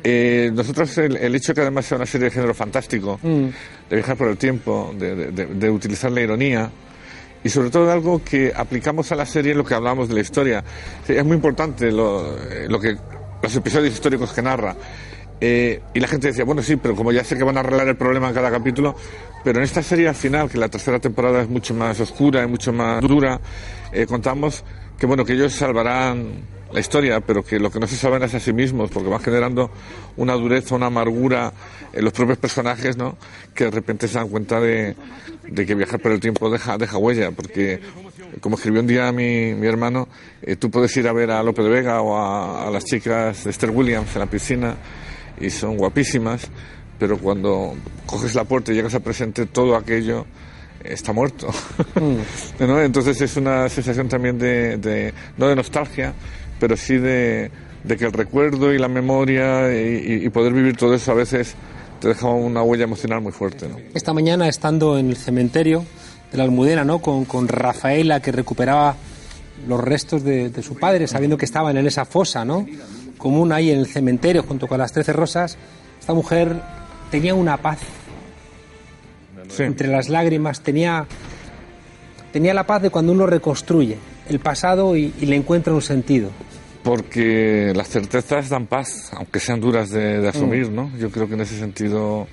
Eh, 0.05 0.51
nosotros 0.55 0.97
el, 0.99 1.17
el 1.17 1.35
hecho 1.35 1.53
que 1.55 1.61
además 1.63 1.87
sea 1.87 1.97
una 1.97 2.07
serie 2.07 2.27
de 2.27 2.31
género 2.31 2.55
fantástico, 2.55 3.19
de 3.23 3.97
viajar 3.97 4.17
por 4.17 4.29
el 4.29 4.37
tiempo, 4.37 4.95
de, 4.97 5.15
de- 5.17 5.33
de- 5.33 5.47
de 5.47 5.71
utilizar 5.71 6.11
la 6.13 6.21
ironía 6.21 6.71
y 7.43 7.49
sobre 7.49 7.71
todo 7.71 7.91
algo 7.91 8.23
que 8.25 8.53
aplicamos 8.55 9.11
a 9.13 9.17
la 9.17 9.27
serie 9.27 9.53
en 9.53 9.59
lo 9.59 9.65
que 9.65 9.75
hablamos 9.75 10.09
de 10.09 10.15
la 10.15 10.21
historia. 10.21 10.63
Es 11.07 11.25
muy 11.25 11.35
importante 11.37 11.91
lo, 11.91 12.37
eh, 12.49 12.67
lo 12.69 12.81
que 12.81 12.97
los 13.43 13.55
episodios 13.57 13.93
históricos 13.95 14.33
que 14.33 14.43
narra. 14.43 14.75
Eh, 15.41 15.81
y 15.95 16.01
la 16.01 16.09
gente 16.09 16.29
decía, 16.29 16.45
bueno, 16.45 16.63
sí, 16.63 16.77
pero 16.77 16.97
como 16.97 17.13
ya 17.13 17.23
sé 17.23 17.37
que 17.37 17.45
van 17.45 17.57
a 17.57 17.61
arreglar 17.61 17.87
el 17.89 17.97
problema 17.97 18.29
en 18.29 18.35
cada 18.35 18.51
capítulo, 18.51 18.97
pero 19.45 19.59
en 19.59 19.65
esta 19.65 19.83
serie 19.85 20.09
al 20.09 20.17
final, 20.17 20.49
que 20.51 20.59
la 20.59 20.69
tercera 20.69 20.99
temporada 20.99 21.43
es 21.43 21.49
mucho 21.49 21.75
más 21.75 22.01
oscura 22.01 22.43
y 22.43 22.49
mucho 22.49 22.73
más 22.73 23.01
dura, 23.03 23.41
eh, 23.93 24.05
contamos 24.07 24.65
que 24.99 25.07
bueno, 25.07 25.25
que 25.25 25.35
ellos 25.35 25.53
salvarán 25.53 26.33
la 26.73 26.81
historia, 26.81 27.21
pero 27.21 27.43
que 27.45 27.59
lo 27.59 27.71
que 27.71 27.79
no 27.81 27.87
se 27.87 27.97
salvan 27.97 28.23
es 28.23 28.35
a 28.35 28.41
sí 28.41 28.53
mismos, 28.53 28.91
porque 28.91 29.09
van 29.09 29.21
generando 29.21 29.71
una 30.17 30.35
dureza, 30.35 30.75
una 30.75 30.87
amargura 30.87 31.53
en 31.93 32.05
los 32.05 32.13
propios 32.13 32.39
personajes, 32.39 32.97
¿no? 32.97 33.17
Que 33.55 33.65
de 33.65 33.71
repente 33.71 34.07
se 34.09 34.19
dan 34.19 34.29
cuenta 34.29 34.61
de, 34.61 34.95
de 35.49 35.67
que 35.67 35.75
viajar 35.75 35.99
por 36.01 36.13
el 36.13 36.21
tiempo 36.21 36.51
deja, 36.51 36.77
deja 36.77 36.99
huella, 36.99 37.31
porque 37.31 37.81
como 38.41 38.57
escribió 38.57 38.81
un 38.81 38.87
día 38.87 39.11
mi, 39.13 39.55
mi 39.55 39.67
hermano, 39.67 40.09
eh, 40.43 40.57
tú 40.57 40.71
puedes 40.71 40.95
ir 40.99 41.09
a 41.09 41.13
ver 41.13 41.31
a 41.31 41.43
Lope 41.43 41.63
de 41.63 41.71
Vega 41.71 42.03
o 42.03 42.17
a, 42.17 42.69
a 42.69 42.71
las 42.71 42.85
chicas 42.85 43.45
de 43.45 43.51
Esther 43.51 43.71
Williams 43.71 44.15
en 44.15 44.21
la 44.21 44.27
piscina 44.27 44.77
y 45.41 45.49
son 45.51 45.77
guapísimas, 45.79 46.49
pero 46.99 47.17
cuando 47.17 47.75
coges 48.07 48.35
la 48.35 48.45
puerta 48.45 48.73
y 48.73 48.75
llegas 48.75 48.95
al 48.95 49.01
presente, 49.03 49.47
todo 49.47 49.75
aquello 49.77 50.27
está 50.85 51.13
muerto. 51.13 51.49
¿No? 52.61 52.81
Entonces 52.83 53.21
es 53.21 53.37
una 53.37 53.69
sensación 53.69 54.09
también 54.09 54.39
de, 54.39 54.77
de- 54.77 55.15
no 55.37 55.49
de 55.49 55.57
nostalgia, 55.57 56.13
pero 56.61 56.77
sí 56.77 56.97
de, 56.97 57.51
de 57.85 57.97
que 57.97 58.05
el 58.07 58.13
recuerdo 58.13 58.73
y 58.73 58.79
la 58.79 58.89
memoria 58.89 59.73
y, 59.75 60.29
poder 60.31 60.53
vivir 60.53 60.77
todo 60.77 60.95
eso 60.95 61.13
a 61.13 61.15
veces 61.15 61.55
te 62.01 62.09
deja 62.09 62.27
una 62.29 62.63
huella 62.63 62.85
emocional 62.85 63.21
muy 63.21 63.33
fuerte. 63.33 63.69
¿no? 63.69 63.77
Esta 63.95 64.13
mañana 64.13 64.49
estando 64.49 64.99
en 64.99 65.09
el 65.11 65.17
cementerio 65.17 65.85
de 66.31 66.39
la 66.39 66.45
Almudena, 66.45 66.85
¿no? 66.85 67.01
Con, 67.01 67.25
con 67.25 67.49
Rafaela 67.49 68.21
que 68.21 68.31
recuperaba 68.33 68.95
los 69.67 69.81
restos 69.83 70.23
de, 70.23 70.51
de 70.51 70.63
su 70.63 70.77
padre, 70.77 71.07
sabiendo 71.09 71.37
que 71.37 71.45
estaban 71.45 71.77
en 71.77 71.87
esa 71.87 72.05
fosa, 72.05 72.45
¿no? 72.45 72.67
Común 73.17 73.51
ahí 73.53 73.71
en 73.71 73.79
el 73.81 73.87
cementerio 73.87 74.43
junto 74.45 74.69
con 74.69 74.79
las 74.79 74.93
trece 74.93 75.13
rosas. 75.13 75.57
Esta 75.99 76.15
mujer 76.15 76.55
tenía 77.11 77.35
una 77.35 77.57
paz 77.57 77.79
Sí. 79.49 79.63
entre 79.63 79.89
las 79.89 80.11
lágrimas, 80.11 80.61
tenía, 80.61 81.07
tenía 82.33 82.53
la 82.53 82.67
paz 82.67 82.83
de 82.83 82.91
cuando 82.91 83.13
uno 83.13 83.27
reconstruye 83.27 83.97
el 84.29 84.41
pasado 84.41 84.95
y, 84.95 85.15
y 85.21 85.25
le 85.27 85.37
encuentra 85.37 85.73
un 85.73 85.81
sentido. 85.81 86.31
Porque 86.89 87.73
las 87.77 87.89
certezas 87.89 88.49
dan 88.49 88.67
paz, 88.67 89.11
aunque 89.13 89.41
sean 89.41 89.61
duras 89.61 89.91
de, 89.91 90.21
de 90.21 90.29
asumir, 90.29 90.71
¿no? 90.71 90.91
Yo 90.99 91.11
creo 91.11 91.29
que 91.29 91.35
en 91.35 91.43
ese 91.43 91.59
sentido 91.59 92.27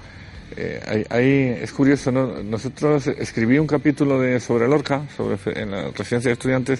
eh, 0.56 0.80
hay- 0.88 1.06
hay- 1.10 1.58
es 1.62 1.72
curioso, 1.74 2.12
¿no? 2.12 2.42
Nosotros 2.42 3.08
escribí 3.08 3.58
un 3.60 3.68
capítulo 3.68 4.20
de, 4.20 4.40
sobre 4.40 4.68
Lorca, 4.68 5.02
sobre 5.18 5.38
en 5.62 5.72
la 5.72 5.90
residencia 5.92 6.30
de 6.30 6.34
estudiantes, 6.34 6.80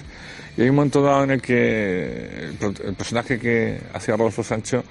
y 0.56 0.62
hay 0.62 0.70
un 0.70 0.76
momento 0.76 1.02
dado 1.02 1.24
en 1.24 1.32
el 1.32 1.42
que 1.42 2.48
el, 2.60 2.74
el 2.86 2.94
personaje 2.94 3.38
que 3.38 3.78
hacía 3.92 4.16
Rodolfo 4.16 4.42
Sancho 4.42 4.82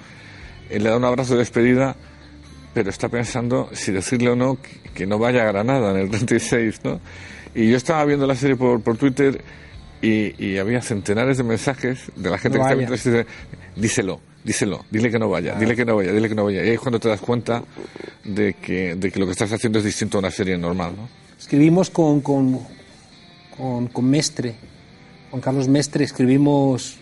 eh, 0.70 0.78
le 0.78 0.88
da 0.88 0.96
un 0.96 1.04
abrazo 1.04 1.32
de 1.32 1.40
despedida, 1.40 1.96
pero 2.72 2.90
está 2.90 3.08
pensando 3.08 3.68
si 3.72 3.90
decirle 3.90 4.30
o 4.30 4.36
no 4.36 4.58
que, 4.62 4.90
que 4.94 5.06
no 5.06 5.18
vaya 5.18 5.42
a 5.42 5.46
Granada 5.46 5.90
en 5.90 5.96
el 5.96 6.10
36, 6.10 6.80
¿no? 6.84 7.00
Y 7.54 7.68
yo 7.70 7.76
estaba 7.76 8.04
viendo 8.04 8.26
la 8.28 8.36
serie 8.36 8.54
por, 8.54 8.80
por 8.80 8.96
Twitter 8.96 9.40
y, 10.02 10.44
y 10.44 10.58
había 10.58 10.82
centenares 10.82 11.38
de 11.38 11.44
mensajes 11.44 12.10
de 12.16 12.30
la 12.30 12.38
gente 12.38 12.58
No 12.58 12.64
que 12.66 12.74
vaya. 12.74 12.94
estaba 12.94 13.12
viendo, 13.12 13.30
díselo, 13.76 14.20
díselo, 14.44 14.84
dile 14.90 15.10
que 15.10 15.18
no 15.18 15.28
vaya, 15.28 15.54
dile 15.54 15.74
que 15.74 15.84
no 15.84 15.96
vaya, 15.96 16.12
dile 16.12 16.28
que 16.28 16.34
no 16.34 16.44
vaya. 16.44 16.64
Y 16.64 16.68
ahí 16.68 16.74
es 16.74 16.80
cuando 16.80 16.98
te 17.00 17.08
das 17.08 17.20
cuenta 17.20 17.62
de 18.24 18.54
que, 18.54 18.94
de 18.94 19.10
que 19.10 19.18
lo 19.20 19.26
que 19.26 19.32
estás 19.32 19.52
haciendo 19.52 19.78
es 19.78 19.84
distinto 19.84 20.18
a 20.18 20.20
una 20.20 20.30
serie 20.30 20.56
normal, 20.58 20.92
¿no? 20.96 21.08
Escribimos 21.38 21.90
con, 21.90 22.20
con, 22.20 22.60
con, 23.56 23.88
con 23.88 24.04
Mestre, 24.08 24.54
con 25.30 25.40
Carlos 25.40 25.68
Mestre, 25.68 26.04
escribimos 26.04 26.96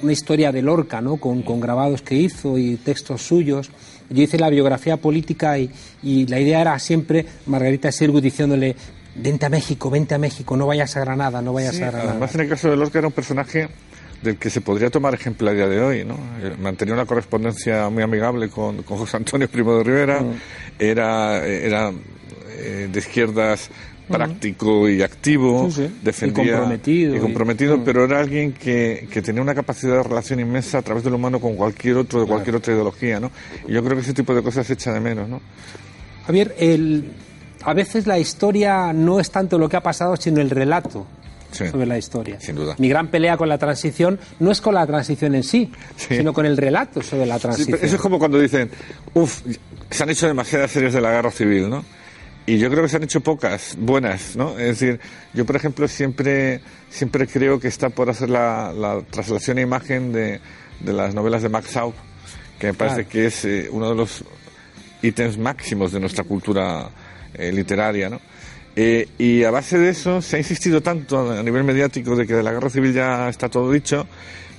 una 0.00 0.12
historia 0.12 0.52
de 0.52 0.62
Lorca, 0.62 1.00
¿no? 1.00 1.16
Con, 1.16 1.42
con 1.42 1.60
grabados 1.60 2.02
que 2.02 2.14
hizo 2.14 2.56
y 2.58 2.76
textos 2.76 3.22
suyos. 3.22 3.70
Yo 4.10 4.22
hice 4.22 4.38
la 4.38 4.48
biografía 4.48 4.96
política 4.96 5.58
y, 5.58 5.70
y 6.02 6.26
la 6.26 6.40
idea 6.40 6.60
era 6.62 6.78
siempre 6.78 7.26
Margarita 7.46 7.92
Sirgu 7.92 8.20
diciéndole, 8.20 8.74
vente 9.20 9.46
a 9.46 9.48
México, 9.48 9.90
vente 9.90 10.14
a 10.14 10.18
México, 10.18 10.56
no 10.56 10.66
vayas 10.66 10.96
a 10.96 11.00
Granada, 11.00 11.42
no 11.42 11.52
vayas 11.52 11.74
Sí, 11.76 11.82
a 11.82 11.86
Granada. 11.90 12.10
además, 12.12 12.34
en 12.34 12.40
el 12.42 12.48
caso 12.48 12.70
de 12.70 12.76
Lorca 12.76 12.98
era 12.98 13.08
un 13.08 13.12
personaje 13.12 13.68
del 14.22 14.36
que 14.36 14.50
se 14.50 14.60
podría 14.60 14.90
tomar 14.90 15.14
ejemplo 15.14 15.48
a 15.48 15.52
día 15.54 15.68
de 15.68 15.80
hoy, 15.80 16.04
¿no? 16.04 16.14
Eh, 16.42 16.54
Mantenía 16.58 16.94
una 16.94 17.06
correspondencia 17.06 17.88
muy 17.88 18.02
amigable 18.02 18.48
con, 18.48 18.82
con 18.82 18.98
José 18.98 19.16
Antonio 19.16 19.48
Primo 19.48 19.76
de 19.78 19.84
Rivera, 19.84 20.20
Mm. 20.20 20.32
era, 20.78 21.46
era 21.46 21.92
eh, 22.56 22.88
de 22.92 22.98
izquierdas 22.98 23.70
práctico 24.08 24.88
y 24.88 25.02
activo, 25.02 25.70
Sí, 25.70 25.82
sí. 25.86 25.98
defendía 26.02 26.44
Y 26.44 26.48
comprometido, 26.48 27.14
y 27.14 27.18
y- 27.18 27.20
comprometido, 27.20 27.76
Mm. 27.76 27.84
pero 27.84 28.04
era 28.04 28.18
alguien 28.20 28.52
que, 28.54 29.06
que 29.12 29.20
tenía 29.22 29.42
una 29.42 29.54
capacidad 29.54 29.98
de 29.98 30.02
relación 30.02 30.40
inmensa 30.40 30.78
a 30.78 30.82
través 30.82 31.04
de 31.04 31.10
lo 31.10 31.16
humano 31.16 31.38
con 31.40 31.54
cualquier 31.56 31.98
otro 31.98 32.22
de 32.22 32.26
cualquier 32.26 32.56
otra 32.56 32.72
ideología, 32.72 33.20
¿no? 33.20 33.30
Y 33.68 33.72
yo 33.74 33.84
creo 33.84 33.94
que 33.96 34.02
ese 34.02 34.14
tipo 34.14 34.34
de 34.34 34.42
cosas 34.42 34.66
se 34.66 34.72
echa 34.72 34.92
de 34.94 35.00
menos, 35.00 35.28
¿no? 35.28 35.40
Javier, 36.26 36.54
el, 36.58 37.10
a 37.64 37.74
veces 37.74 38.06
la 38.06 38.18
historia 38.18 38.92
no 38.92 39.20
es 39.20 39.30
tanto 39.30 39.58
lo 39.58 39.68
que 39.68 39.76
ha 39.76 39.82
pasado, 39.82 40.16
sino 40.16 40.40
el 40.40 40.50
relato 40.50 41.06
Sí. 41.50 41.66
sobre 41.68 41.86
la 41.86 41.96
historia. 41.96 42.38
Sin 42.40 42.56
duda. 42.56 42.74
Mi 42.78 42.90
gran 42.90 43.08
pelea 43.08 43.38
con 43.38 43.48
la 43.48 43.56
transición 43.56 44.18
no 44.38 44.50
es 44.50 44.60
con 44.60 44.74
la 44.74 44.86
transición 44.86 45.34
en 45.34 45.42
sí, 45.42 45.72
Sí. 45.96 46.16
sino 46.18 46.34
con 46.34 46.44
el 46.44 46.58
relato 46.58 47.02
sobre 47.02 47.24
la 47.24 47.38
transición. 47.38 47.78
eso 47.80 47.96
es 47.96 48.02
como 48.02 48.18
cuando 48.18 48.38
dicen, 48.38 48.70
uff, 49.14 49.40
se 49.90 50.02
han 50.02 50.10
hecho 50.10 50.26
demasiadas 50.26 50.70
series 50.70 50.92
de 50.92 51.00
la 51.00 51.10
guerra 51.10 51.30
civil, 51.30 51.70
¿no? 51.70 51.84
Y 52.44 52.58
yo 52.58 52.68
creo 52.70 52.82
que 52.82 52.88
se 52.90 52.96
han 52.96 53.02
hecho 53.02 53.20
pocas 53.22 53.76
buenas, 53.78 54.36
¿no? 54.36 54.58
Es 54.58 54.78
decir, 54.78 55.00
yo 55.32 55.46
por 55.46 55.56
ejemplo 55.56 55.88
siempre, 55.88 56.60
siempre 56.90 57.26
creo 57.26 57.58
que 57.58 57.68
está 57.68 57.88
por 57.88 58.10
hacer 58.10 58.28
la, 58.28 58.72
la 58.74 59.00
traslación 59.10 59.56
a 59.56 59.60
imagen 59.62 60.12
de, 60.12 60.40
de 60.80 60.92
las 60.92 61.14
novelas 61.14 61.42
de 61.42 61.48
Max 61.48 61.76
Aub, 61.78 61.94
que 62.58 62.68
me 62.68 62.74
parece 62.74 63.04
Claro. 63.04 63.08
que 63.10 63.26
es 63.26 63.44
eh, 63.46 63.68
uno 63.72 63.88
de 63.88 63.94
los 63.94 64.22
ítems 65.02 65.38
máximos 65.38 65.92
de 65.92 66.00
nuestra 66.00 66.24
cultura 66.24 66.90
eh, 67.34 67.52
literaria, 67.52 68.08
¿no? 68.08 68.20
Eh, 68.76 69.08
y 69.18 69.42
a 69.42 69.50
base 69.50 69.76
de 69.76 69.90
eso 69.90 70.22
se 70.22 70.36
ha 70.36 70.38
insistido 70.38 70.80
tanto 70.80 71.32
a 71.32 71.42
nivel 71.42 71.64
mediático 71.64 72.14
de 72.14 72.26
que 72.26 72.34
de 72.34 72.42
la 72.44 72.52
guerra 72.52 72.70
civil 72.70 72.92
ya 72.92 73.28
está 73.28 73.48
todo 73.48 73.72
dicho, 73.72 74.06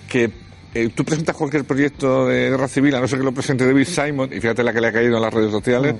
que 0.10 0.30
eh, 0.74 0.90
tú 0.94 1.06
presentas 1.06 1.36
cualquier 1.36 1.64
proyecto 1.64 2.28
de 2.28 2.50
guerra 2.50 2.68
civil, 2.68 2.96
a 2.96 3.00
no 3.00 3.08
ser 3.08 3.20
que 3.20 3.26
lo 3.26 3.34
presente 3.34 3.66
David 3.66 3.88
Simon, 3.88 4.30
y 4.32 4.42
fíjate 4.42 4.62
la 4.64 4.74
que 4.74 4.82
le 4.82 4.88
ha 4.88 4.92
caído 4.92 5.16
en 5.16 5.22
las 5.22 5.34
redes 5.34 5.52
sociales, 5.52 5.96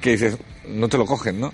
que 0.00 0.10
dices, 0.10 0.36
no 0.68 0.88
te 0.88 0.98
lo 0.98 1.06
cogen, 1.06 1.40
¿no? 1.40 1.52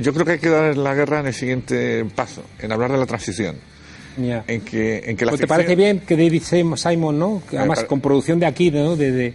Yo 0.00 0.12
creo 0.12 0.26
que 0.26 0.32
hay 0.32 0.38
que 0.38 0.48
dar 0.48 0.76
la 0.76 0.94
guerra 0.94 1.20
en 1.20 1.26
el 1.28 1.34
siguiente 1.34 2.04
paso, 2.14 2.42
en 2.58 2.72
hablar 2.72 2.90
de 2.90 2.98
la 2.98 3.06
transición. 3.06 3.56
Ya. 4.22 4.44
En 4.46 4.60
que, 4.62 5.02
en 5.06 5.16
que 5.16 5.24
la 5.24 5.30
Pues 5.32 5.40
¿Te 5.40 5.46
ficción- 5.46 5.48
parece 5.48 5.76
bien 5.76 6.00
que 6.00 6.16
David 6.16 6.42
Sim- 6.42 6.76
Simon, 6.76 7.18
¿no? 7.18 7.42
Además 7.48 7.78
pare- 7.78 7.88
con 7.88 8.00
producción 8.00 8.38
de 8.40 8.46
aquí, 8.46 8.70
¿no? 8.70 8.96
De, 8.96 9.10
de, 9.12 9.22
de 9.22 9.34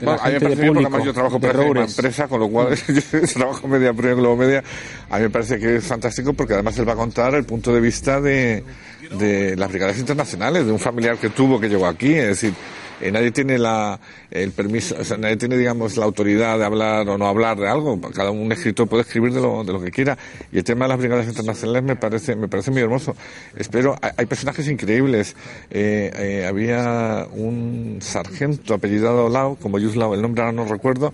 la 0.00 0.04
Bueno, 0.04 0.20
a 0.22 0.26
mí 0.28 0.32
me 0.34 0.40
gente 0.40 0.44
de 0.48 0.48
porque 0.48 0.66
público, 0.66 0.80
además 0.88 1.04
yo 1.04 1.12
trabajo 1.14 1.38
de 1.38 1.46
para 1.48 1.60
una 1.62 1.84
empresa, 1.84 2.28
con 2.28 2.40
lo 2.40 2.48
cual 2.48 2.68
yo 3.12 3.20
trabajo 3.34 3.68
media 3.68 3.92
pro 3.92 4.16
Globo 4.16 4.36
Media. 4.36 4.62
A 5.10 5.16
mí 5.16 5.22
me 5.24 5.30
parece 5.30 5.58
que 5.58 5.76
es 5.76 5.84
fantástico 5.84 6.32
porque 6.34 6.54
además 6.54 6.78
él 6.78 6.88
va 6.88 6.92
a 6.92 6.96
contar 6.96 7.34
el 7.34 7.44
punto 7.44 7.72
de 7.74 7.80
vista 7.80 8.20
de, 8.20 8.62
de 9.18 9.56
las 9.56 9.68
brigadas 9.70 9.98
internacionales, 9.98 10.66
de 10.66 10.72
un 10.72 10.78
familiar 10.78 11.16
que 11.16 11.30
tuvo 11.30 11.58
que 11.60 11.68
llegó 11.68 11.86
aquí. 11.86 12.12
Es 12.14 12.28
decir, 12.28 12.52
eh, 13.00 13.10
nadie 13.12 13.30
tiene 13.30 13.58
la, 13.58 13.98
el 14.30 14.50
permiso, 14.52 14.96
o 14.98 15.04
sea, 15.04 15.16
nadie 15.16 15.36
tiene, 15.36 15.56
digamos, 15.56 15.96
la 15.96 16.04
autoridad 16.04 16.58
de 16.58 16.64
hablar 16.64 17.08
o 17.08 17.16
no 17.18 17.26
hablar 17.26 17.56
de 17.58 17.68
algo. 17.68 18.00
Cada 18.14 18.30
un 18.30 18.50
escritor 18.52 18.88
puede 18.88 19.02
escribir 19.02 19.32
de 19.32 19.40
lo, 19.40 19.62
de 19.64 19.72
lo 19.72 19.80
que 19.80 19.90
quiera. 19.90 20.16
Y 20.52 20.58
el 20.58 20.64
tema 20.64 20.84
de 20.86 20.88
las 20.90 20.98
brigadas 20.98 21.26
internacionales 21.26 21.82
me 21.82 21.96
parece, 21.96 22.34
me 22.36 22.48
parece 22.48 22.70
muy 22.70 22.82
hermoso. 22.82 23.14
Espero, 23.56 23.96
hay, 24.02 24.10
hay 24.16 24.26
personajes 24.26 24.68
increíbles. 24.68 25.36
Eh, 25.70 26.10
eh, 26.16 26.46
había 26.46 27.26
un 27.32 27.98
sargento 28.00 28.74
apellidado 28.74 29.28
Lau, 29.28 29.56
como 29.56 29.78
Yuslao, 29.78 30.14
el 30.14 30.22
nombre 30.22 30.42
ahora 30.42 30.52
no 30.52 30.64
recuerdo, 30.64 31.12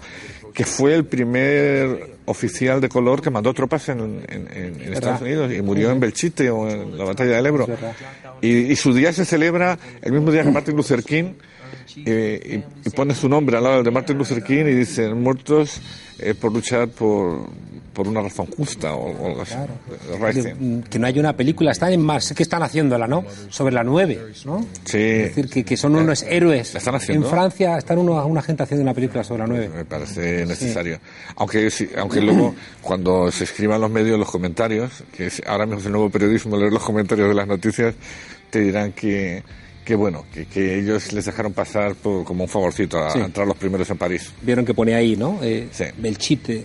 que 0.54 0.64
fue 0.64 0.94
el 0.94 1.04
primer 1.04 2.14
oficial 2.26 2.80
de 2.80 2.88
color 2.88 3.20
que 3.20 3.28
mandó 3.28 3.52
tropas 3.52 3.88
en, 3.88 4.00
en- 4.00 4.24
en- 4.28 4.80
en 4.80 4.92
Estados 4.94 5.20
Unidos 5.20 5.52
y 5.52 5.60
murió 5.60 5.90
en 5.90 6.00
Belchite 6.00 6.48
o 6.48 6.68
en 6.70 6.96
la 6.96 7.04
batalla 7.04 7.36
del 7.36 7.46
Ebro. 7.46 7.66
Y, 8.40 8.48
y 8.72 8.76
su 8.76 8.94
día 8.94 9.12
se 9.12 9.24
celebra 9.24 9.78
el 10.00 10.12
mismo 10.12 10.30
día 10.30 10.42
que 10.44 10.50
Martin 10.50 10.76
Luther 10.76 11.02
King 11.02 11.34
eh, 12.06 12.62
y, 12.84 12.88
y 12.88 12.90
pone 12.90 13.14
su 13.14 13.28
nombre 13.28 13.56
al 13.56 13.64
lado 13.64 13.82
de 13.82 13.90
Martin 13.90 14.18
Luther 14.18 14.42
King 14.42 14.64
y 14.66 14.74
dicen 14.74 15.20
muertos 15.22 15.80
eh, 16.18 16.34
por 16.34 16.52
luchar 16.52 16.88
por, 16.88 17.48
por 17.92 18.06
una 18.08 18.20
razón 18.22 18.46
justa 18.46 18.94
o, 18.94 19.10
o 19.10 19.26
algo 19.28 19.42
así. 19.42 19.54
Right 20.20 20.42
thing. 20.44 20.54
Mm, 20.78 20.82
que 20.82 20.98
no 20.98 21.06
hay 21.06 21.18
una 21.18 21.36
película, 21.36 21.72
están 21.72 21.92
en 21.92 22.00
más, 22.02 22.32
que 22.32 22.42
están 22.42 22.62
haciéndola, 22.62 23.06
¿no? 23.06 23.24
Sobre 23.50 23.74
la 23.74 23.82
9, 23.84 24.20
¿no? 24.44 24.60
Sí, 24.84 24.98
Es 24.98 25.28
decir, 25.34 25.48
que, 25.48 25.64
que 25.64 25.76
son 25.76 25.94
unos 25.96 26.22
héroes. 26.22 26.72
¿La 26.74 26.78
están 26.78 26.94
haciendo? 26.96 27.26
En 27.26 27.30
Francia 27.32 27.78
están 27.78 27.98
uno, 27.98 28.24
una 28.26 28.42
gente 28.42 28.62
haciendo 28.62 28.82
una 28.82 28.94
película 28.94 29.22
sobre 29.24 29.40
la 29.42 29.46
9. 29.48 29.70
me 29.74 29.84
parece 29.84 30.46
necesario. 30.46 30.98
Aunque 31.36 31.70
sí, 31.70 31.88
aunque 31.96 32.20
luego 32.20 32.54
cuando 32.82 33.30
se 33.32 33.44
escriban 33.44 33.80
los 33.80 33.90
medios 33.90 34.18
los 34.18 34.30
comentarios, 34.30 35.04
que 35.16 35.26
es- 35.26 35.42
ahora 35.46 35.66
mismo 35.66 35.80
es 35.80 35.86
el 35.86 35.92
nuevo 35.92 36.10
periodismo 36.10 36.56
leer 36.56 36.72
los 36.72 36.82
comentarios 36.82 37.28
de 37.28 37.34
las 37.34 37.46
noticias, 37.48 37.94
te 38.50 38.60
dirán 38.60 38.92
que 38.92 39.42
que 39.84 39.94
bueno, 39.94 40.24
que, 40.32 40.46
que 40.46 40.78
ellos 40.78 41.12
les 41.12 41.24
dejaron 41.26 41.52
pasar 41.52 41.94
por, 41.94 42.24
como 42.24 42.44
un 42.44 42.48
favorcito 42.48 42.98
a, 42.98 43.10
Sí. 43.10 43.18
a 43.20 43.24
entrar 43.26 43.46
los 43.46 43.56
primeros 43.56 43.88
en 43.90 43.98
París. 43.98 44.32
Vieron 44.42 44.64
que 44.64 44.72
ponía 44.74 44.96
ahí, 44.96 45.14
¿no? 45.16 45.38
Eh, 45.42 45.68
Sí. 45.72 45.84
Belchite, 45.98 46.64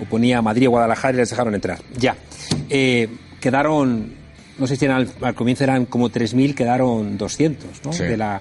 o 0.00 0.04
ponía 0.04 0.40
Madrid 0.42 0.68
o 0.68 0.70
Guadalajara 0.70 1.14
y 1.14 1.16
les 1.18 1.30
dejaron 1.30 1.54
entrar. 1.54 1.78
Ya. 1.98 2.16
Eh, 2.70 3.08
quedaron, 3.40 4.14
no 4.58 4.66
sé 4.66 4.76
si 4.76 4.84
eran, 4.86 4.98
al, 4.98 5.10
al 5.20 5.34
comienzo 5.34 5.64
eran 5.64 5.86
como 5.86 6.10
3.000, 6.10 6.54
quedaron 6.54 7.16
200, 7.18 7.84
¿no? 7.84 7.92
Sí. 7.92 8.04
De, 8.04 8.16
la, 8.16 8.40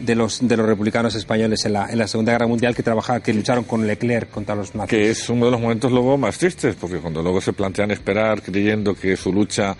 de, 0.00 0.14
los, 0.14 0.46
de 0.46 0.56
los 0.56 0.66
republicanos 0.66 1.14
españoles 1.14 1.64
en 1.64 1.74
la, 1.74 1.86
en 1.90 1.98
la 1.98 2.08
Segunda 2.08 2.32
Guerra 2.32 2.46
Mundial 2.46 2.74
que 2.74 2.82
trabajaban, 2.82 3.22
que 3.22 3.32
lucharon 3.32 3.64
con 3.64 3.86
Leclerc 3.86 4.30
contra 4.30 4.54
los 4.54 4.74
nazis. 4.74 4.90
Que 4.90 5.10
es 5.10 5.28
uno 5.28 5.46
de 5.46 5.52
los 5.52 5.60
momentos 5.60 5.92
luego 5.92 6.16
más 6.16 6.38
tristes, 6.38 6.74
porque 6.74 6.98
cuando 6.98 7.22
luego 7.22 7.40
se 7.40 7.52
plantean 7.52 7.90
esperar 7.90 8.42
creyendo 8.42 8.94
que 8.94 9.16
su 9.16 9.32
lucha 9.32 9.76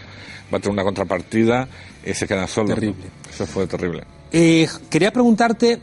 va 0.53 0.59
a 0.59 0.61
tener 0.61 0.73
una 0.73 0.85
contrapartida, 0.85 1.69
eh, 2.05 2.15
se 2.15 2.27
quedan 2.27 2.49
solos. 2.49 2.71
¿no? 2.71 2.75
Terrible. 2.77 3.05
Eso 3.33 3.47
fue 3.47 3.67
terrible. 3.67 4.05
Eh, 4.33 4.69
quería 4.89 5.13
preguntarte, 5.13 5.81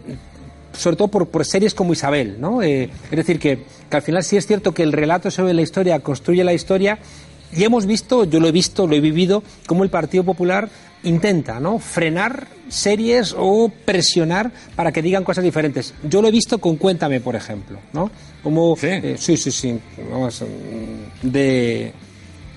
sobre 0.74 0.96
todo 0.96 1.08
por, 1.10 1.28
por 1.28 1.46
series 1.46 1.74
como 1.74 1.94
Isabel, 1.94 2.40
¿no? 2.40 2.62
Eh, 2.62 2.90
es 3.12 3.18
decir, 3.18 3.40
que, 3.40 3.64
que 3.90 3.98
al 3.98 4.04
final 4.04 4.24
sí 4.24 4.38
es 4.38 4.46
cierto 4.46 4.74
que 4.74 4.84
el 4.84 4.94
relato 4.94 5.32
sobre 5.32 5.54
la 5.54 5.62
historia 5.62 6.00
construye 6.00 6.44
la 6.44 6.54
historia 6.54 7.00
y 7.56 7.64
hemos 7.64 7.86
visto, 7.86 8.26
yo 8.26 8.40
lo 8.40 8.48
he 8.48 8.52
visto, 8.52 8.88
lo 8.88 8.96
he 8.96 9.00
vivido, 9.02 9.44
cómo 9.68 9.84
el 9.84 9.90
Partido 9.90 10.24
Popular 10.24 10.70
intenta, 11.04 11.60
¿no? 11.60 11.80
Frenar 11.80 12.48
series 12.70 13.34
o 13.38 13.70
presionar 13.86 14.52
para 14.76 14.92
que 14.92 15.02
digan 15.02 15.24
cosas 15.24 15.44
diferentes. 15.44 15.94
Yo 16.04 16.22
lo 16.22 16.28
he 16.28 16.32
visto 16.32 16.58
con 16.58 16.76
Cuéntame, 16.76 17.22
por 17.22 17.36
ejemplo, 17.36 17.80
¿no? 17.94 18.10
Como, 18.44 18.76
¿Sí? 18.76 18.88
eh, 18.88 19.16
sí, 19.18 19.38
sí, 19.38 19.52
sí, 19.52 19.80
vamos, 20.12 20.42
mm, 20.42 21.28
de 21.30 21.94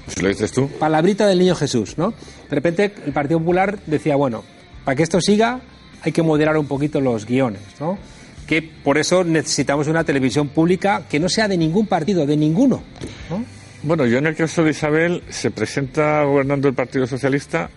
Si 0.09 0.21
lo 0.21 0.29
dices 0.29 0.51
tú. 0.53 0.69
palabrita 0.79 1.27
del 1.27 1.39
niño 1.39 1.55
Jesús, 1.55 1.97
¿no? 1.99 2.11
De 2.49 2.55
repente 2.57 2.93
el 3.07 3.13
Partido 3.13 3.39
Popular 3.39 3.79
decía, 3.87 4.17
bueno, 4.17 4.43
para 4.85 4.97
que 4.97 5.03
esto 5.03 5.21
siga 5.21 5.61
hay 6.03 6.13
que 6.13 6.23
moderar 6.23 6.57
un 6.57 6.67
poquito 6.67 7.01
los 7.01 7.27
guiones, 7.27 7.61
¿no? 7.79 7.99
Que 8.47 8.63
por 8.63 8.99
eso 8.99 9.23
necesitamos 9.23 9.87
una 9.87 10.03
televisión 10.03 10.49
pública 10.49 11.03
que 11.09 11.21
no 11.21 11.29
sea 11.29 11.47
de 11.47 11.57
ningún 11.59 11.87
partido, 11.87 12.27
de 12.27 12.37
ninguno, 12.37 12.83
¿no? 13.29 13.45
Bueno, 13.83 14.07
yo 14.07 14.19
en 14.19 14.27
el 14.27 14.35
caso 14.37 14.63
de 14.63 14.71
Isabel 14.73 15.23
se 15.31 15.51
presenta 15.51 16.23
gobernando 16.25 16.69
el 16.69 16.75
Partido 16.75 17.07
Socialista, 17.07 17.71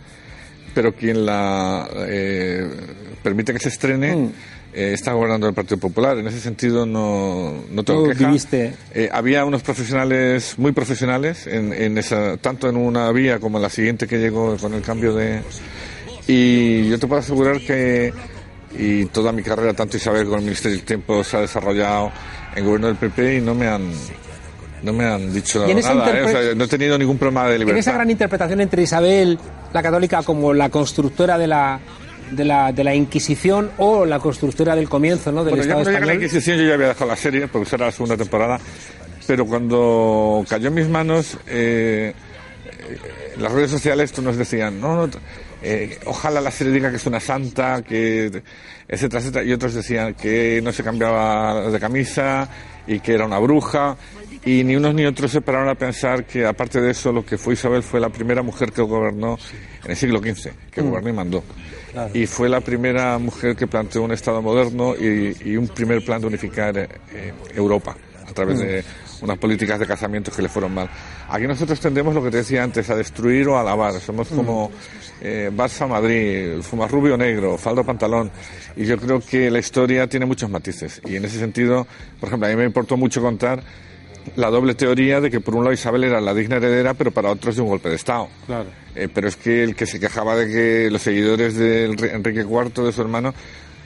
pero 0.75 0.93
quien 0.93 1.25
la 1.25 1.87
eh, 2.07 2.67
permite 3.21 3.53
que 3.53 3.59
se 3.59 3.69
estrene 3.69 4.15
Mm. 4.15 4.29
eh, 4.73 4.91
está 4.93 5.13
gobernando 5.13 5.47
el 5.47 5.53
Partido 5.53 5.77
Popular. 5.77 6.17
En 6.17 6.27
ese 6.27 6.39
sentido 6.41 6.85
no, 6.85 7.63
no 7.71 7.83
tengo 7.83 8.09
queja. 8.09 8.27
viviste- 8.27 8.73
Eh, 8.93 9.09
había 9.11 9.45
unos 9.45 9.61
profesionales 9.63 10.55
muy 10.57 10.71
profesionales, 10.73 11.47
en, 11.47 11.71
en 11.71 11.97
esa, 11.97 12.35
tanto 12.37 12.67
en 12.67 12.75
una 12.75 13.09
vía 13.11 13.39
como 13.39 13.57
en 13.59 13.61
la 13.61 13.69
siguiente 13.69 14.05
que 14.07 14.17
llegó 14.19 14.57
con 14.57 14.73
el 14.73 14.81
cambio 14.81 15.13
de... 15.15 15.41
Y 16.27 16.89
yo 16.89 16.99
te 16.99 17.07
puedo 17.07 17.21
asegurar 17.21 17.59
que 17.61 18.11
y 18.77 19.05
toda 19.05 19.31
mi 19.31 19.43
carrera, 19.43 19.73
tanto 19.73 19.97
Isabel 19.97 20.23
como 20.25 20.37
el 20.37 20.43
Ministerio 20.43 20.77
del 20.77 20.85
Tiempo, 20.85 21.23
se 21.23 21.37
ha 21.37 21.41
desarrollado 21.41 22.11
en 22.55 22.65
gobierno 22.65 22.87
del 22.87 22.95
PP 22.95 23.37
y 23.37 23.41
no 23.41 23.53
me 23.53 23.67
han 23.67 23.91
no 24.83 24.93
me 24.93 25.05
han 25.05 25.33
dicho 25.33 25.65
en 25.65 25.79
nada, 25.79 26.19
¿eh? 26.19 26.23
O 26.23 26.27
sea, 26.29 26.55
no 26.55 26.63
he 26.65 26.67
tenido 26.67 26.97
ningún 26.97 27.17
problema 27.17 27.47
de 27.47 27.53
En 27.53 27.59
libertad. 27.59 27.79
esa 27.79 27.93
gran 27.93 28.09
interpretación 28.11 28.61
entre 28.61 28.83
Isabel, 28.83 29.39
la 29.73 29.81
católica, 29.81 30.21
como 30.23 30.53
la 30.53 30.69
constructora 30.69 31.37
de 31.37 31.47
la, 31.47 31.79
de 32.31 32.43
la, 32.45 32.71
de 32.71 32.83
la 32.83 32.93
Inquisición 32.93 33.71
o 33.77 34.05
la 34.05 34.19
constructora 34.19 34.75
del 34.75 34.89
comienzo, 34.89 35.31
¿no? 35.31 35.43
Del 35.43 35.55
Bueno, 35.55 35.63
Estado 35.63 35.79
llega 35.79 35.91
la 35.91 35.97
español. 35.99 36.23
Inquisición 36.23 36.57
yo 36.57 36.63
ya 36.65 36.73
había 36.73 36.87
dejado 36.89 37.07
la 37.09 37.15
serie, 37.15 37.47
porque 37.47 37.67
esa 37.67 37.75
era 37.77 37.85
la 37.87 37.91
segunda 37.91 38.17
temporada, 38.17 38.59
pero 39.25 39.45
cuando 39.45 40.43
cayó 40.49 40.67
en 40.67 40.73
mis 40.73 40.89
manos, 40.89 41.37
eh, 41.47 42.13
eh, 42.67 42.97
las 43.39 43.51
redes 43.51 43.71
sociales 43.71 44.17
nos 44.21 44.35
decían, 44.37 44.81
no, 44.81 45.07
no, 45.07 45.13
eh, 45.61 45.97
ojalá 46.05 46.41
la 46.41 46.51
serie 46.51 46.73
diga 46.73 46.89
que 46.89 46.97
es 46.97 47.05
una 47.05 47.21
santa, 47.21 47.81
que 47.83 48.25
etcétera, 48.85 49.21
etcétera, 49.21 49.45
y 49.45 49.53
otros 49.53 49.73
decían 49.73 50.13
que 50.13 50.59
no 50.61 50.73
se 50.73 50.83
cambiaba 50.83 51.69
de 51.71 51.79
camisa 51.79 52.49
y 52.85 52.99
que 52.99 53.13
era 53.13 53.25
una 53.25 53.39
bruja, 53.39 53.95
y 54.45 54.63
ni 54.63 54.75
unos 54.75 54.93
ni 54.93 55.05
otros 55.05 55.31
se 55.31 55.41
pararon 55.41 55.69
a 55.69 55.75
pensar 55.75 56.25
que 56.25 56.45
aparte 56.45 56.81
de 56.81 56.91
eso 56.91 57.11
lo 57.11 57.25
que 57.25 57.37
fue 57.37 57.53
Isabel 57.53 57.81
fue 57.83 57.99
la 57.99 58.09
primera 58.09 58.41
mujer 58.43 58.71
que 58.71 58.81
gobernó 58.81 59.37
en 59.85 59.91
el 59.91 59.97
siglo 59.97 60.19
XV, 60.19 60.51
que 60.71 60.81
gobernó 60.81 61.09
y 61.09 61.13
mandó. 61.13 61.43
Y 62.13 62.25
fue 62.25 62.49
la 62.49 62.59
primera 62.59 63.17
mujer 63.19 63.55
que 63.55 63.67
planteó 63.67 64.01
un 64.01 64.11
Estado 64.11 64.41
moderno 64.41 64.95
y, 64.95 65.35
y 65.45 65.55
un 65.55 65.67
primer 65.67 66.03
plan 66.03 66.19
de 66.19 66.27
unificar 66.27 66.77
eh, 66.77 66.89
eh, 67.13 67.33
Europa 67.55 67.95
a 68.27 68.33
través 68.33 68.59
de 68.59 68.83
unas 69.21 69.37
políticas 69.37 69.79
de 69.79 69.85
casamientos 69.85 70.35
que 70.35 70.41
le 70.41 70.49
fueron 70.49 70.73
mal. 70.73 70.89
Aquí 71.29 71.45
nosotros 71.47 71.79
tendemos 71.79 72.13
lo 72.15 72.23
que 72.23 72.31
te 72.31 72.37
decía 72.37 72.63
antes, 72.63 72.89
a 72.89 72.95
destruir 72.95 73.47
o 73.47 73.57
a 73.57 73.61
alabar. 73.61 73.93
Somos 74.01 74.29
Mm. 74.31 74.35
como 74.35 74.71
eh, 75.21 75.51
Barça 75.55 75.87
Madrid, 75.87 76.61
fuma 76.61 76.87
rubio 76.87 77.15
negro, 77.15 77.57
faldo 77.57 77.83
pantalón. 77.83 78.31
Y 78.75 78.85
yo 78.85 78.97
creo 78.97 79.19
que 79.21 79.49
la 79.51 79.59
historia 79.59 80.07
tiene 80.07 80.25
muchos 80.25 80.49
matices. 80.49 80.99
Y 81.05 81.15
en 81.15 81.25
ese 81.25 81.37
sentido, 81.39 81.87
por 82.19 82.27
ejemplo, 82.27 82.47
a 82.47 82.51
mí 82.51 82.55
me 82.57 82.65
importó 82.65 82.97
mucho 82.97 83.21
contar 83.21 83.63
la 84.35 84.49
doble 84.49 84.73
teoría 84.75 85.19
de 85.21 85.29
que 85.29 85.39
por 85.39 85.55
un 85.55 85.63
lado 85.63 85.73
Isabel 85.73 86.03
era 86.05 86.19
la 86.21 86.33
digna 86.33 86.57
heredera, 86.57 86.93
pero 86.93 87.11
para 87.11 87.29
otros 87.31 87.55
de 87.55 87.61
un 87.61 87.67
golpe 87.69 87.89
de 87.89 87.95
Estado. 87.95 88.27
Claro. 88.45 88.65
Eh, 88.95 89.07
pero 89.13 89.27
es 89.27 89.35
que 89.35 89.63
el 89.63 89.75
que 89.75 89.85
se 89.85 89.99
quejaba 89.99 90.35
de 90.35 90.47
que 90.47 90.89
los 90.91 91.01
seguidores 91.01 91.55
de 91.55 91.85
Enrique 92.13 92.41
IV, 92.41 92.83
de 92.85 92.91
su 92.91 93.01
hermano, 93.01 93.33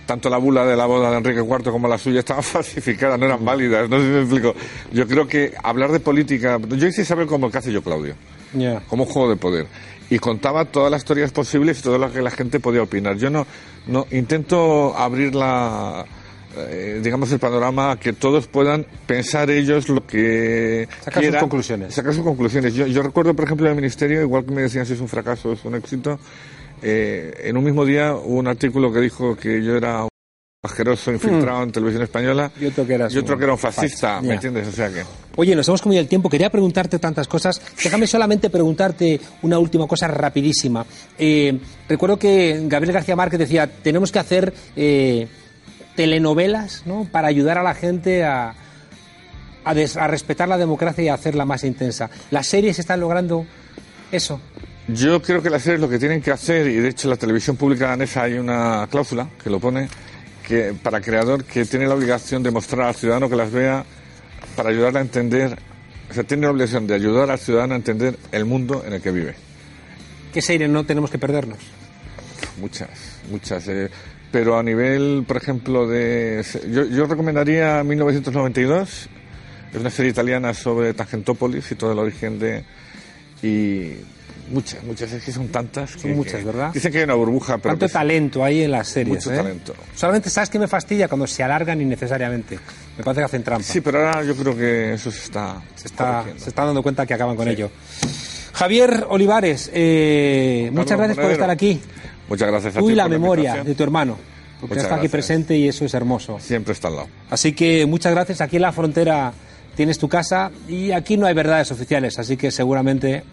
tanto 0.06 0.30
la 0.30 0.38
bula 0.38 0.66
de 0.66 0.76
la 0.78 0.86
boda 0.86 1.12
de 1.12 1.18
Enrique 1.18 1.40
IV 1.42 1.72
como 1.72 1.88
la 1.88 1.98
suya 1.98 2.20
estaban 2.20 2.44
falsificadas, 2.44 3.20
no 3.20 3.26
eran 3.26 3.44
válidas, 3.44 3.90
no 3.90 3.98
sé 4.00 4.04
si 4.06 4.10
me 4.12 4.22
explico. 4.22 4.56
Yo 4.94 5.08
creo 5.08 5.28
que 5.28 5.54
hablar 5.64 5.92
de 5.92 6.00
política, 6.00 6.58
yo 6.70 6.88
hice 6.88 7.02
Isabel 7.02 7.28
como 7.28 7.48
el 7.48 7.52
que 7.52 7.58
hace 7.58 7.72
yo 7.72 7.82
Claudio, 7.82 8.16
Ya. 8.54 8.82
como 8.88 9.04
un 9.04 9.10
juego 9.10 9.30
de 9.30 9.36
poder. 9.36 9.68
Y 10.10 10.20
contaba 10.20 10.64
todas 10.64 10.90
las 10.90 11.04
teorías 11.04 11.34
posibles 11.34 11.80
y 11.80 11.82
todo 11.84 11.98
lo 11.98 12.10
que 12.14 12.22
la 12.22 12.32
gente 12.32 12.62
podía 12.62 12.82
opinar. 12.82 13.18
Yo 13.18 13.30
no, 13.30 13.46
no 13.88 14.08
intento 14.12 14.96
abrir 14.98 15.36
la, 15.36 16.06
eh, 16.70 16.99
digamos, 17.03 17.32
el 17.32 17.39
panorama 17.39 17.97
que 17.99 18.14
todos 18.14 18.47
puedan 18.47 18.86
pensar 19.05 19.49
ellos 19.49 19.89
lo 19.89 20.05
que 20.05 20.88
Sacar 21.01 21.24
sus 21.24 21.36
conclusiones. 21.38 21.93
Sacar 21.93 22.14
sus 22.14 22.24
conclusiones. 22.24 22.74
Yo, 22.74 22.88
yo 22.88 23.03
recuerdo, 23.03 23.34
por 23.34 23.45
ejemplo, 23.45 23.68
en 23.68 23.72
el 23.72 23.76
ministerio, 23.76 24.22
igual 24.22 24.45
que 24.45 24.51
me 24.51 24.62
decían 24.64 24.86
si 24.86 24.93
es 24.93 25.01
un 25.01 25.08
fracaso 25.08 25.49
o 25.49 25.53
es 25.53 25.64
un 25.66 25.76
éxito, 25.76 26.20
eh, 26.82 27.34
en 27.43 27.58
un 27.58 27.64
mismo 27.64 27.86
día 27.86 28.14
hubo 28.14 28.38
un 28.38 28.47
artículo 28.47 28.91
que 28.91 28.99
dijo 28.99 29.36
que 29.36 29.64
yo 29.64 29.76
era 29.76 30.03
un 30.03 30.10
asqueroso 30.64 31.12
infiltrado 31.12 31.64
en 31.64 31.72
televisión 31.72 32.03
española 32.03 32.51
Y 32.60 32.66
otro 32.66 32.86
que 32.86 32.93
eras 32.93 33.14
y 33.14 33.18
otro 33.18 33.38
que 33.38 33.43
era 33.43 33.53
un 33.53 33.60
fascista, 33.60 34.16
fascista. 34.16 34.22
¿me 34.22 34.34
entiendes? 34.36 34.68
O 34.68 34.72
sea 34.72 34.89
que... 34.89 35.03
Oye, 35.36 35.55
nos 35.55 35.68
hemos 35.68 35.82
comido 35.82 36.01
el 36.01 36.08
tiempo. 36.08 36.30
Quería 36.30 36.49
preguntarte 36.49 36.97
tantas 36.97 37.28
cosas. 37.28 37.62
Déjame 37.84 38.08
solamente 38.08 38.49
preguntarte 38.49 39.20
una 39.43 39.60
última 39.60 39.88
cosa 39.88 40.08
rapidísima. 40.08 40.86
Eh, 41.18 41.60
recuerdo 41.88 42.18
que 42.18 42.64
Gabriel 42.66 42.93
García 42.93 43.16
Márquez 43.16 43.39
decía, 43.39 43.68
tenemos 43.68 44.12
que 44.12 44.20
hacer 44.20 44.53
eh, 44.76 45.28
telenovelas 45.98 46.84
¿no? 46.86 47.04
para 47.12 47.28
ayudar 47.28 47.58
a 47.58 47.64
la 47.64 47.74
gente 47.74 48.24
a, 48.24 48.54
a, 49.66 49.74
des- 49.74 49.98
a 49.98 50.08
respetar 50.08 50.48
la 50.48 50.58
democracia 50.58 51.04
y 51.04 51.08
a 51.10 51.16
hacerla 51.16 51.43
más 51.43 51.66
intensa. 51.66 52.10
¿Las 52.32 52.48
series 52.48 52.80
están 52.80 53.02
logrando 53.02 53.45
eso? 54.14 54.39
Yo 54.88 55.22
creo 55.22 55.41
que 55.43 55.50
las 55.50 55.64
series 55.64 55.82
lo 55.82 55.89
que 55.89 56.00
tienen 56.00 56.22
que 56.22 56.32
hacer, 56.32 56.68
y 56.68 56.76
de 56.76 56.88
hecho 56.88 57.08
en 57.08 57.10
la 57.10 57.18
televisión 57.18 57.58
pública 57.58 57.88
danesa 57.88 58.24
hay 58.24 58.36
una 58.36 58.88
cláusula 58.89 59.28
que 59.43 59.50
lo 59.50 59.60
pone, 59.60 59.89
que 60.48 60.74
para 60.82 61.02
creador 61.02 61.43
que 61.43 61.66
tiene 61.66 61.86
la 61.88 61.95
obligación 61.95 62.41
de 62.41 62.52
mostrar 62.52 62.88
al 62.88 62.95
ciudadano 62.95 63.30
que 63.30 63.36
las 63.36 63.52
vea 63.52 63.84
para 64.56 64.70
ayudarle 64.70 65.00
a 65.00 65.02
entender, 65.02 65.58
o 66.10 66.14
sea, 66.14 66.24
tiene 66.24 66.43
la 66.45 66.52
obligación 66.52 66.88
de 66.88 66.93
ayudar 66.93 67.30
al 67.32 67.39
ciudadano 67.39 67.74
a 67.74 67.78
entender 67.78 68.18
el 68.32 68.45
mundo 68.45 68.84
en 68.88 68.93
el 68.93 69.02
que 69.02 69.12
vive. 69.12 69.36
¿Qué 70.34 70.41
series 70.41 70.70
no 70.70 70.86
tenemos 70.86 71.10
que 71.12 71.18
perdernos? 71.18 71.58
Muchas, 72.62 72.89
muchas. 73.30 73.68
eh, 73.68 73.89
pero 74.32 74.57
a 74.57 74.63
nivel, 74.63 75.23
por 75.28 75.38
ejemplo, 75.38 75.88
de... 75.88 76.43
Yo, 76.71 76.86
yo 76.86 77.05
recomendaría 77.05 77.84
1992, 77.84 79.09
es 79.73 79.80
una 79.80 79.89
serie 79.89 80.11
italiana 80.11 80.53
sobre 80.53 80.93
Tangentópolis 80.93 81.71
y 81.71 81.75
todo 81.75 81.91
el 81.93 81.99
origen 81.99 82.39
de... 82.39 82.63
Y 83.43 83.93
muchas, 84.51 84.84
muchas, 84.84 85.11
es 85.13 85.23
que 85.23 85.32
son 85.32 85.47
tantas. 85.49 85.91
Son 85.91 86.11
muchas, 86.15 86.39
que- 86.39 86.45
¿verdad? 86.45 86.71
Dicen 86.73 86.91
que 86.91 86.97
hay 86.99 87.03
una 87.05 87.13
burbuja, 87.13 87.57
pero... 87.57 87.73
Tanto 87.73 87.88
que- 87.88 87.93
talento 87.93 88.43
hay 88.43 88.63
en 88.63 88.71
las 88.71 88.88
series. 88.88 89.17
Mucho 89.17 89.34
¿eh? 89.34 89.38
talento. 89.38 89.73
Solamente 89.95 90.30
sabes 90.30 90.49
que 90.49 90.59
me 90.59 90.67
fastidia 90.67 91.07
cuando 91.07 91.28
se 91.28 91.43
alargan 91.43 91.80
innecesariamente. 91.82 92.57
Me 92.97 93.03
parece 93.03 93.21
que 93.21 93.25
hacen 93.25 93.43
trampa. 93.43 93.63
Sí, 93.63 93.80
pero 93.82 93.99
ahora 94.05 94.23
yo 94.23 94.36
creo 94.36 94.55
que 94.57 94.93
eso 94.93 95.11
se 95.11 95.23
está... 95.23 95.61
se 95.75 95.88
está, 95.88 96.25
se 96.38 96.49
está 96.49 96.65
dando 96.65 96.82
cuenta 96.84 97.05
que 97.05 97.13
acaban 97.13 97.36
con 97.36 97.47
ello. 97.47 97.69
Javier 98.53 99.05
Olivares, 99.09 99.69
eh, 99.73 100.69
muchas 100.73 100.97
gracias 100.97 101.17
por 101.17 101.32
estar 101.32 101.49
aquí. 101.51 101.80
Muchas 102.30 102.47
gracias 102.49 102.75
a 102.75 102.80
ti 102.80 102.86
y 102.88 102.95
la 102.95 103.03
por 103.03 103.11
memoria 103.11 103.63
de 103.63 103.75
tu 103.75 103.84
hermano, 103.84 104.17
porque 104.59 104.75
Muchas 104.75 104.84
está 104.84 104.95
aquí 104.95 105.01
gracias. 105.07 105.11
presente 105.11 105.57
y 105.57 105.67
eso 105.67 105.86
es 105.86 105.93
hermoso. 105.93 106.39
Siempre 106.39 106.73
está 106.73 106.88
al 106.89 106.95
lado. 106.97 107.07
Así 107.30 107.53
que 107.53 107.86
muchas 107.86 108.11
gracias. 108.13 108.41
Aquí 108.41 108.57
en 108.57 108.63
la 108.63 108.71
frontera 108.71 109.32
tienes 109.75 109.97
tu 109.97 110.09
casa 110.09 110.51
y 110.67 110.91
aquí 110.91 111.15
no 111.17 111.25
hay 111.25 111.34
verdades 111.34 111.71
oficiales, 111.71 112.17
así 112.19 112.36
que 112.38 112.51
seguramente 112.51 113.23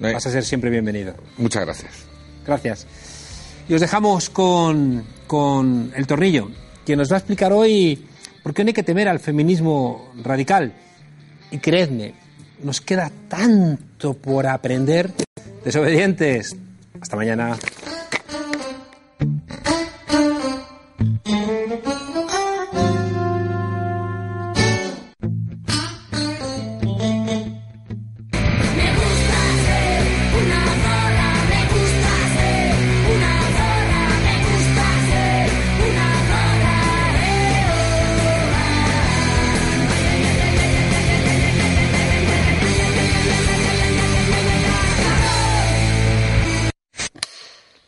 No 0.00 0.08
hay- 0.08 0.14
vas 0.14 0.26
a 0.26 0.30
ser 0.30 0.44
siempre 0.44 0.70
bienvenido. 0.70 1.14
Muchas 1.38 1.64
gracias. 1.64 1.92
Gracias. 2.46 2.86
Y 3.68 3.74
os 3.74 3.80
dejamos 3.80 4.28
con, 4.30 5.04
con 5.26 5.92
el 5.96 6.06
tornillo, 6.06 6.50
que 6.84 6.94
nos 6.96 7.10
va 7.10 7.16
a 7.16 7.18
explicar 7.18 7.52
hoy 7.52 8.04
por 8.42 8.52
qué 8.52 8.62
no 8.62 8.68
hay 8.68 8.74
que 8.74 8.82
temer 8.82 9.08
al 9.08 9.18
feminismo 9.20 10.12
radical. 10.22 10.72
Y 11.50 11.58
creedme, 11.58 12.12
nos 12.62 12.80
queda 12.82 13.10
tanto 13.28 14.12
por 14.14 14.46
aprender. 14.46 15.10
Desobedientes. 15.64 16.54
Hasta 17.04 17.16
mañana. 17.16 17.58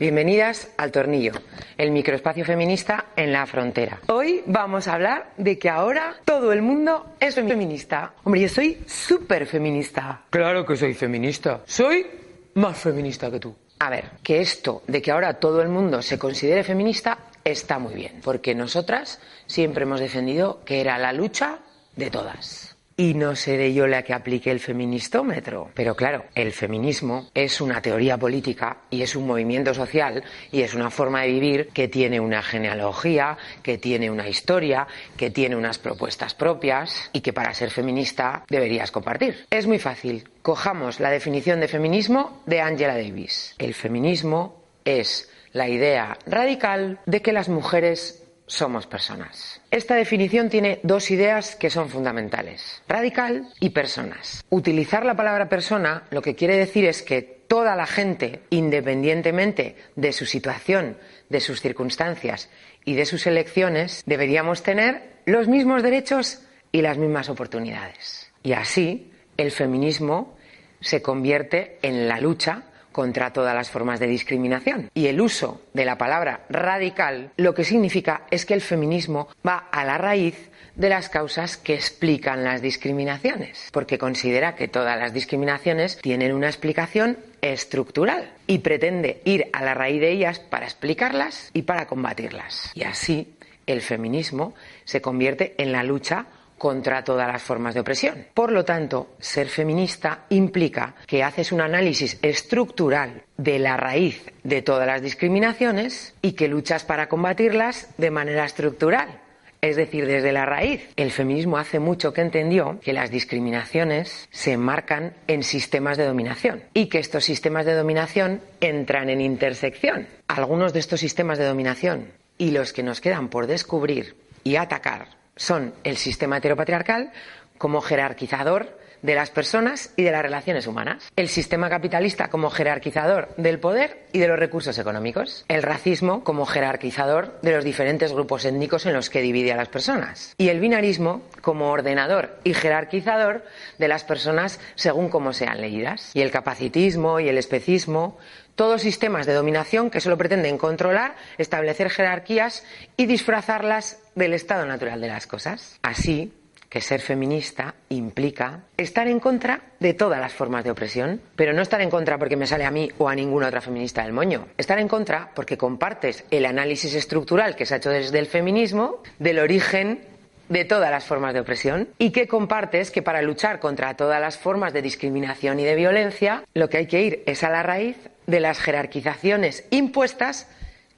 Bienvenidas 0.06 0.70
al 0.76 0.92
Tornillo, 0.92 1.32
el 1.76 1.90
microespacio 1.90 2.44
feminista 2.44 3.06
en 3.16 3.32
la 3.32 3.44
frontera. 3.44 3.98
Hoy 4.06 4.40
vamos 4.46 4.86
a 4.86 4.94
hablar 4.94 5.32
de 5.36 5.58
que 5.58 5.68
ahora 5.68 6.14
todo 6.24 6.52
el 6.52 6.62
mundo 6.62 7.16
es 7.18 7.34
feminista. 7.34 8.14
Hombre, 8.22 8.42
yo 8.42 8.48
soy 8.48 8.84
súper 8.86 9.46
feminista. 9.46 10.22
Claro 10.30 10.64
que 10.64 10.76
soy 10.76 10.94
feminista. 10.94 11.62
Soy 11.64 12.06
más 12.54 12.78
feminista 12.78 13.32
que 13.32 13.40
tú. 13.40 13.52
A 13.80 13.90
ver, 13.90 14.12
que 14.22 14.40
esto 14.40 14.84
de 14.86 15.02
que 15.02 15.10
ahora 15.10 15.40
todo 15.40 15.60
el 15.60 15.70
mundo 15.70 16.00
se 16.02 16.20
considere 16.20 16.62
feminista 16.62 17.18
está 17.42 17.80
muy 17.80 17.94
bien, 17.94 18.20
porque 18.22 18.54
nosotras 18.54 19.20
siempre 19.46 19.82
hemos 19.82 19.98
defendido 19.98 20.60
que 20.64 20.80
era 20.80 20.98
la 20.98 21.12
lucha 21.12 21.58
de 21.96 22.12
todas. 22.12 22.65
Y 22.98 23.12
no 23.12 23.36
seré 23.36 23.74
yo 23.74 23.86
la 23.86 24.02
que 24.02 24.14
aplique 24.14 24.50
el 24.50 24.58
feministómetro. 24.58 25.70
Pero 25.74 25.94
claro, 25.94 26.24
el 26.34 26.52
feminismo 26.52 27.28
es 27.34 27.60
una 27.60 27.82
teoría 27.82 28.16
política 28.16 28.78
y 28.88 29.02
es 29.02 29.14
un 29.14 29.26
movimiento 29.26 29.74
social 29.74 30.24
y 30.50 30.62
es 30.62 30.74
una 30.74 30.90
forma 30.90 31.20
de 31.20 31.28
vivir 31.28 31.68
que 31.74 31.88
tiene 31.88 32.20
una 32.20 32.42
genealogía, 32.42 33.36
que 33.62 33.76
tiene 33.76 34.10
una 34.10 34.26
historia, 34.28 34.86
que 35.14 35.30
tiene 35.30 35.56
unas 35.56 35.78
propuestas 35.78 36.34
propias 36.34 37.10
y 37.12 37.20
que 37.20 37.34
para 37.34 37.52
ser 37.52 37.70
feminista 37.70 38.44
deberías 38.48 38.90
compartir. 38.90 39.44
Es 39.50 39.66
muy 39.66 39.78
fácil. 39.78 40.26
Cojamos 40.40 40.98
la 40.98 41.10
definición 41.10 41.60
de 41.60 41.68
feminismo 41.68 42.42
de 42.46 42.62
Angela 42.62 42.94
Davis. 42.94 43.54
El 43.58 43.74
feminismo 43.74 44.62
es 44.86 45.28
la 45.52 45.68
idea 45.68 46.16
radical 46.26 47.00
de 47.04 47.20
que 47.20 47.32
las 47.32 47.50
mujeres 47.50 48.25
somos 48.46 48.86
personas. 48.86 49.60
Esta 49.70 49.94
definición 49.94 50.48
tiene 50.48 50.80
dos 50.82 51.10
ideas 51.10 51.56
que 51.56 51.70
son 51.70 51.88
fundamentales, 51.88 52.82
radical 52.88 53.48
y 53.60 53.70
personas. 53.70 54.44
Utilizar 54.50 55.04
la 55.04 55.16
palabra 55.16 55.48
persona 55.48 56.04
lo 56.10 56.22
que 56.22 56.34
quiere 56.34 56.56
decir 56.56 56.84
es 56.84 57.02
que 57.02 57.22
toda 57.22 57.76
la 57.76 57.86
gente, 57.86 58.42
independientemente 58.50 59.76
de 59.94 60.12
su 60.12 60.26
situación, 60.26 60.98
de 61.28 61.40
sus 61.40 61.60
circunstancias 61.60 62.50
y 62.84 62.94
de 62.94 63.06
sus 63.06 63.26
elecciones, 63.26 64.02
deberíamos 64.06 64.62
tener 64.62 65.16
los 65.26 65.48
mismos 65.48 65.82
derechos 65.82 66.40
y 66.72 66.82
las 66.82 66.98
mismas 66.98 67.28
oportunidades. 67.28 68.32
Y 68.42 68.52
así, 68.52 69.12
el 69.36 69.50
feminismo 69.50 70.36
se 70.80 71.02
convierte 71.02 71.78
en 71.82 72.08
la 72.08 72.20
lucha 72.20 72.64
contra 72.96 73.30
todas 73.30 73.54
las 73.54 73.68
formas 73.68 74.00
de 74.00 74.06
discriminación. 74.06 74.90
Y 74.94 75.08
el 75.08 75.20
uso 75.20 75.60
de 75.74 75.84
la 75.84 75.98
palabra 75.98 76.46
radical 76.48 77.30
lo 77.36 77.54
que 77.54 77.62
significa 77.62 78.22
es 78.30 78.46
que 78.46 78.54
el 78.54 78.62
feminismo 78.62 79.28
va 79.46 79.68
a 79.70 79.84
la 79.84 79.98
raíz 79.98 80.48
de 80.76 80.88
las 80.88 81.10
causas 81.10 81.58
que 81.58 81.74
explican 81.74 82.42
las 82.42 82.62
discriminaciones, 82.62 83.68
porque 83.70 83.98
considera 83.98 84.54
que 84.54 84.66
todas 84.66 84.98
las 84.98 85.12
discriminaciones 85.12 85.98
tienen 85.98 86.32
una 86.32 86.46
explicación 86.46 87.18
estructural 87.42 88.32
y 88.46 88.60
pretende 88.60 89.20
ir 89.26 89.50
a 89.52 89.62
la 89.62 89.74
raíz 89.74 90.00
de 90.00 90.12
ellas 90.12 90.40
para 90.40 90.64
explicarlas 90.64 91.50
y 91.52 91.62
para 91.62 91.86
combatirlas. 91.86 92.70
Y 92.74 92.84
así 92.84 93.36
el 93.66 93.82
feminismo 93.82 94.54
se 94.86 95.02
convierte 95.02 95.54
en 95.58 95.70
la 95.70 95.82
lucha 95.82 96.28
contra 96.58 97.04
todas 97.04 97.28
las 97.28 97.42
formas 97.42 97.74
de 97.74 97.80
opresión. 97.80 98.26
Por 98.34 98.52
lo 98.52 98.64
tanto, 98.64 99.10
ser 99.18 99.48
feminista 99.48 100.24
implica 100.30 100.94
que 101.06 101.22
haces 101.22 101.52
un 101.52 101.60
análisis 101.60 102.18
estructural 102.22 103.22
de 103.36 103.58
la 103.58 103.76
raíz 103.76 104.24
de 104.42 104.62
todas 104.62 104.86
las 104.86 105.02
discriminaciones 105.02 106.14
y 106.22 106.32
que 106.32 106.48
luchas 106.48 106.84
para 106.84 107.08
combatirlas 107.08 107.88
de 107.98 108.10
manera 108.10 108.44
estructural. 108.44 109.20
es 109.62 109.74
decir, 109.74 110.06
desde 110.06 110.32
la 110.32 110.44
raíz. 110.44 110.88
El 110.96 111.10
feminismo 111.10 111.56
hace 111.56 111.80
mucho 111.80 112.12
que 112.12 112.20
entendió 112.20 112.78
que 112.80 112.92
las 112.92 113.10
discriminaciones 113.10 114.28
se 114.30 114.52
enmarcan 114.52 115.14
en 115.26 115.42
sistemas 115.42 115.96
de 115.96 116.04
dominación 116.04 116.62
y 116.72 116.86
que 116.86 117.00
estos 117.00 117.24
sistemas 117.24 117.66
de 117.66 117.74
dominación 117.74 118.42
entran 118.60 119.08
en 119.08 119.20
intersección. 119.20 120.06
Algunos 120.28 120.72
de 120.72 120.80
estos 120.80 121.00
sistemas 121.00 121.38
de 121.38 121.46
dominación 121.46 122.12
y 122.38 122.52
los 122.52 122.72
que 122.72 122.84
nos 122.84 123.00
quedan 123.00 123.28
por 123.28 123.48
descubrir 123.48 124.14
y 124.44 124.54
atacar 124.56 125.16
son 125.36 125.74
el 125.84 125.96
sistema 125.96 126.38
heteropatriarcal 126.38 127.12
como 127.58 127.80
jerarquizador 127.80 128.78
de 129.02 129.14
las 129.14 129.30
personas 129.30 129.92
y 129.96 130.02
de 130.02 130.10
las 130.10 130.22
relaciones 130.22 130.66
humanas, 130.66 131.10
el 131.16 131.28
sistema 131.28 131.68
capitalista 131.68 132.28
como 132.28 132.50
jerarquizador 132.50 133.28
del 133.36 133.60
poder 133.60 134.06
y 134.12 134.18
de 134.18 134.28
los 134.28 134.38
recursos 134.38 134.78
económicos, 134.78 135.44
el 135.48 135.62
racismo 135.62 136.24
como 136.24 136.46
jerarquizador 136.46 137.38
de 137.42 137.52
los 137.52 137.64
diferentes 137.64 138.12
grupos 138.12 138.44
étnicos 138.44 138.86
en 138.86 138.94
los 138.94 139.10
que 139.10 139.20
divide 139.20 139.52
a 139.52 139.56
las 139.56 139.68
personas, 139.68 140.34
y 140.38 140.48
el 140.48 140.60
binarismo 140.60 141.22
como 141.40 141.70
ordenador 141.70 142.38
y 142.42 142.54
jerarquizador 142.54 143.44
de 143.78 143.88
las 143.88 144.04
personas 144.04 144.60
según 144.74 145.08
cómo 145.08 145.32
sean 145.32 145.60
leídas, 145.60 146.10
y 146.14 146.22
el 146.22 146.30
capacitismo 146.30 147.20
y 147.20 147.28
el 147.28 147.38
especismo 147.38 148.18
todos 148.56 148.82
sistemas 148.82 149.26
de 149.26 149.34
dominación 149.34 149.90
que 149.90 150.00
solo 150.00 150.18
pretenden 150.18 150.58
controlar, 150.58 151.14
establecer 151.38 151.90
jerarquías 151.90 152.64
y 152.96 153.06
disfrazarlas 153.06 154.02
del 154.14 154.32
estado 154.32 154.66
natural 154.66 155.00
de 155.00 155.08
las 155.08 155.26
cosas. 155.26 155.78
Así, 155.82 156.32
que 156.68 156.80
ser 156.80 157.00
feminista 157.00 157.74
implica 157.88 158.64
estar 158.76 159.06
en 159.08 159.20
contra 159.20 159.62
de 159.78 159.94
todas 159.94 160.20
las 160.20 160.32
formas 160.32 160.64
de 160.64 160.70
opresión, 160.70 161.20
pero 161.36 161.52
no 161.52 161.62
estar 161.62 161.80
en 161.80 161.90
contra 161.90 162.18
porque 162.18 162.36
me 162.36 162.46
sale 162.46 162.64
a 162.64 162.70
mí 162.70 162.90
o 162.98 163.08
a 163.08 163.14
ninguna 163.14 163.48
otra 163.48 163.60
feminista 163.60 164.02
del 164.02 164.12
moño. 164.12 164.48
Estar 164.56 164.78
en 164.78 164.88
contra 164.88 165.30
porque 165.34 165.56
compartes 165.56 166.24
el 166.30 166.46
análisis 166.46 166.94
estructural 166.94 167.56
que 167.56 167.66
se 167.66 167.74
ha 167.74 167.76
hecho 167.78 167.90
desde 167.90 168.18
el 168.18 168.26
feminismo 168.26 169.02
del 169.18 169.38
origen 169.38 170.00
de 170.48 170.64
todas 170.64 170.90
las 170.90 171.04
formas 171.04 171.34
de 171.34 171.40
opresión 171.40 171.88
y 171.98 172.10
que 172.10 172.28
compartes 172.28 172.90
que 172.90 173.02
para 173.02 173.22
luchar 173.22 173.60
contra 173.60 173.94
todas 173.94 174.20
las 174.20 174.38
formas 174.38 174.72
de 174.72 174.82
discriminación 174.82 175.60
y 175.60 175.64
de 175.64 175.74
violencia 175.74 176.44
lo 176.54 176.68
que 176.68 176.78
hay 176.78 176.86
que 176.86 177.02
ir 177.02 177.22
es 177.26 177.42
a 177.42 177.50
la 177.50 177.62
raíz 177.62 177.96
de 178.26 178.40
las 178.40 178.58
jerarquizaciones 178.58 179.64
impuestas 179.70 180.48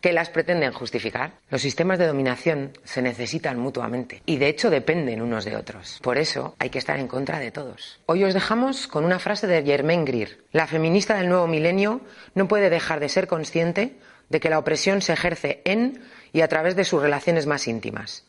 que 0.01 0.13
las 0.13 0.31
pretenden 0.31 0.73
justificar. 0.73 1.33
Los 1.51 1.63
sistemas 1.63 1.99
de 1.99 2.07
dominación 2.07 2.73
se 2.85 3.03
necesitan 3.03 3.59
mutuamente 3.59 4.23
y 4.27 4.37
de 4.37 4.49
hecho 4.49 4.71
dependen 4.71 5.23
unos 5.23 5.45
de 5.45 5.57
otros. 5.57 5.99
Por 6.03 6.19
eso 6.19 6.55
hay 6.59 6.71
que 6.71 6.79
estar 6.79 6.99
en 6.99 7.09
contra 7.09 7.39
de 7.41 7.51
todos. 7.51 8.01
Hoy 8.07 8.25
os 8.25 8.35
dejamos 8.35 8.87
con 8.87 9.05
una 9.05 9.19
frase 9.19 9.47
de 9.47 9.63
Germaine 9.63 10.05
Greer. 10.05 10.39
La 10.53 10.67
feminista 10.67 11.17
del 11.17 11.29
nuevo 11.29 11.47
milenio 11.47 12.01
no 12.35 12.49
puede 12.49 12.71
dejar 12.71 13.01
de 13.01 13.09
ser 13.09 13.27
consciente 13.27 13.97
de 14.29 14.41
que 14.41 14.51
la 14.51 14.59
opresión 14.59 15.03
se 15.03 15.15
ejerce 15.15 15.63
en 15.65 16.03
y 16.33 16.43
a 16.43 16.49
través 16.49 16.77
de 16.77 16.85
sus 16.85 17.03
relaciones 17.03 17.47
más 17.47 17.67
íntimas, 17.67 18.25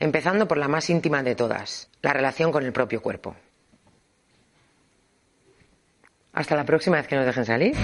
empezando 0.00 0.46
por 0.48 0.58
la 0.58 0.68
más 0.68 0.90
íntima 0.90 1.22
de 1.22 1.34
todas, 1.34 1.90
la 2.02 2.12
relación 2.12 2.52
con 2.52 2.64
el 2.64 2.72
propio 2.72 3.02
cuerpo. 3.02 3.36
Hasta 6.32 6.54
la 6.54 6.64
próxima 6.64 6.96
vez 6.96 7.08
que 7.08 7.16
nos 7.16 7.26
dejen 7.26 7.44
salir. 7.44 7.74